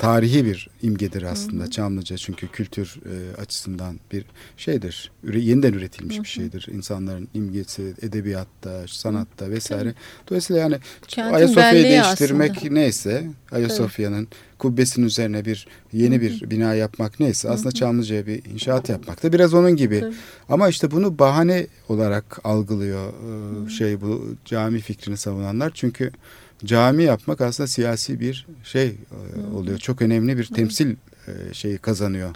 tarihi 0.00 0.44
bir 0.44 0.68
imgedir 0.82 1.22
aslında 1.22 1.70
Çamlıca 1.70 2.16
çünkü 2.16 2.48
kültür 2.48 3.00
e, 3.06 3.40
açısından 3.40 4.00
bir 4.12 4.24
şeydir. 4.56 5.12
Üre, 5.24 5.40
yeniden 5.40 5.72
üretilmiş 5.72 6.20
bir 6.20 6.28
şeydir. 6.28 6.68
İnsanların 6.72 7.28
imgesi 7.34 7.94
edebiyatta, 8.02 8.84
sanatta 8.88 9.50
vesaire. 9.50 9.94
Dolayısıyla 10.30 10.62
yani 10.62 10.78
Kentin 11.08 11.34
Ayasofya'yı 11.34 11.84
değiştirmek 11.84 12.56
aslında. 12.56 12.74
neyse 12.74 13.26
Ayasofya'nın 13.52 14.28
kubbesinin 14.58 15.06
üzerine 15.06 15.44
bir 15.44 15.66
yeni 15.92 16.20
bir 16.20 16.50
bina 16.50 16.74
yapmak 16.74 17.20
neyse 17.20 17.50
aslında 17.50 17.72
Çamlıca'ya 17.72 18.26
bir 18.26 18.44
inşaat 18.44 18.88
yapmak 18.88 19.22
da 19.22 19.32
biraz 19.32 19.54
onun 19.54 19.76
gibi. 19.76 20.00
Tabii. 20.00 20.14
Ama 20.48 20.68
işte 20.68 20.90
bunu 20.90 21.18
bahane 21.18 21.66
olarak 21.88 22.40
algılıyor 22.44 23.12
e, 23.66 23.70
şey 23.70 24.00
bu 24.00 24.34
cami 24.44 24.80
fikrini 24.80 25.16
savunanlar. 25.16 25.70
Çünkü 25.74 26.10
cami 26.64 27.04
yapmak 27.04 27.40
aslında 27.40 27.66
siyasi 27.66 28.20
bir 28.20 28.46
şey 28.64 28.86
e, 28.86 29.54
oluyor. 29.56 29.78
Çok 29.78 30.02
önemli 30.02 30.38
bir 30.38 30.46
temsil 30.46 30.96
e, 31.26 31.54
şeyi 31.54 31.78
kazanıyor. 31.78 32.34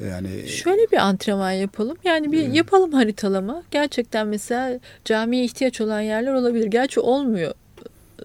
Yani 0.00 0.48
Şöyle 0.48 0.90
bir 0.92 0.96
antrenman 0.96 1.50
yapalım. 1.50 1.96
Yani 2.04 2.32
bir 2.32 2.52
yapalım 2.52 2.92
haritalama. 2.92 3.62
Gerçekten 3.70 4.26
mesela 4.26 4.80
camiye 5.04 5.44
ihtiyaç 5.44 5.80
olan 5.80 6.00
yerler 6.00 6.32
olabilir. 6.32 6.66
Gerçi 6.66 7.00
olmuyor 7.00 7.54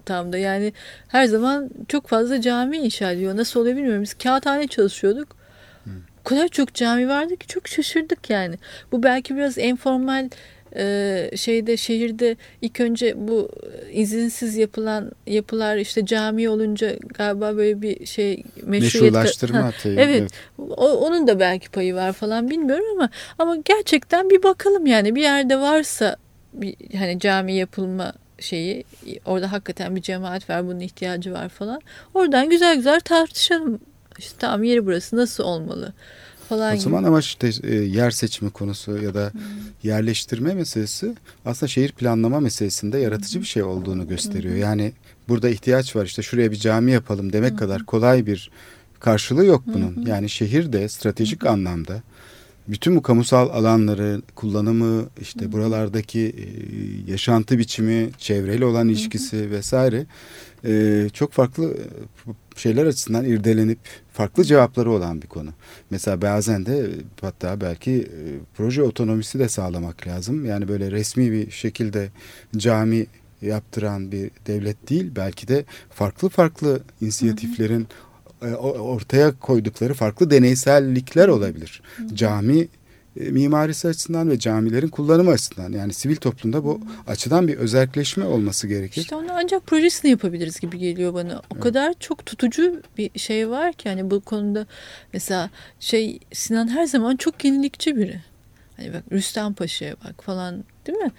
tam 0.05 0.33
da. 0.33 0.37
Yani 0.37 0.73
her 1.07 1.25
zaman 1.25 1.69
çok 1.87 2.07
fazla 2.07 2.41
cami 2.41 2.77
inşa 2.77 3.11
ediyor. 3.11 3.37
Nasıl 3.37 3.59
oluyor 3.59 3.77
bilmiyorum. 3.77 4.01
Biz 4.01 4.13
kağıthane 4.13 4.67
çalışıyorduk. 4.67 5.41
O 6.21 6.23
kadar 6.23 6.47
çok 6.47 6.73
cami 6.73 7.09
vardı 7.09 7.35
ki 7.37 7.47
çok 7.47 7.67
şaşırdık 7.67 8.29
yani. 8.29 8.55
Bu 8.91 9.03
belki 9.03 9.35
biraz 9.35 9.57
informal 9.57 10.29
e, 10.75 11.29
şeyde 11.35 11.77
şehirde 11.77 12.35
ilk 12.61 12.79
önce 12.79 13.27
bu 13.27 13.49
izinsiz 13.91 14.57
yapılan 14.57 15.11
yapılar 15.27 15.77
işte 15.77 16.05
cami 16.05 16.49
olunca 16.49 16.95
galiba 17.17 17.57
böyle 17.57 17.81
bir 17.81 18.05
şey 18.05 18.43
meşruiyet 18.63 19.13
meşrulaştırma 19.13 19.59
Ha, 19.95 20.01
evet. 20.01 20.31
O- 20.57 20.97
onun 20.97 21.27
da 21.27 21.39
belki 21.39 21.69
payı 21.69 21.95
var 21.95 22.13
falan 22.13 22.49
bilmiyorum 22.49 22.85
ama 22.95 23.09
ama 23.39 23.55
gerçekten 23.65 24.29
bir 24.29 24.43
bakalım 24.43 24.85
yani 24.85 25.15
bir 25.15 25.21
yerde 25.21 25.57
varsa 25.57 26.15
bir 26.53 26.75
hani 26.97 27.19
cami 27.19 27.53
yapılma 27.53 28.13
şeyi 28.39 28.83
orada 29.25 29.51
hakikaten 29.51 29.95
bir 29.95 30.01
cemaat 30.01 30.49
var 30.49 30.67
bunun 30.67 30.79
ihtiyacı 30.79 31.33
var 31.33 31.49
falan. 31.49 31.81
Oradan 32.13 32.49
güzel 32.49 32.75
güzel 32.75 32.99
tartışalım. 32.99 33.79
İşte 34.19 34.35
tamam 34.39 34.63
yeri 34.63 34.85
burası 34.85 35.15
nasıl 35.15 35.43
olmalı 35.43 35.93
falan 36.51 36.75
O 36.75 36.79
zaman 36.79 37.03
ama 37.03 37.19
işte 37.19 37.51
e, 37.63 37.75
yer 37.75 38.11
seçimi 38.11 38.51
konusu 38.51 38.97
ya 38.97 39.13
da 39.13 39.31
yerleştirme 39.83 40.53
meselesi 40.53 41.15
aslında 41.45 41.67
şehir 41.67 41.91
planlama 41.91 42.39
meselesinde 42.39 42.97
yaratıcı 42.97 43.39
bir 43.39 43.45
şey 43.45 43.63
olduğunu 43.63 44.07
gösteriyor. 44.07 44.55
Yani 44.55 44.93
burada 45.29 45.49
ihtiyaç 45.49 45.95
var 45.95 46.05
işte 46.05 46.21
şuraya 46.21 46.51
bir 46.51 46.55
cami 46.55 46.91
yapalım 46.91 47.33
demek 47.33 47.59
kadar 47.59 47.85
kolay 47.85 48.25
bir 48.25 48.51
karşılığı 48.99 49.45
yok 49.45 49.63
bunun. 49.65 50.05
Yani 50.05 50.29
şehir 50.29 50.73
de 50.73 50.89
stratejik 50.89 51.45
anlamda 51.45 52.01
bütün 52.67 52.95
bu 52.95 53.01
kamusal 53.01 53.49
alanları 53.49 54.21
kullanımı 54.35 55.05
işte 55.21 55.51
buralardaki 55.51 56.19
e, 56.19 56.45
yaşantı 57.11 57.57
biçimi 57.57 58.09
çevreyle 58.17 58.65
olan 58.65 58.89
ilişkisi 58.89 59.51
vesaire 59.51 60.05
e, 60.65 61.07
çok 61.13 61.31
farklı 61.31 61.73
e, 61.73 62.29
şeyler 62.55 62.85
açısından 62.85 63.25
irdelenip 63.25 63.79
farklı 64.13 64.43
cevapları 64.43 64.91
olan 64.91 65.21
bir 65.21 65.27
konu. 65.27 65.49
Mesela 65.89 66.21
bazen 66.21 66.65
de 66.65 66.89
hatta 67.21 67.61
belki 67.61 67.91
e, 67.91 68.19
proje 68.57 68.83
otonomisi 68.83 69.39
de 69.39 69.49
sağlamak 69.49 70.07
lazım. 70.07 70.45
Yani 70.45 70.67
böyle 70.67 70.91
resmi 70.91 71.31
bir 71.31 71.51
şekilde 71.51 72.09
cami 72.57 73.07
yaptıran 73.41 74.11
bir 74.11 74.31
devlet 74.47 74.89
değil 74.89 75.11
belki 75.15 75.47
de 75.47 75.65
farklı 75.89 76.29
farklı 76.29 76.81
inisiyatiflerin 77.01 77.87
e, 78.41 78.53
ortaya 78.55 79.39
koydukları 79.39 79.93
farklı 79.93 80.31
deneysellikler 80.31 81.27
olabilir. 81.27 81.81
Cami 82.13 82.59
e, 82.59 82.67
mimarisi 83.15 83.87
açısından 83.87 84.29
ve 84.29 84.39
camilerin 84.39 84.87
kullanımı 84.87 85.31
açısından 85.31 85.71
yani 85.71 85.93
sivil 85.93 86.15
toplumda 86.15 86.63
bu 86.63 86.81
açıdan 87.07 87.47
bir 87.47 87.57
özelleşme 87.57 88.25
olması 88.25 88.67
gerekir. 88.67 89.01
İşte 89.01 89.15
onu 89.15 89.27
ancak 89.31 89.67
projesini 89.67 90.11
yapabiliriz 90.11 90.59
gibi 90.59 90.77
geliyor 90.77 91.13
bana. 91.13 91.41
O 91.49 91.59
kadar 91.59 91.93
çok 91.99 92.25
tutucu 92.25 92.81
bir 92.97 93.19
şey 93.19 93.49
var 93.49 93.73
ki 93.73 93.89
hani 93.89 94.11
bu 94.11 94.21
konuda 94.21 94.65
mesela 95.13 95.49
şey 95.79 96.19
Sinan 96.33 96.67
her 96.67 96.85
zaman 96.85 97.15
çok 97.15 97.45
yenilikçi 97.45 97.97
biri. 97.97 98.21
Hani 98.77 98.93
bak 98.93 99.03
Rüstem 99.11 99.53
Paşa'ya 99.53 99.95
bak 100.05 100.23
falan 100.23 100.63
değil 100.87 100.97
mi? 100.97 101.11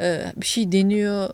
Ee, 0.00 0.32
bir 0.36 0.46
şey 0.46 0.72
deniyor. 0.72 1.30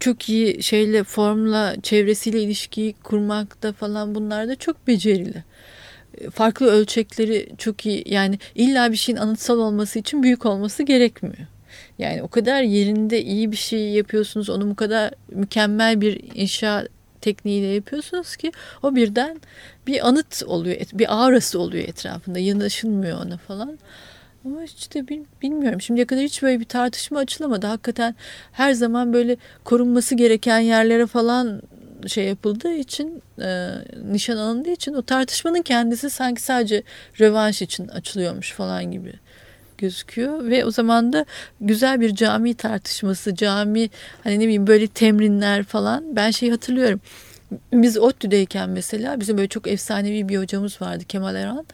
Çok 0.00 0.28
iyi 0.28 0.62
şeyle 0.62 1.04
formla 1.04 1.76
çevresiyle 1.82 2.42
ilişkiyi 2.42 2.92
kurmakta 2.92 3.72
falan 3.72 4.14
bunlarda 4.14 4.56
çok 4.56 4.86
becerili. 4.86 5.44
Farklı 6.34 6.66
ölçekleri 6.66 7.48
çok 7.58 7.86
iyi 7.86 8.04
yani 8.06 8.38
illa 8.54 8.92
bir 8.92 8.96
şeyin 8.96 9.18
anıtsal 9.18 9.58
olması 9.58 9.98
için 9.98 10.22
büyük 10.22 10.46
olması 10.46 10.82
gerekmiyor. 10.82 11.46
Yani 11.98 12.22
o 12.22 12.28
kadar 12.28 12.62
yerinde 12.62 13.22
iyi 13.22 13.52
bir 13.52 13.56
şey 13.56 13.88
yapıyorsunuz. 13.90 14.50
Onu 14.50 14.70
bu 14.70 14.74
kadar 14.74 15.10
mükemmel 15.32 16.00
bir 16.00 16.20
inşa 16.34 16.86
tekniğiyle 17.20 17.66
yapıyorsunuz 17.66 18.36
ki 18.36 18.52
o 18.82 18.96
birden 18.96 19.40
bir 19.86 20.08
anıt 20.08 20.42
oluyor. 20.46 20.76
Bir 20.94 21.22
aurası 21.24 21.58
oluyor 21.60 21.84
etrafında. 21.88 22.38
Yanaşılmıyor 22.38 23.26
ona 23.26 23.36
falan. 23.36 23.78
Ama 24.44 24.64
işte 24.64 25.08
bil- 25.08 25.24
bilmiyorum. 25.42 25.80
Şimdiye 25.80 26.06
kadar 26.06 26.22
hiç 26.24 26.42
böyle 26.42 26.60
bir 26.60 26.64
tartışma 26.64 27.18
açılamadı. 27.18 27.66
Hakikaten 27.66 28.14
her 28.52 28.72
zaman 28.72 29.12
böyle 29.12 29.36
korunması 29.64 30.14
gereken 30.14 30.58
yerlere 30.58 31.06
falan 31.06 31.62
şey 32.08 32.24
yapıldığı 32.24 32.74
için 32.74 33.22
e, 33.42 33.70
nişan 34.04 34.36
alındığı 34.36 34.70
için 34.70 34.94
o 34.94 35.02
tartışmanın 35.02 35.62
kendisi 35.62 36.10
sanki 36.10 36.42
sadece 36.42 36.82
rövanş 37.20 37.62
için 37.62 37.88
açılıyormuş 37.88 38.52
falan 38.52 38.90
gibi 38.90 39.12
gözüküyor 39.78 40.44
ve 40.50 40.64
o 40.64 40.70
zaman 40.70 41.12
da 41.12 41.26
güzel 41.60 42.00
bir 42.00 42.14
cami 42.14 42.54
tartışması 42.54 43.34
cami 43.34 43.90
hani 44.24 44.38
ne 44.38 44.44
bileyim 44.44 44.66
böyle 44.66 44.86
temrinler 44.86 45.62
falan 45.62 46.16
ben 46.16 46.30
şey 46.30 46.50
hatırlıyorum 46.50 47.00
biz 47.72 47.98
ODTÜ'deyken 47.98 48.70
mesela 48.70 49.20
bizim 49.20 49.38
böyle 49.38 49.48
çok 49.48 49.66
efsanevi 49.66 50.28
bir 50.28 50.38
hocamız 50.38 50.82
vardı 50.82 51.04
Kemal 51.04 51.34
Erhan 51.34 51.66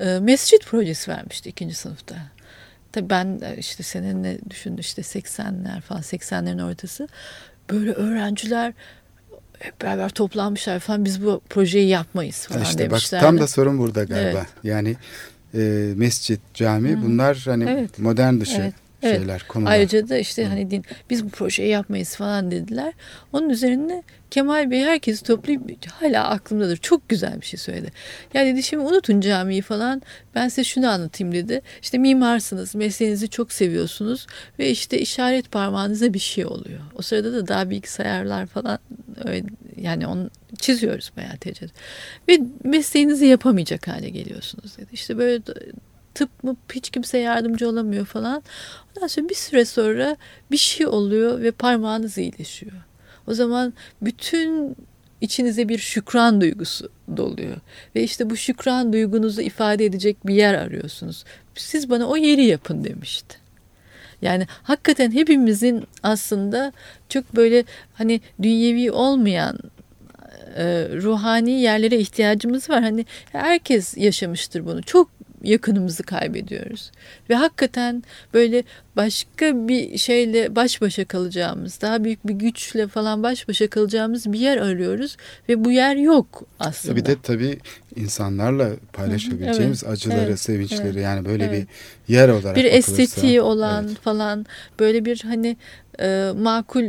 e, 0.00 0.18
mescit 0.18 0.66
projesi 0.66 1.10
vermişti 1.10 1.48
ikinci 1.48 1.74
sınıfta. 1.74 2.16
Tabii 2.92 3.10
ben 3.10 3.40
işte 3.58 3.82
seninle 3.82 4.38
düşündüm 4.50 4.80
işte 4.80 5.02
80'ler 5.02 5.80
falan 5.80 6.02
80'lerin 6.02 6.70
ortası. 6.70 7.08
Böyle 7.70 7.92
öğrenciler 7.92 8.72
hep 9.64 9.82
beraber 9.82 10.08
toplanmışlar 10.08 10.78
falan 10.78 11.04
biz 11.04 11.24
bu 11.24 11.40
projeyi 11.50 11.88
yapmayız 11.88 12.46
falan 12.46 12.62
işte 12.62 12.84
bak 12.84 12.90
demişlerdi. 12.90 13.24
tam 13.24 13.38
da 13.38 13.46
sorun 13.46 13.78
burada 13.78 14.04
galiba. 14.04 14.38
Evet. 14.38 14.46
Yani 14.64 14.96
e, 15.54 15.92
mescit, 15.96 16.40
cami 16.54 17.02
bunlar 17.02 17.42
hani 17.44 17.64
Evet. 17.70 17.98
modern 17.98 18.40
dışı 18.40 18.60
Evet, 18.60 18.74
evet. 19.04 19.18
şeyler, 19.18 19.44
konular. 19.48 19.70
Ayrıca 19.70 20.08
da 20.08 20.18
işte 20.18 20.44
hani 20.44 20.70
din 20.70 20.84
biz 21.10 21.24
bu 21.24 21.28
projeyi 21.28 21.68
yapmayız 21.68 22.16
falan 22.16 22.50
dediler. 22.50 22.92
Onun 23.32 23.50
üzerine 23.50 24.02
Kemal 24.30 24.70
Bey 24.70 24.80
herkesi 24.80 25.24
toplayıp 25.24 25.62
hala 25.90 26.28
aklımdadır. 26.28 26.76
Çok 26.76 27.08
güzel 27.08 27.40
bir 27.40 27.46
şey 27.46 27.58
söyledi. 27.58 27.92
Ya 28.34 28.46
dedi 28.46 28.62
şimdi 28.62 28.82
unutun 28.82 29.20
camiyi 29.20 29.62
falan. 29.62 30.02
Ben 30.34 30.48
size 30.48 30.64
şunu 30.64 30.88
anlatayım 30.88 31.34
dedi. 31.34 31.62
İşte 31.82 31.98
mimarsınız, 31.98 32.74
mesleğinizi 32.74 33.28
çok 33.28 33.52
seviyorsunuz 33.52 34.26
ve 34.58 34.70
işte 34.70 34.98
işaret 34.98 35.52
parmağınıza 35.52 36.14
bir 36.14 36.18
şey 36.18 36.46
oluyor. 36.46 36.80
O 36.94 37.02
sırada 37.02 37.32
da 37.32 37.48
daha 37.48 37.70
bilgisayarlar 37.70 38.46
falan 38.46 38.78
öyle, 39.24 39.46
yani 39.76 40.06
onu 40.06 40.30
çiziyoruz 40.58 41.12
bayağı 41.16 41.36
tecrübe. 41.36 41.70
Ve 42.28 42.38
mesleğinizi 42.64 43.26
yapamayacak 43.26 43.88
hale 43.88 44.08
geliyorsunuz 44.08 44.78
dedi. 44.78 44.88
İşte 44.92 45.18
böyle 45.18 45.42
tıp 46.14 46.44
mı 46.44 46.56
hiç 46.72 46.90
kimse 46.90 47.18
yardımcı 47.18 47.68
olamıyor 47.68 48.06
falan. 48.06 48.42
Ondan 48.96 49.06
sonra 49.06 49.28
bir 49.28 49.34
süre 49.34 49.64
sonra 49.64 50.16
bir 50.50 50.56
şey 50.56 50.86
oluyor 50.86 51.42
ve 51.42 51.50
parmağınız 51.50 52.18
iyileşiyor. 52.18 52.72
O 53.26 53.34
zaman 53.34 53.74
bütün 54.02 54.76
içinize 55.20 55.68
bir 55.68 55.78
şükran 55.78 56.40
duygusu 56.40 56.90
doluyor. 57.16 57.56
Ve 57.96 58.02
işte 58.02 58.30
bu 58.30 58.36
şükran 58.36 58.92
duygunuzu 58.92 59.40
ifade 59.40 59.84
edecek 59.84 60.26
bir 60.26 60.34
yer 60.34 60.54
arıyorsunuz. 60.54 61.24
Siz 61.54 61.90
bana 61.90 62.06
o 62.06 62.16
yeri 62.16 62.44
yapın 62.44 62.84
demişti. 62.84 63.38
Yani 64.22 64.46
hakikaten 64.62 65.10
hepimizin 65.10 65.84
aslında 66.02 66.72
çok 67.08 67.36
böyle 67.36 67.64
hani 67.94 68.20
dünyevi 68.42 68.90
olmayan 68.90 69.58
e, 70.56 70.88
ruhani 71.02 71.50
yerlere 71.50 71.98
ihtiyacımız 71.98 72.70
var. 72.70 72.82
Hani 72.82 73.06
herkes 73.32 73.96
yaşamıştır 73.96 74.66
bunu. 74.66 74.82
Çok 74.82 75.08
yakınımızı 75.44 76.02
kaybediyoruz. 76.02 76.90
Ve 77.30 77.34
hakikaten 77.34 78.02
böyle 78.34 78.64
başka 78.96 79.68
bir 79.68 79.98
şeyle 79.98 80.56
baş 80.56 80.80
başa 80.80 81.04
kalacağımız, 81.04 81.80
daha 81.80 82.04
büyük 82.04 82.26
bir 82.26 82.34
güçle 82.34 82.88
falan 82.88 83.22
baş 83.22 83.48
başa 83.48 83.70
kalacağımız 83.70 84.32
bir 84.32 84.38
yer 84.38 84.56
arıyoruz 84.56 85.16
ve 85.48 85.64
bu 85.64 85.70
yer 85.70 85.96
yok 85.96 86.42
aslında. 86.60 86.96
Bir 86.96 87.04
de 87.04 87.16
tabii 87.22 87.58
insanlarla 87.96 88.70
paylaşabileceğimiz 88.92 89.82
Evet, 89.84 89.92
acıları, 89.92 90.20
evet, 90.20 90.40
sevinçleri 90.40 90.88
evet, 90.88 91.02
yani 91.02 91.24
böyle 91.24 91.44
evet. 91.44 91.66
bir 92.08 92.14
yer 92.14 92.28
olarak 92.28 92.56
bir 92.56 92.64
estetiği 92.64 93.40
olan 93.40 93.86
evet. 93.88 93.96
falan 93.96 94.46
böyle 94.78 95.04
bir 95.04 95.20
hani 95.24 95.56
e, 96.00 96.32
makul 96.36 96.84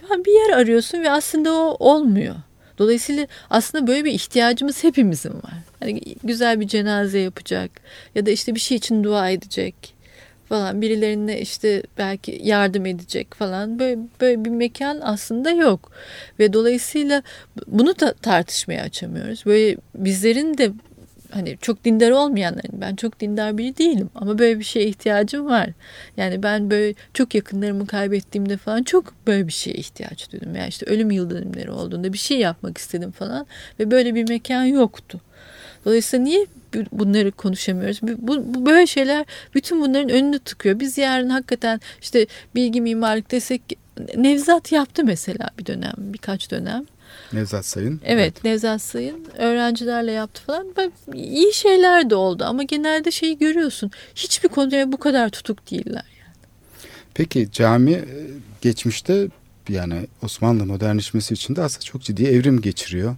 falan 0.00 0.24
bir 0.24 0.32
yer 0.32 0.56
arıyorsun 0.56 1.02
ve 1.02 1.10
aslında 1.10 1.52
o 1.52 1.76
olmuyor. 1.78 2.34
Dolayısıyla 2.78 3.26
aslında 3.50 3.86
böyle 3.86 4.04
bir 4.04 4.12
ihtiyacımız 4.12 4.84
hepimizin 4.84 5.34
var. 5.34 5.54
Hani 5.80 6.00
güzel 6.24 6.60
bir 6.60 6.68
cenaze 6.68 7.18
yapacak 7.18 7.70
ya 8.14 8.26
da 8.26 8.30
işte 8.30 8.54
bir 8.54 8.60
şey 8.60 8.76
için 8.76 9.04
dua 9.04 9.30
edecek 9.30 9.94
falan 10.48 10.82
birilerine 10.82 11.40
işte 11.40 11.82
belki 11.98 12.40
yardım 12.44 12.86
edecek 12.86 13.34
falan. 13.34 13.78
Böyle, 13.78 13.98
böyle 14.20 14.44
bir 14.44 14.50
mekan 14.50 15.00
aslında 15.02 15.50
yok. 15.50 15.92
Ve 16.38 16.52
dolayısıyla 16.52 17.22
bunu 17.66 18.00
da 18.00 18.12
tartışmaya 18.12 18.82
açamıyoruz. 18.82 19.46
Böyle 19.46 19.76
bizlerin 19.94 20.58
de 20.58 20.72
hani 21.30 21.58
çok 21.60 21.84
dindar 21.84 22.10
olmayanların 22.10 22.80
ben 22.80 22.96
çok 22.96 23.20
dindar 23.20 23.58
biri 23.58 23.78
değilim 23.78 24.10
ama 24.14 24.38
böyle 24.38 24.58
bir 24.58 24.64
şeye 24.64 24.86
ihtiyacım 24.86 25.46
var. 25.46 25.70
Yani 26.16 26.42
ben 26.42 26.70
böyle 26.70 26.94
çok 27.14 27.34
yakınlarımı 27.34 27.86
kaybettiğimde 27.86 28.56
falan 28.56 28.82
çok 28.82 29.14
böyle 29.26 29.46
bir 29.46 29.52
şeye 29.52 29.76
ihtiyaç 29.76 30.32
duydum. 30.32 30.56
Yani 30.56 30.68
işte 30.68 30.86
ölüm 30.86 31.10
yıl 31.10 31.30
dönümleri 31.30 31.70
olduğunda 31.70 32.12
bir 32.12 32.18
şey 32.18 32.38
yapmak 32.38 32.78
istedim 32.78 33.10
falan 33.10 33.46
ve 33.80 33.90
böyle 33.90 34.14
bir 34.14 34.28
mekan 34.28 34.64
yoktu. 34.64 35.20
Dolayısıyla 35.84 36.24
niye 36.24 36.46
bunları 36.92 37.32
konuşamıyoruz? 37.32 38.00
Bu, 38.02 38.54
bu 38.54 38.66
böyle 38.66 38.86
şeyler 38.86 39.26
bütün 39.54 39.80
bunların 39.80 40.08
önünü 40.08 40.38
tıkıyor. 40.38 40.80
Biz 40.80 40.98
yarın 40.98 41.28
hakikaten 41.28 41.80
işte 42.00 42.26
bilgi 42.54 42.80
mimarlık 42.80 43.30
desek 43.30 43.62
Nevzat 44.16 44.72
yaptı 44.72 45.04
mesela 45.04 45.50
bir 45.58 45.66
dönem, 45.66 45.94
birkaç 45.98 46.50
dönem. 46.50 46.84
Nevzat 47.32 47.64
Sayın. 47.64 48.00
Evet, 48.04 48.44
Nevzat 48.44 48.82
Sayın 48.82 49.26
öğrencilerle 49.38 50.12
yaptı 50.12 50.42
falan. 50.42 50.66
İyi 51.14 51.52
şeyler 51.52 52.10
de 52.10 52.14
oldu 52.14 52.44
ama 52.44 52.62
genelde 52.62 53.10
şeyi 53.10 53.38
görüyorsun. 53.38 53.90
Hiçbir 54.14 54.48
konuya 54.48 54.92
bu 54.92 54.96
kadar 54.96 55.28
tutuk 55.28 55.70
değiller. 55.70 56.04
Peki 57.14 57.48
cami 57.52 57.92
e, 57.92 58.04
geçmişte 58.60 59.28
yani 59.68 60.06
Osmanlı 60.22 60.66
modernleşmesi 60.66 61.34
için 61.34 61.56
de 61.56 61.62
aslında 61.62 61.84
çok 61.84 62.02
ciddi 62.02 62.24
evrim 62.24 62.60
geçiriyor. 62.60 63.16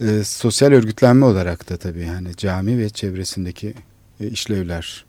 E, 0.00 0.24
sosyal 0.24 0.72
örgütlenme 0.72 1.24
olarak 1.26 1.70
da 1.70 1.76
tabii 1.76 2.06
yani 2.06 2.36
cami 2.36 2.78
ve 2.78 2.88
çevresindeki 2.88 3.74
e, 4.20 4.26
işlevler 4.26 5.04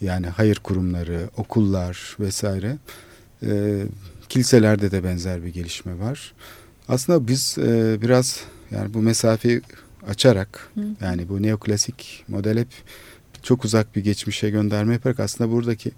yani 0.00 0.26
hayır 0.26 0.56
kurumları, 0.56 1.30
okullar 1.36 2.16
vesaire 2.20 2.76
e, 3.42 3.82
kiliselerde 4.28 4.90
de 4.90 5.04
benzer 5.04 5.44
bir 5.44 5.48
gelişme 5.48 5.98
var. 5.98 6.32
Aslında 6.88 7.28
biz 7.28 7.56
e, 7.58 7.98
biraz 8.02 8.40
yani 8.70 8.94
bu 8.94 9.02
mesafeyi 9.02 9.60
açarak 10.08 10.68
Hı. 10.74 10.80
yani 11.00 11.28
bu 11.28 11.42
neoklasik 11.42 12.24
model 12.28 12.58
hep 12.58 12.68
çok 13.42 13.64
uzak 13.64 13.96
bir 13.96 14.04
geçmişe 14.04 14.50
gönderme 14.50 14.92
yaparak 14.92 15.20
aslında 15.20 15.50
buradaki 15.50 15.90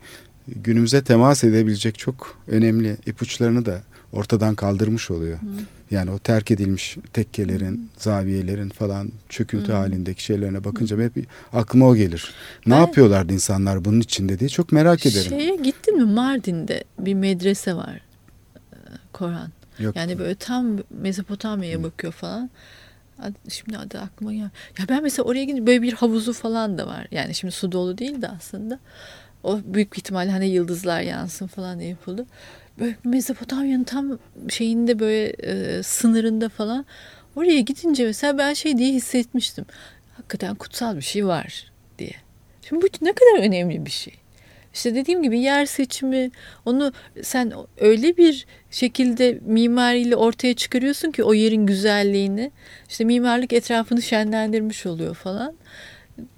günümüze 0.49 1.05
temas 1.05 1.45
edebilecek 1.45 1.99
çok 1.99 2.39
önemli 2.49 2.97
ipuçlarını 3.07 3.67
da 3.67 3.83
ortadan 4.13 4.55
kaldırmış 4.55 5.11
oluyor. 5.11 5.39
Hı. 5.39 5.47
Yani 5.91 6.11
o 6.11 6.19
terk 6.19 6.51
edilmiş 6.51 6.97
tekkelerin, 7.13 7.91
zaviyelerin 7.99 8.69
falan 8.69 9.13
çöküntü 9.29 9.73
Hı. 9.73 9.77
halindeki 9.77 10.23
şeylerine 10.25 10.65
bakınca 10.65 10.99
hep 11.03 11.13
aklıma 11.53 11.89
o 11.89 11.97
gelir. 11.97 12.35
Ne 12.67 12.75
Ben- 12.75 12.81
yapıyorlardı 12.81 13.33
insanlar 13.33 13.85
bunun 13.85 14.01
içinde 14.01 14.39
diye 14.39 14.49
çok 14.51 14.73
merak 14.73 15.07
ederim. 15.07 15.31
Şeye 15.31 15.57
gittin 15.57 15.97
mi 15.99 16.05
Mardin'de 16.15 16.85
bir 16.99 17.15
medrese 17.15 17.75
var. 17.75 18.01
e, 18.73 18.79
Koran. 19.13 19.51
Yok. 19.79 19.97
Yani 19.97 20.19
böyle 20.19 20.35
tam 20.35 20.79
Mezopotamya'ya 20.91 21.83
bakıyor 21.83 22.13
falan. 22.13 22.51
Şimdi 23.49 23.79
adı 23.79 24.01
aklıma 24.01 24.33
gel. 24.33 24.51
Ya 24.79 24.89
ben 24.89 25.03
mesela 25.03 25.27
oraya 25.27 25.45
gidince 25.45 25.67
böyle 25.67 25.83
bir 25.83 25.93
havuzu 25.93 26.33
falan 26.33 26.79
da 26.79 26.87
var. 26.87 27.07
Yani 27.11 27.35
şimdi 27.35 27.53
su 27.53 27.73
dolu 27.73 27.99
değil 27.99 28.23
de 28.23 28.29
aslında. 28.29 28.79
O 29.43 29.61
büyük 29.65 29.93
bir 29.93 29.99
ihtimalle 29.99 30.31
hani 30.31 30.47
yıldızlar 30.49 31.01
yansın 31.01 31.47
falan 31.47 31.79
diye 31.79 31.89
yapıldı. 31.89 32.27
Böyle 32.79 32.97
Mezopotamya'nın 33.05 33.85
tam 33.85 34.19
şeyinde 34.49 34.99
böyle 34.99 35.27
e, 35.29 35.83
sınırında 35.83 36.49
falan. 36.49 36.87
Oraya 37.37 37.61
gidince 37.61 38.05
mesela 38.05 38.39
ben 38.39 38.55
şey 38.55 38.79
diye 38.79 38.93
hissetmiştim. 38.93 39.65
Hakikaten 40.17 40.55
kutsal 40.55 40.97
bir 40.97 41.03
şey 41.03 41.27
var 41.27 41.73
diye. 41.99 42.15
Şimdi 42.69 42.83
bu 42.83 43.05
ne 43.05 43.13
kadar 43.13 43.39
önemli 43.39 43.87
bir 43.87 43.91
şey. 43.91 44.15
İşte 44.75 44.95
dediğim 44.95 45.23
gibi 45.23 45.41
yer 45.41 45.67
seçimi 45.67 46.31
onu 46.65 46.93
sen 47.23 47.53
öyle 47.81 48.17
bir 48.17 48.47
şekilde 48.77 49.39
mimariyle 49.47 50.17
ortaya 50.17 50.55
çıkarıyorsun 50.55 51.11
ki 51.11 51.25
o 51.25 51.35
yerin 51.35 51.67
güzelliğini. 51.67 52.51
İşte 52.89 53.05
mimarlık 53.05 53.53
etrafını 53.53 54.03
şenlendirmiş 54.03 54.87
oluyor 54.87 55.15
falan. 55.15 55.55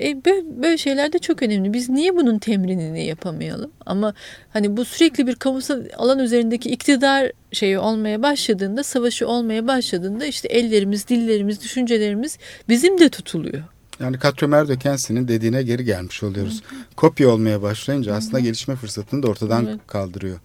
E, 0.00 0.24
böyle, 0.24 0.78
şeyler 0.78 1.12
de 1.12 1.18
çok 1.18 1.42
önemli. 1.42 1.72
Biz 1.72 1.88
niye 1.88 2.16
bunun 2.16 2.38
temrinini 2.38 3.04
yapamayalım? 3.04 3.72
Ama 3.86 4.14
hani 4.50 4.76
bu 4.76 4.84
sürekli 4.84 5.26
bir 5.26 5.34
kamusal 5.34 5.84
alan 5.96 6.18
üzerindeki 6.18 6.70
iktidar 6.70 7.32
şeyi 7.52 7.78
olmaya 7.78 8.22
başladığında, 8.22 8.82
savaşı 8.82 9.28
olmaya 9.28 9.66
başladığında 9.66 10.26
işte 10.26 10.48
ellerimiz, 10.48 11.08
dillerimiz, 11.08 11.62
düşüncelerimiz 11.62 12.38
bizim 12.68 12.98
de 12.98 13.08
tutuluyor. 13.08 13.62
Yani 14.00 14.18
Katremer 14.18 14.68
Dökensi'nin 14.68 15.28
dediğine 15.28 15.62
geri 15.62 15.84
gelmiş 15.84 16.22
oluyoruz. 16.22 16.62
Kopya 16.96 17.28
olmaya 17.28 17.62
başlayınca 17.62 18.14
aslında 18.14 18.40
gelişme 18.40 18.76
fırsatını 18.76 19.22
da 19.22 19.26
ortadan 19.28 19.66
Evet. 19.66 19.80
kaldırıyor. 19.86 20.38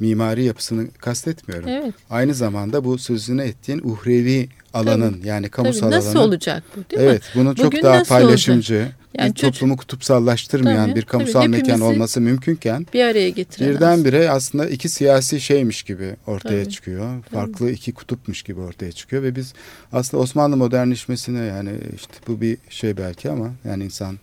Mimari 0.00 0.44
yapısını 0.44 0.90
kastetmiyorum. 0.90 1.68
Evet. 1.68 1.94
Aynı 2.10 2.34
zamanda 2.34 2.84
bu 2.84 2.98
sözünü 2.98 3.42
ettiğin 3.42 3.80
uhrevi 3.84 4.48
alanın 4.74 5.20
yani 5.24 5.48
kamusal 5.48 5.80
Tabii 5.80 5.90
nasıl 5.90 6.10
alanın 6.10 6.28
olacak 6.28 6.62
bu 6.76 6.90
değil 6.90 7.02
mi? 7.02 7.08
Evet, 7.08 7.22
bunu 7.34 7.56
çok 7.56 7.82
daha 7.82 7.98
nasıl 7.98 8.08
paylaşımcı, 8.14 8.88
Yani 9.18 9.30
bir 9.30 9.34
çocuk- 9.34 9.52
toplumu 9.54 9.76
kutupsallaştırmayan 9.76 10.86
Tabii, 10.86 11.00
bir 11.00 11.04
kamusal 11.04 11.40
tabii, 11.40 11.48
mekan 11.48 11.80
olması 11.80 12.20
mümkünken 12.20 12.86
Bir 12.94 13.04
araya 13.04 13.30
getiren 13.30 13.74
birdenbire 13.74 14.30
aslında 14.30 14.68
iki 14.68 14.88
siyasi 14.88 15.40
şeymiş 15.40 15.82
gibi 15.82 16.16
ortaya 16.26 16.62
Tabii, 16.62 16.72
çıkıyor. 16.72 17.24
Farklı 17.32 17.70
iki 17.70 17.92
kutupmuş 17.92 18.42
gibi 18.42 18.60
ortaya 18.60 18.92
çıkıyor 18.92 19.22
ve 19.22 19.36
biz 19.36 19.54
aslında 19.92 20.22
Osmanlı 20.22 20.56
modernleşmesine 20.56 21.44
yani 21.44 21.70
işte 21.94 22.14
bu 22.28 22.40
bir 22.40 22.58
şey 22.70 22.96
belki 22.96 23.30
ama 23.30 23.50
yani 23.64 23.84
insan 23.84 24.18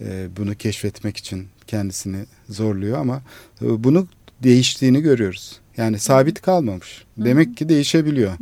e, 0.00 0.28
bunu 0.36 0.54
keşfetmek 0.54 1.16
için 1.16 1.46
kendisini 1.66 2.24
zorluyor 2.48 2.98
ama 2.98 3.22
e, 3.62 3.84
bunu 3.84 4.06
değiştiğini 4.42 5.00
görüyoruz. 5.00 5.61
Yani 5.76 5.98
sabit 5.98 6.40
kalmamış. 6.40 7.04
Demek 7.16 7.56
ki 7.56 7.68
değişebiliyor. 7.68 8.32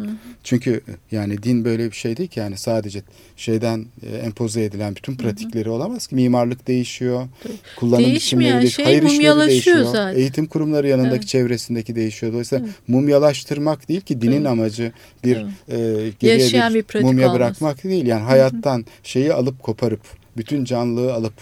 Çünkü 0.44 0.80
yani 1.12 1.42
din 1.42 1.64
böyle 1.64 1.86
bir 1.90 1.96
şey 1.96 2.16
değil 2.16 2.28
ki 2.28 2.40
yani 2.40 2.56
sadece 2.56 3.02
şeyden 3.36 3.86
e, 4.12 4.16
empoze 4.16 4.64
edilen 4.64 4.96
bütün 4.96 5.16
pratikleri 5.16 5.70
olamaz 5.70 6.06
ki. 6.06 6.14
Mimarlık 6.14 6.66
değişiyor. 6.68 7.28
Kullanım 7.76 8.04
Değişmeyen 8.04 8.66
şey 8.66 8.84
Hayır 8.84 9.02
mumyalaşıyor 9.02 9.48
değişiyor. 9.50 9.84
zaten. 9.84 10.18
Eğitim 10.20 10.46
kurumları 10.46 10.88
yanındaki 10.88 11.14
Evet. 11.16 11.28
çevresindeki 11.28 11.96
değişiyor. 11.96 12.32
Dolayısıyla 12.32 12.66
mumyalaştırmak 12.88 13.88
değil 13.88 14.00
ki 14.00 14.20
dinin 14.20 14.38
Tabii. 14.38 14.48
amacı 14.48 14.92
bir 15.24 15.34
Tabii. 15.34 15.50
e, 15.82 16.10
geriye 16.20 16.38
Yaşayan 16.38 16.74
bir 16.74 16.82
pratik 16.82 17.06
mumya 17.06 17.26
olması. 17.26 17.38
bırakmak 17.40 17.84
değil. 17.84 18.06
Yani 18.06 18.22
hayattan 18.22 18.84
şeyi 19.02 19.32
alıp 19.32 19.62
koparıp 19.62 20.00
bütün 20.36 20.64
canlılığı 20.64 21.14
alıp 21.14 21.34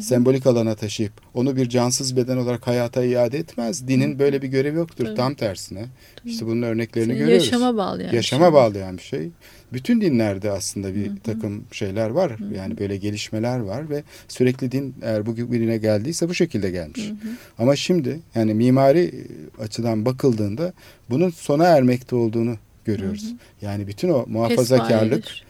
sembolik 0.00 0.46
alana 0.46 0.74
taşıyıp 0.74 1.12
onu 1.34 1.56
bir 1.56 1.68
cansız 1.68 2.16
beden 2.16 2.36
olarak 2.36 2.66
hayata 2.66 3.04
iade 3.04 3.38
etmez. 3.38 3.88
Dinin 3.88 4.18
böyle 4.18 4.42
bir 4.42 4.48
görevi 4.48 4.76
yoktur. 4.76 5.04
Tabii. 5.04 5.16
Tam 5.16 5.34
tersine. 5.34 5.84
İşte 6.24 6.46
bunun 6.46 6.62
örneklerini 6.62 7.08
Seni 7.12 7.18
görüyoruz. 7.18 7.44
yaşama 7.46 7.76
bağlayan 7.76 8.12
Yaşama 8.14 8.44
şey. 8.46 8.52
bağlayan 8.52 8.96
bir 8.98 9.02
şey. 9.02 9.30
Bütün 9.72 10.00
dinlerde 10.00 10.50
aslında 10.50 10.94
bir 10.94 11.10
takım 11.24 11.64
şeyler 11.72 12.10
var. 12.10 12.32
Yani 12.56 12.78
böyle 12.78 12.96
gelişmeler 12.96 13.58
var 13.58 13.90
ve 13.90 14.02
sürekli 14.28 14.72
din 14.72 14.94
eğer 15.02 15.26
bugüne 15.26 15.76
geldiyse 15.78 16.28
bu 16.28 16.34
şekilde 16.34 16.70
gelmiş. 16.70 17.10
Ama 17.58 17.76
şimdi 17.76 18.20
yani 18.34 18.54
mimari 18.54 19.26
açıdan 19.58 20.04
bakıldığında 20.04 20.72
bunun 21.10 21.30
sona 21.30 21.64
ermekte 21.64 22.16
olduğunu 22.16 22.56
görüyoruz. 22.84 23.34
Yani 23.62 23.86
bütün 23.86 24.08
o 24.08 24.24
muhafazakarlık 24.28 25.10
Pespayedir. 25.10 25.44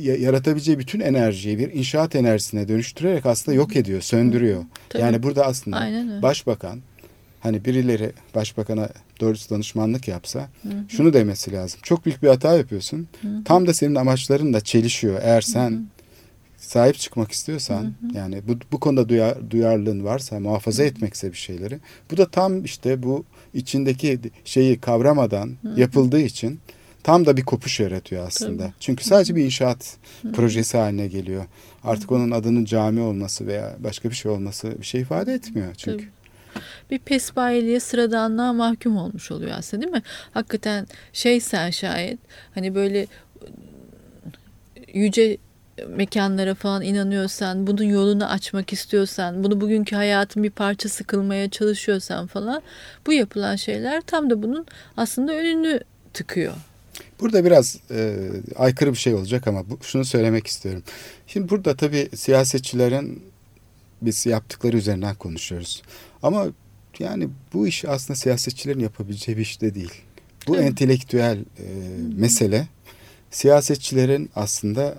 Yaratabileceği 0.00 0.78
bütün 0.78 1.00
enerjiyi 1.00 1.58
bir 1.58 1.72
inşaat 1.72 2.16
enerjisine 2.16 2.68
dönüştürerek 2.68 3.26
aslında 3.26 3.56
yok 3.56 3.76
ediyor, 3.76 4.00
söndürüyor. 4.00 4.64
Tabii. 4.88 5.02
Yani 5.02 5.22
burada 5.22 5.46
aslında 5.46 5.76
Aynen 5.76 6.22
başbakan 6.22 6.80
hani 7.40 7.64
birileri 7.64 8.12
başbakana 8.34 8.88
doğrusu 9.20 9.50
danışmanlık 9.50 10.08
yapsa 10.08 10.48
şunu 10.88 11.12
demesi 11.12 11.52
lazım. 11.52 11.80
Çok 11.82 12.06
büyük 12.06 12.22
bir 12.22 12.28
hata 12.28 12.56
yapıyorsun. 12.56 13.08
Tam 13.44 13.66
da 13.66 13.74
senin 13.74 13.94
amaçların 13.94 14.60
çelişiyor. 14.60 15.20
Eğer 15.22 15.40
sen 15.40 15.86
sahip 16.56 16.98
çıkmak 16.98 17.32
istiyorsan 17.32 17.94
yani 18.14 18.42
bu, 18.48 18.52
bu 18.72 18.80
konuda 18.80 19.08
duyar, 19.08 19.50
duyarlılığın 19.50 20.04
varsa 20.04 20.40
muhafaza 20.40 20.84
etmekse 20.84 21.32
bir 21.32 21.36
şeyleri 21.36 21.78
bu 22.10 22.16
da 22.16 22.26
tam 22.26 22.64
işte 22.64 23.02
bu 23.02 23.24
içindeki 23.54 24.18
şeyi 24.44 24.80
kavramadan 24.80 25.50
yapıldığı 25.76 26.20
için 26.20 26.60
tam 27.06 27.26
da 27.26 27.36
bir 27.36 27.44
kopuş 27.44 27.80
yaratıyor 27.80 28.26
aslında. 28.26 28.62
Tabii. 28.62 28.72
Çünkü 28.80 29.04
sadece 29.04 29.36
bir 29.36 29.44
inşaat 29.44 29.96
projesi 30.32 30.78
haline 30.78 31.08
geliyor. 31.08 31.44
Artık 31.84 32.12
onun 32.12 32.30
adının 32.30 32.64
cami 32.64 33.00
olması 33.00 33.46
veya 33.46 33.76
başka 33.78 34.10
bir 34.10 34.14
şey 34.14 34.32
olması 34.32 34.80
bir 34.80 34.86
şey 34.86 35.00
ifade 35.00 35.34
etmiyor 35.34 35.74
çünkü. 35.74 36.04
Tabii. 36.54 36.62
bir 36.90 36.98
pesbayeliğe 36.98 37.80
sıradanlığa 37.80 38.52
mahkum 38.52 38.96
olmuş 38.96 39.30
oluyor 39.30 39.50
aslında 39.58 39.82
değil 39.82 39.92
mi? 39.92 40.02
Hakikaten 40.34 40.86
şey 41.12 41.40
sen 41.40 41.70
şayet 41.70 42.18
hani 42.54 42.74
böyle 42.74 43.06
yüce 44.94 45.36
mekanlara 45.88 46.54
falan 46.54 46.82
inanıyorsan, 46.82 47.66
bunun 47.66 47.84
yolunu 47.84 48.30
açmak 48.30 48.72
istiyorsan, 48.72 49.44
bunu 49.44 49.60
bugünkü 49.60 49.96
hayatın 49.96 50.42
bir 50.42 50.50
parçası 50.50 51.04
kılmaya 51.04 51.50
çalışıyorsan 51.50 52.26
falan 52.26 52.62
bu 53.06 53.12
yapılan 53.12 53.56
şeyler 53.56 54.00
tam 54.00 54.30
da 54.30 54.42
bunun 54.42 54.66
aslında 54.96 55.32
önünü 55.32 55.80
tıkıyor. 56.14 56.54
Burada 57.20 57.44
biraz 57.44 57.78
e, 57.90 58.16
aykırı 58.56 58.92
bir 58.92 58.98
şey 58.98 59.14
olacak 59.14 59.48
ama 59.48 59.70
bu, 59.70 59.78
şunu 59.82 60.04
söylemek 60.04 60.46
istiyorum. 60.46 60.82
Şimdi 61.26 61.48
burada 61.48 61.76
tabii 61.76 62.08
siyasetçilerin 62.14 63.22
biz 64.02 64.26
yaptıkları 64.26 64.76
üzerinden 64.76 65.14
konuşuyoruz. 65.14 65.82
Ama 66.22 66.46
yani 66.98 67.28
bu 67.52 67.68
iş 67.68 67.84
aslında 67.84 68.16
siyasetçilerin 68.16 68.80
yapabileceği 68.80 69.36
bir 69.36 69.42
iş 69.42 69.60
de 69.60 69.74
değil. 69.74 69.92
Bu 70.46 70.52
Tabii. 70.52 70.64
entelektüel 70.64 71.38
e, 71.38 71.64
mesele 72.16 72.68
siyasetçilerin 73.30 74.30
aslında 74.34 74.98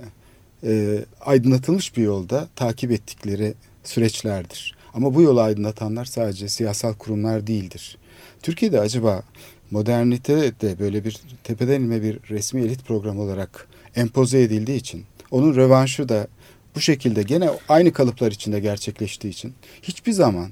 e, 0.63 0.99
aydınlatılmış 1.22 1.97
bir 1.97 2.03
yolda 2.03 2.47
takip 2.55 2.91
ettikleri 2.91 3.53
süreçlerdir. 3.84 4.78
Ama 4.93 5.15
bu 5.15 5.22
yolu 5.22 5.41
aydınlatanlar 5.41 6.05
sadece 6.05 6.49
siyasal 6.49 6.93
kurumlar 6.93 7.47
değildir. 7.47 7.97
Türkiye'de 8.41 8.80
acaba 8.80 9.24
modernite 9.72 10.36
de 10.61 10.80
böyle 10.80 11.05
bir 11.05 11.22
tepeden 11.43 11.82
inme 11.82 12.01
bir 12.01 12.20
resmi 12.30 12.61
elit 12.61 12.86
programı 12.86 13.22
olarak 13.22 13.68
empoze 13.95 14.41
edildiği 14.41 14.78
için 14.78 15.05
onun 15.32 15.55
rövanşı 15.55 16.09
da 16.09 16.28
bu 16.76 16.82
şekilde 16.82 17.24
gene 17.24 17.49
aynı 17.70 17.93
kalıplar 17.93 18.32
içinde 18.32 18.59
gerçekleştiği 18.59 19.32
için 19.32 19.53
hiçbir 19.82 20.11
zaman 20.11 20.49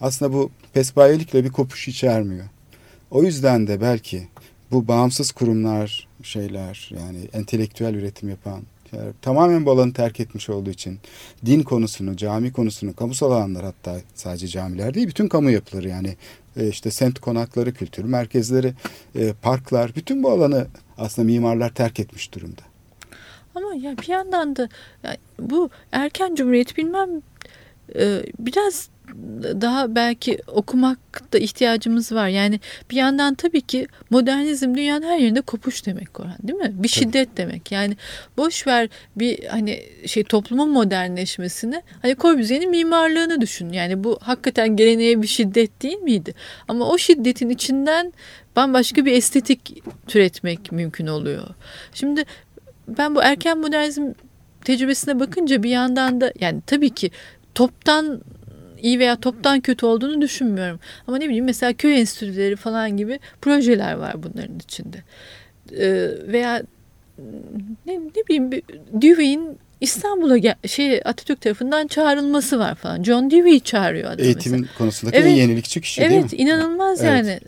aslında 0.00 0.32
bu 0.32 0.50
pespayelikle 0.72 1.44
bir 1.44 1.50
kopuş 1.50 1.88
içermiyor. 1.88 2.44
O 3.10 3.22
yüzden 3.22 3.66
de 3.66 3.80
belki 3.80 4.28
bu 4.70 4.88
bağımsız 4.88 5.32
kurumlar 5.32 6.08
şeyler 6.22 6.90
yani 6.98 7.18
entelektüel 7.32 7.94
üretim 7.94 8.28
yapan 8.28 8.62
şeyler, 8.90 9.12
tamamen 9.22 9.66
bu 9.66 9.70
alanı 9.70 9.92
terk 9.92 10.20
etmiş 10.20 10.50
olduğu 10.50 10.70
için 10.70 10.98
din 11.46 11.62
konusunu, 11.62 12.16
cami 12.16 12.52
konusunu, 12.52 12.96
kamusal 12.96 13.30
alanlar 13.30 13.64
hatta 13.64 14.00
sadece 14.14 14.48
camiler 14.48 14.94
değil 14.94 15.08
bütün 15.08 15.28
kamu 15.28 15.50
yapıları 15.50 15.88
yani 15.88 16.16
e, 16.56 16.68
işte 16.68 16.90
semt 16.90 17.18
konakları, 17.18 17.74
kültür 17.74 18.04
merkezleri, 18.04 18.74
e, 19.14 19.32
parklar 19.32 19.94
bütün 19.94 20.22
bu 20.22 20.30
alanı 20.30 20.66
aslında 20.98 21.26
mimarlar 21.26 21.74
terk 21.74 22.00
etmiş 22.00 22.34
durumda. 22.34 22.62
Ama 23.54 23.74
ya 23.74 23.98
bir 23.98 24.08
yandan 24.08 24.56
da 24.56 24.68
ya 25.02 25.16
bu 25.38 25.70
erken 25.92 26.34
cumhuriyet 26.34 26.76
bilmem 26.76 27.08
e, 27.94 28.22
biraz 28.38 28.88
daha 29.60 29.94
belki 29.94 30.38
okumakta 30.46 31.38
ihtiyacımız 31.38 32.12
var. 32.12 32.28
Yani 32.28 32.60
bir 32.90 32.96
yandan 32.96 33.34
tabii 33.34 33.60
ki 33.60 33.86
modernizm 34.10 34.74
dünyanın 34.74 35.06
her 35.06 35.18
yerinde 35.18 35.40
kopuş 35.40 35.86
demek 35.86 36.14
Korhan 36.14 36.36
değil 36.42 36.58
mi? 36.58 36.72
Bir 36.74 36.88
şiddet 36.88 37.36
demek. 37.36 37.72
Yani 37.72 37.96
boş 38.36 38.66
ver 38.66 38.88
bir 39.16 39.44
hani 39.44 39.82
şey 40.06 40.24
toplumun 40.24 40.70
modernleşmesini. 40.70 41.82
Hani 42.02 42.16
Corbusier'in 42.16 42.70
mimarlığını 42.70 43.40
düşün. 43.40 43.72
Yani 43.72 44.04
bu 44.04 44.18
hakikaten 44.22 44.76
geleneğe 44.76 45.22
bir 45.22 45.26
şiddet 45.26 45.82
değil 45.82 45.98
miydi? 45.98 46.34
Ama 46.68 46.88
o 46.88 46.98
şiddetin 46.98 47.48
içinden 47.48 48.12
bambaşka 48.56 49.04
bir 49.04 49.12
estetik 49.12 49.82
türetmek 50.06 50.72
mümkün 50.72 51.06
oluyor. 51.06 51.48
Şimdi 51.94 52.24
ben 52.88 53.14
bu 53.14 53.22
erken 53.22 53.58
modernizm 53.58 54.12
tecrübesine 54.64 55.20
bakınca 55.20 55.62
bir 55.62 55.70
yandan 55.70 56.20
da 56.20 56.32
yani 56.40 56.60
tabii 56.66 56.90
ki 56.90 57.10
toptan 57.54 58.22
iyi 58.82 58.98
veya 58.98 59.16
toptan 59.16 59.60
kötü 59.60 59.86
olduğunu 59.86 60.20
düşünmüyorum. 60.20 60.80
Ama 61.06 61.18
ne 61.18 61.24
bileyim 61.26 61.44
mesela 61.44 61.72
köy 61.72 62.00
enstitüleri 62.00 62.56
falan 62.56 62.96
gibi 62.96 63.18
projeler 63.40 63.92
var 63.94 64.22
bunların 64.22 64.58
içinde. 64.58 64.96
Ee, 65.78 66.08
veya 66.32 66.62
ne, 67.86 67.94
ne 67.98 68.26
bileyim 68.28 68.50
Dewey'in 68.92 69.58
İstanbul'a 69.80 70.36
gel- 70.38 70.56
şey 70.66 71.00
Atatürk 71.04 71.40
tarafından 71.40 71.86
çağrılması 71.86 72.58
var 72.58 72.74
falan. 72.74 73.02
John 73.02 73.30
Dewey 73.30 73.60
çağırıyor 73.60 74.10
adamı 74.10 74.26
Eğitimin 74.26 74.60
mesela. 74.60 74.78
konusundaki 74.78 75.16
en 75.18 75.22
Evet. 75.22 75.36
yenilikçi 75.38 75.80
kişi 75.80 76.00
değil 76.00 76.12
mi? 76.12 76.16
Evet 76.20 76.32
inanılmaz 76.40 77.00
Evet. 77.04 77.10
yani 77.26 77.40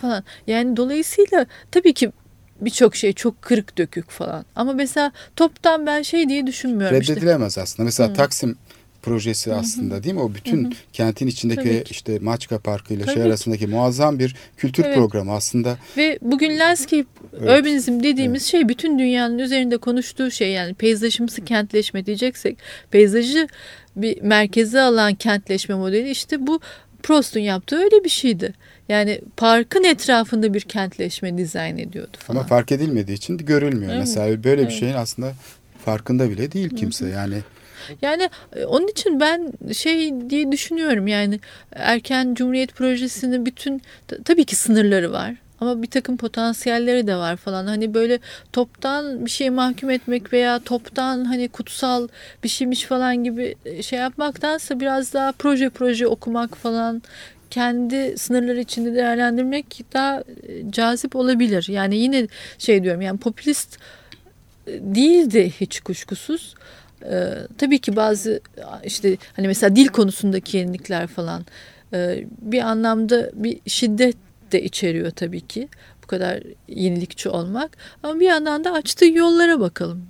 falan. 0.00 0.24
Yani 0.46 0.76
dolayısıyla 0.76 1.46
tabii 1.70 1.92
ki 1.92 2.12
birçok 2.60 2.96
şey 2.96 3.12
çok 3.12 3.42
kırık 3.42 3.78
dökük 3.78 4.10
falan. 4.10 4.44
Ama 4.56 4.72
mesela 4.72 5.12
toptan 5.36 5.86
ben 5.86 6.02
şey 6.02 6.28
diye 6.28 6.46
düşünmüyorum 6.46 7.00
işte. 7.00 7.12
Reddedilemez 7.14 7.58
aslında. 7.58 7.84
Mesela 7.84 8.12
Taksim 8.12 8.56
projesi 9.02 9.54
aslında 9.54 10.02
değil 10.02 10.14
mi? 10.14 10.20
O 10.20 10.34
bütün 10.34 10.74
kentin 10.92 11.26
içindeki 11.26 11.62
Tabii 11.62 11.84
ki. 11.84 11.90
işte 11.92 12.18
Maçka 12.18 12.58
Parkı 12.58 12.94
ile 12.94 13.02
Tabii 13.02 13.14
şey 13.14 13.22
ki. 13.22 13.28
arasındaki 13.28 13.66
muazzam 13.66 14.18
bir 14.18 14.36
kültür 14.56 14.84
Evet. 14.84 14.96
programı 14.96 15.32
aslında. 15.32 15.78
Ve 15.96 16.18
bugün 16.22 16.58
landscape 16.58 17.04
Evet. 17.40 17.60
urbanizm 17.60 18.02
dediğimiz 18.02 18.44
şey 18.44 18.68
bütün 18.68 18.98
dünyanın 18.98 19.38
üzerinde 19.38 19.76
konuştuğu 19.76 20.30
şey 20.30 20.52
yani 20.52 20.74
peyzajımsı 20.74 21.44
kentleşme 21.44 22.06
diyeceksek 22.06 22.58
peyzajı 22.90 23.48
bir 23.96 24.22
merkeze 24.22 24.80
alan 24.80 25.14
kentleşme 25.14 25.74
modeli 25.74 26.10
işte 26.10 26.46
bu 26.46 26.60
Prost'un 27.02 27.40
yaptığı 27.40 27.76
öyle 27.76 28.04
bir 28.04 28.08
şeydi. 28.08 28.54
Yani 28.88 29.20
parkın 29.36 29.84
etrafında 29.84 30.54
bir 30.54 30.60
kentleşme 30.60 31.38
dizayn 31.38 31.78
ediyordu 31.78 32.16
falan. 32.18 32.38
Ama 32.38 32.48
fark 32.48 32.72
edilmediği 32.72 33.16
için 33.16 33.38
görülmüyor. 33.38 33.92
Evet, 33.92 34.00
Mesela 34.00 34.44
böyle 34.44 34.62
bir 34.62 34.66
evet. 34.66 34.80
şeyin 34.80 34.94
aslında 34.94 35.32
farkında 35.84 36.30
bile 36.30 36.52
değil 36.52 36.76
kimse. 36.76 37.08
Yani 37.08 37.38
Yani 38.02 38.30
e, 38.56 38.64
onun 38.64 38.88
için 38.88 39.20
ben 39.20 39.52
şey 39.72 40.30
diye 40.30 40.52
düşünüyorum 40.52 41.06
yani 41.06 41.40
erken 41.72 42.34
cumhuriyet 42.34 42.74
projesinin 42.74 43.46
bütün 43.46 43.82
tabii 44.24 44.44
ki 44.44 44.56
sınırları 44.56 45.12
var. 45.12 45.34
Ama 45.60 45.82
bir 45.82 45.86
takım 45.86 46.16
potansiyelleri 46.16 47.06
de 47.06 47.16
var 47.16 47.36
falan. 47.36 47.66
Hani 47.66 47.94
böyle 47.94 48.18
toptan 48.52 49.26
bir 49.26 49.30
şeye 49.30 49.50
mahkum 49.50 49.90
etmek 49.90 50.32
veya 50.32 50.58
toptan 50.58 51.24
hani 51.24 51.48
kutsal 51.48 52.08
bir 52.44 52.48
şeymiş 52.48 52.84
falan 52.84 53.24
gibi 53.24 53.54
e, 53.64 53.82
şey 53.82 53.98
yapmaktansa 53.98 54.80
biraz 54.80 55.14
daha 55.14 55.32
proje 55.32 55.70
proje 55.70 56.06
okumak 56.06 56.56
falan 56.56 57.02
kendi 57.50 58.18
sınırları 58.18 58.60
içinde 58.60 58.94
değerlendirmek 58.94 59.84
daha 59.92 60.20
e, 60.20 60.70
cazip 60.70 61.16
olabilir. 61.16 61.66
Yani 61.68 61.96
yine 61.96 62.28
şey 62.58 62.82
diyorum 62.82 63.00
yani 63.00 63.18
popülist 63.18 63.78
değildi 64.66 65.52
hiç 65.60 65.80
kuşkusuz. 65.80 66.54
Ee, 67.04 67.34
tabii 67.58 67.78
ki 67.78 67.96
bazı 67.96 68.40
işte 68.84 69.16
hani 69.36 69.46
mesela 69.46 69.76
dil 69.76 69.86
konusundaki 69.88 70.56
yenilikler 70.56 71.06
falan 71.06 71.44
e, 71.92 72.24
bir 72.42 72.60
anlamda 72.60 73.30
bir 73.34 73.60
şiddet 73.66 74.16
de 74.52 74.62
içeriyor 74.62 75.10
tabii 75.10 75.40
ki 75.40 75.68
bu 76.02 76.06
kadar 76.06 76.42
yenilikçi 76.68 77.28
olmak 77.28 77.70
ama 78.02 78.20
bir 78.20 78.26
yandan 78.26 78.64
da 78.64 78.72
açtığı 78.72 79.06
yollara 79.06 79.60
bakalım 79.60 80.02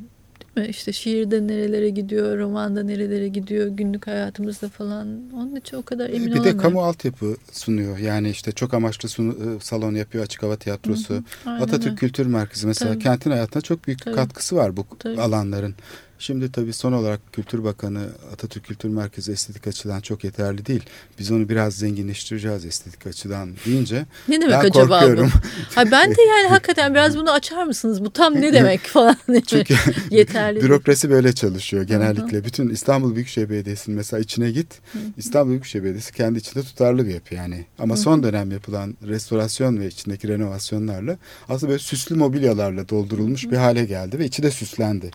değil 0.57 0.66
mi? 0.66 0.70
İşte 0.70 0.93
şiirde 0.93 1.47
nerelere 1.47 1.88
gidiyor, 1.91 2.38
romanda 2.38 2.82
nerelere 2.82 3.28
gidiyor, 3.28 3.66
günlük 3.68 4.07
hayatımızda 4.07 4.68
falan. 4.68 5.20
Onun 5.34 5.57
için 5.57 5.76
o 5.76 5.82
kadar 5.82 6.09
emin 6.11 6.26
bir 6.26 6.32
olamıyorum. 6.32 6.59
de 6.59 6.62
kamu 6.62 6.82
altyapı 6.82 7.36
sunuyor. 7.53 7.99
Yani 7.99 8.30
işte 8.30 8.53
çok 8.53 8.74
amaçlı 8.74 9.09
sunu- 9.09 9.57
e, 9.57 9.61
salon 9.61 9.95
yapıyor, 9.95 10.24
açık 10.24 10.43
hava 10.43 10.57
tiyatrosu. 10.57 11.22
Aynen 11.47 11.61
Atatürk 11.61 11.86
öyle. 11.86 11.95
Kültür 11.97 12.26
Merkezi 12.26 12.66
mesela 12.66 12.93
Tabii. 12.93 13.03
kentin 13.03 13.30
hayatına 13.30 13.62
çok 13.62 13.86
büyük 13.86 14.05
Tabii. 14.05 14.14
katkısı 14.14 14.57
var 14.57 14.76
bu 14.76 14.86
Tabii. 14.99 15.20
alanların. 15.20 15.74
Şimdi 16.21 16.53
tabii 16.53 16.73
son 16.73 16.93
olarak 16.93 17.21
Kültür 17.33 17.64
Bakanı 17.64 18.09
Atatürk 18.33 18.64
Kültür 18.64 18.89
Merkezi 18.89 19.33
estetik 19.33 19.66
açıdan 19.66 20.01
çok 20.01 20.25
yeterli 20.25 20.66
değil. 20.66 20.83
Biz 21.18 21.31
onu 21.31 21.49
biraz 21.49 21.75
zenginleştireceğiz 21.75 22.64
estetik 22.64 23.07
açıdan 23.07 23.51
deyince 23.66 24.07
Ne 24.29 24.41
demek 24.41 24.62
ben 24.62 24.68
acaba 24.68 25.01
korkuyorum. 25.01 25.33
bu? 25.35 25.41
Ha 25.75 25.91
ben 25.91 26.11
de 26.11 26.23
yani 26.23 26.47
hakikaten 26.49 26.95
biraz 26.95 27.16
bunu 27.16 27.31
açar 27.31 27.64
mısınız? 27.64 28.05
Bu 28.05 28.11
tam 28.12 28.35
ne 28.35 28.53
demek 28.53 28.81
falan. 28.81 29.16
Çünkü 29.47 29.75
Yeterli 30.11 30.62
bürokrasi 30.62 31.11
böyle 31.11 31.33
çalışıyor 31.33 31.83
genellikle. 31.83 32.45
Bütün 32.45 32.68
İstanbul 32.68 33.14
Büyükşehir 33.14 33.51
Belediyesi'nin 33.51 33.97
mesela 33.97 34.21
içine 34.21 34.51
git. 34.51 34.81
İstanbul 35.16 35.51
Büyükşehir 35.51 35.85
Belediyesi 35.85 36.12
kendi 36.12 36.39
içinde 36.39 36.64
tutarlı 36.64 37.07
bir 37.07 37.14
yapı 37.14 37.35
yani. 37.35 37.66
Ama 37.79 37.97
son 37.97 38.23
dönem 38.23 38.51
yapılan 38.51 38.97
restorasyon 39.07 39.81
ve 39.81 39.87
içindeki 39.87 40.29
renovasyonlarla 40.29 41.18
aslında 41.49 41.71
böyle 41.71 41.83
süslü 41.83 42.14
mobilyalarla 42.14 42.89
doldurulmuş 42.89 43.51
bir 43.51 43.57
hale 43.57 43.85
geldi 43.85 44.18
ve 44.18 44.25
içi 44.25 44.43
de 44.43 44.51
süslendi. 44.51 45.11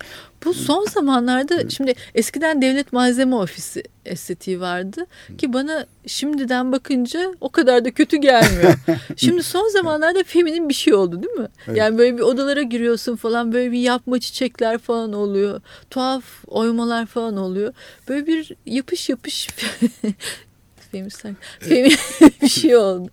Bu 0.45 0.53
son 0.53 0.85
zamanlarda 0.85 1.69
şimdi 1.69 1.93
eskiden 2.15 2.61
devlet 2.61 2.93
malzeme 2.93 3.35
ofisi 3.35 3.83
estetiği 4.05 4.59
vardı 4.59 5.05
ki 5.37 5.53
bana 5.53 5.85
şimdiden 6.07 6.71
bakınca 6.71 7.33
o 7.41 7.49
kadar 7.49 7.85
da 7.85 7.91
kötü 7.91 8.17
gelmiyor. 8.17 8.73
Şimdi 9.15 9.43
son 9.43 9.69
zamanlarda 9.69 10.23
feminin 10.23 10.69
bir 10.69 10.73
şey 10.73 10.93
oldu 10.93 11.23
değil 11.23 11.33
mi? 11.33 11.47
Evet. 11.67 11.77
Yani 11.77 11.97
böyle 11.97 12.17
bir 12.17 12.21
odalara 12.21 12.61
giriyorsun 12.61 13.15
falan 13.15 13.53
böyle 13.53 13.71
bir 13.71 13.79
yapma 13.79 14.19
çiçekler 14.19 14.77
falan 14.77 15.13
oluyor. 15.13 15.61
Tuhaf 15.89 16.23
oymalar 16.47 17.05
falan 17.05 17.37
oluyor. 17.37 17.73
Böyle 18.09 18.27
bir 18.27 18.55
yapış 18.65 19.09
yapış 19.09 19.47
feminist 20.91 21.25
femin 21.59 21.93
bir 22.41 22.49
şey 22.49 22.77
oldu. 22.77 23.09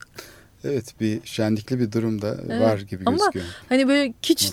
Evet 0.65 1.01
bir 1.01 1.21
şenlikli 1.25 1.81
bir 1.81 1.93
durum 1.93 2.23
da 2.23 2.37
Evet. 2.49 2.61
var 2.61 2.79
gibi 2.79 3.03
Ama 3.07 3.17
gözüküyor. 3.17 3.45
Hani 3.69 3.89
böyle 3.89 4.15
kiç 4.23 4.53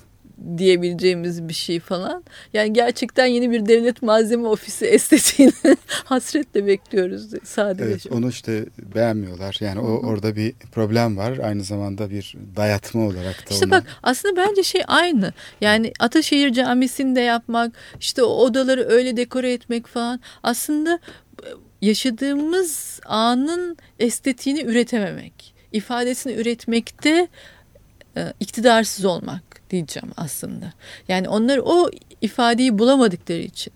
diyebileceğimiz 0.58 1.48
bir 1.48 1.54
şey 1.54 1.80
falan. 1.80 2.24
Yani 2.54 2.74
gerçekten 2.74 3.26
yeni 3.26 3.52
bir 3.52 3.66
devlet 3.66 4.02
malzeme 4.02 4.48
ofisi 4.48 4.86
estetiğini 4.86 5.54
hasretle 5.88 6.66
bekliyoruz 6.68 7.30
sadece. 7.44 7.84
Evet 7.84 8.06
onu 8.12 8.30
işte 8.30 8.66
beğenmiyorlar. 8.96 9.58
Yani 9.60 9.80
o 9.80 10.08
orada 10.08 10.36
bir 10.36 10.54
problem 10.72 11.18
var. 11.18 11.38
Aynı 11.38 11.64
zamanda 11.64 12.10
bir 12.10 12.36
dayatma 12.56 13.06
olarak 13.06 13.50
da 13.50 13.54
İşte 13.54 13.66
ona- 13.66 13.72
bak 13.72 13.84
aslında 14.04 14.36
bence 14.36 14.64
şey 14.64 14.82
aynı. 14.88 15.34
Yani 15.62 15.94
Ataşehir 16.00 16.54
Camisi'ni 16.54 17.16
de 17.16 17.22
yapmak, 17.22 17.72
işte 18.00 18.24
o 18.24 18.28
odaları 18.28 18.86
öyle 18.90 19.18
dekore 19.18 19.54
etmek 19.54 19.88
falan. 19.88 20.20
Aslında 20.44 21.00
e, 21.44 21.48
yaşadığımız 21.82 23.00
anın 23.06 23.78
estetiğini 24.00 24.62
üretememek, 24.62 25.54
ifadesini 25.72 26.34
üretmekte 26.34 27.28
e, 28.18 28.34
iktidarsız 28.40 29.06
olmak 29.06 29.49
diyeceğim 29.70 30.10
aslında. 30.18 30.74
Yani 31.08 31.30
onlar 31.30 31.58
o 31.58 31.90
ifadeyi 32.22 32.80
bulamadıkları 32.80 33.40
için 33.42 33.74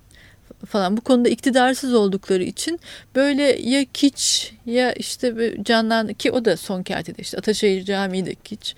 falan 0.66 0.98
bu 0.98 1.02
konuda 1.02 1.30
iktidarsız 1.30 1.94
oldukları 1.94 2.44
için 2.44 2.80
böyle 3.16 3.44
ya 3.44 3.86
kiç 3.94 4.54
ya 4.66 4.94
işte 4.94 5.56
canlan 5.64 6.14
ki 6.14 6.32
o 6.32 6.46
da 6.46 6.58
son 6.58 6.84
kertede 6.84 7.22
işte 7.22 7.38
Ataşehir 7.38 7.86
Camii 7.86 8.26
de 8.26 8.36
kiç. 8.44 8.76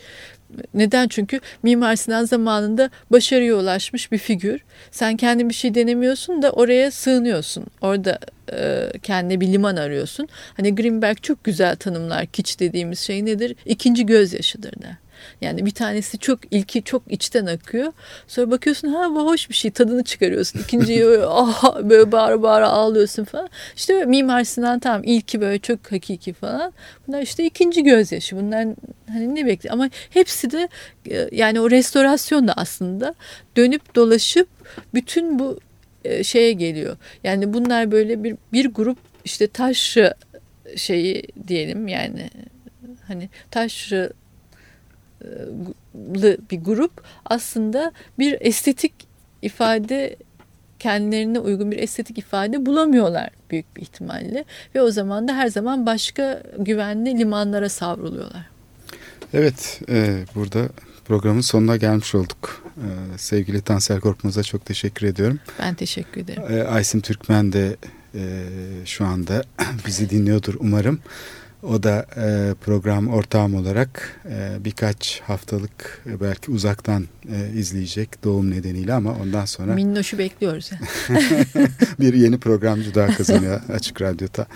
Neden? 0.73 1.07
Çünkü 1.07 1.39
Mimar 1.63 1.95
Sinan 1.95 2.25
zamanında 2.25 2.89
başarıya 3.11 3.55
ulaşmış 3.55 4.11
bir 4.11 4.17
figür. 4.17 4.61
Sen 4.91 5.17
kendin 5.17 5.49
bir 5.49 5.53
şey 5.53 5.75
denemiyorsun 5.75 6.41
da 6.41 6.51
oraya 6.51 6.91
sığınıyorsun. 6.91 7.65
Orada 7.81 8.19
e, 8.53 8.91
kendine 9.03 9.41
bir 9.41 9.47
liman 9.47 9.75
arıyorsun. 9.75 10.27
Hani 10.57 10.75
Greenberg 10.75 11.17
çok 11.21 11.43
güzel 11.43 11.75
tanımlar 11.75 12.25
kiç 12.25 12.59
dediğimiz 12.59 12.99
şey 12.99 13.25
nedir? 13.25 13.55
İkinci 13.65 14.05
gözyaşıdır 14.05 14.73
der. 14.81 14.95
Yani 15.41 15.65
bir 15.65 15.71
tanesi 15.71 16.17
çok 16.17 16.39
ilki 16.51 16.83
çok 16.83 17.03
içten 17.09 17.45
akıyor. 17.45 17.93
Sonra 18.27 18.51
bakıyorsun 18.51 18.87
ha 18.87 19.15
bu 19.15 19.25
hoş 19.25 19.49
bir 19.49 19.55
şey 19.55 19.71
tadını 19.71 20.03
çıkarıyorsun. 20.03 20.59
İkinciyi 20.59 21.01
böyle, 21.05 21.25
ah, 21.25 21.83
böyle 21.83 22.11
bağıra 22.11 22.41
bağıra 22.41 22.67
ağlıyorsun 22.69 23.23
falan. 23.23 23.49
İşte 23.75 23.93
böyle 23.93 24.05
Mimar 24.05 24.43
Sinan 24.43 24.79
tamam 24.79 25.01
ilki 25.03 25.41
böyle 25.41 25.59
çok 25.59 25.91
hakiki 25.91 26.33
falan. 26.33 26.73
Bunlar 27.07 27.21
işte 27.21 27.45
ikinci 27.45 27.83
gözyaşı. 27.83 28.37
Bunlar 28.37 28.67
hani 29.07 29.35
ne 29.35 29.45
bekliyor 29.45 29.73
ama 29.73 29.89
hepsi 30.09 30.51
de 30.51 30.69
e, 31.09 31.29
yani 31.31 31.61
o 31.61 31.71
restorasyon 31.71 32.47
da 32.47 32.53
aslında 32.53 33.15
dönüp 33.57 33.95
dolaşıp 33.95 34.47
bütün 34.93 35.39
bu 35.39 35.59
e, 36.05 36.23
şeye 36.23 36.53
geliyor. 36.53 36.97
Yani 37.23 37.53
bunlar 37.53 37.91
böyle 37.91 38.23
bir 38.23 38.35
bir 38.53 38.65
grup 38.65 38.97
işte 39.25 39.47
taşrı 39.47 40.13
şeyi 40.75 41.23
diyelim 41.47 41.87
yani 41.87 42.29
hani 43.07 43.29
taşrı 43.51 44.13
bir 46.51 46.61
grup 46.61 47.03
aslında 47.25 47.91
bir 48.19 48.37
estetik 48.41 48.93
ifade 49.41 50.15
kendilerine 50.79 51.39
uygun 51.39 51.71
bir 51.71 51.77
estetik 51.77 52.17
ifade 52.17 52.65
bulamıyorlar 52.65 53.29
büyük 53.49 53.77
bir 53.77 53.81
ihtimalle 53.81 54.45
ve 54.75 54.81
o 54.81 54.91
zaman 54.91 55.27
da 55.27 55.35
her 55.35 55.47
zaman 55.47 55.85
başka 55.85 56.43
güvenli 56.59 57.19
limanlara 57.19 57.69
savruluyorlar. 57.69 58.45
Evet, 59.33 59.81
e, 59.89 60.25
burada 60.35 60.69
programın 61.05 61.41
sonuna 61.41 61.77
gelmiş 61.77 62.15
olduk. 62.15 62.63
E, 62.77 63.17
sevgili 63.17 63.61
Tansel 63.61 63.99
Korkmaz'a 63.99 64.43
çok 64.43 64.65
teşekkür 64.65 65.07
ediyorum. 65.07 65.39
Ben 65.59 65.75
teşekkür 65.75 66.21
ederim. 66.21 66.43
E, 66.49 66.63
Aysim 66.63 67.01
Türkmen 67.01 67.53
de 67.53 67.75
e, 68.15 68.23
şu 68.85 69.05
anda 69.05 69.43
bizi 69.87 70.09
dinliyordur 70.09 70.55
umarım. 70.59 70.99
O 71.65 71.83
da 71.83 72.05
e, 72.17 72.53
program 72.53 73.07
ortağım 73.07 73.55
olarak 73.55 74.21
e, 74.29 74.65
birkaç 74.65 75.21
haftalık 75.21 76.03
e, 76.05 76.21
belki 76.21 76.51
uzaktan 76.51 77.07
e, 77.29 77.59
izleyecek 77.59 78.23
doğum 78.23 78.51
nedeniyle 78.51 78.93
ama 78.93 79.15
ondan 79.21 79.45
sonra 79.45 79.73
Minnoş'u 79.73 80.17
bekliyoruz. 80.17 80.71
Bir 81.99 82.13
yeni 82.13 82.37
programcı 82.37 82.95
daha 82.95 83.07
kazanıyor 83.07 83.61
Açık 83.69 84.01
Radyo'da. 84.01 84.47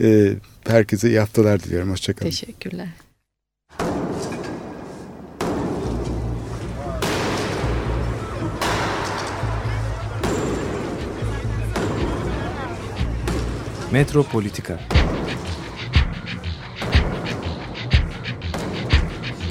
E, 0.00 0.32
herkese 0.66 1.08
iyi 1.08 1.18
haftalar 1.18 1.62
diliyorum. 1.62 1.90
Hoşçakalın. 1.90 2.30
Teşekkürler. 2.30 2.88
Metropolitika 13.92 14.80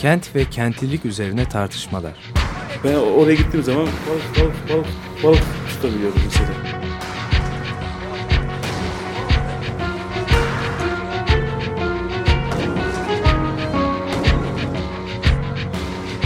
Kent 0.02 0.36
ve 0.36 0.46
kentlilik 0.46 1.06
üzerine 1.06 1.50
tartışmalar. 1.50 2.14
Ben 2.84 2.96
oraya 2.96 3.36
gittiğim 3.36 3.64
zaman 3.64 3.86
balık 3.86 4.40
balık 4.40 4.70
balık 4.70 4.88
balık 5.24 5.44
tutabiliyorum 5.70 6.22
mesela. 6.26 6.50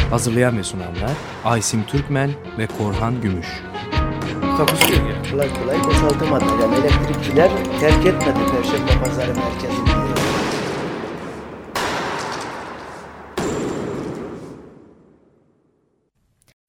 Hazırlayan 0.09 0.57
ve 0.57 0.63
sunanlar 0.63 1.11
Aysim 1.45 1.83
Türkmen 1.83 2.31
ve 2.57 2.67
Korhan 2.67 3.21
Gümüş. 3.21 3.47
Takusuyor 4.57 5.09
ya. 5.09 5.31
Kolay 5.31 5.49
kolay 5.61 5.83
boşaltamadı. 5.83 6.45
Yani 6.61 6.75
elektrikçiler 6.75 7.49
terk 7.79 8.05
etmedi 8.05 8.39
Perşembe 8.51 9.05
Pazarı 9.05 9.33
merkezini. 9.35 9.94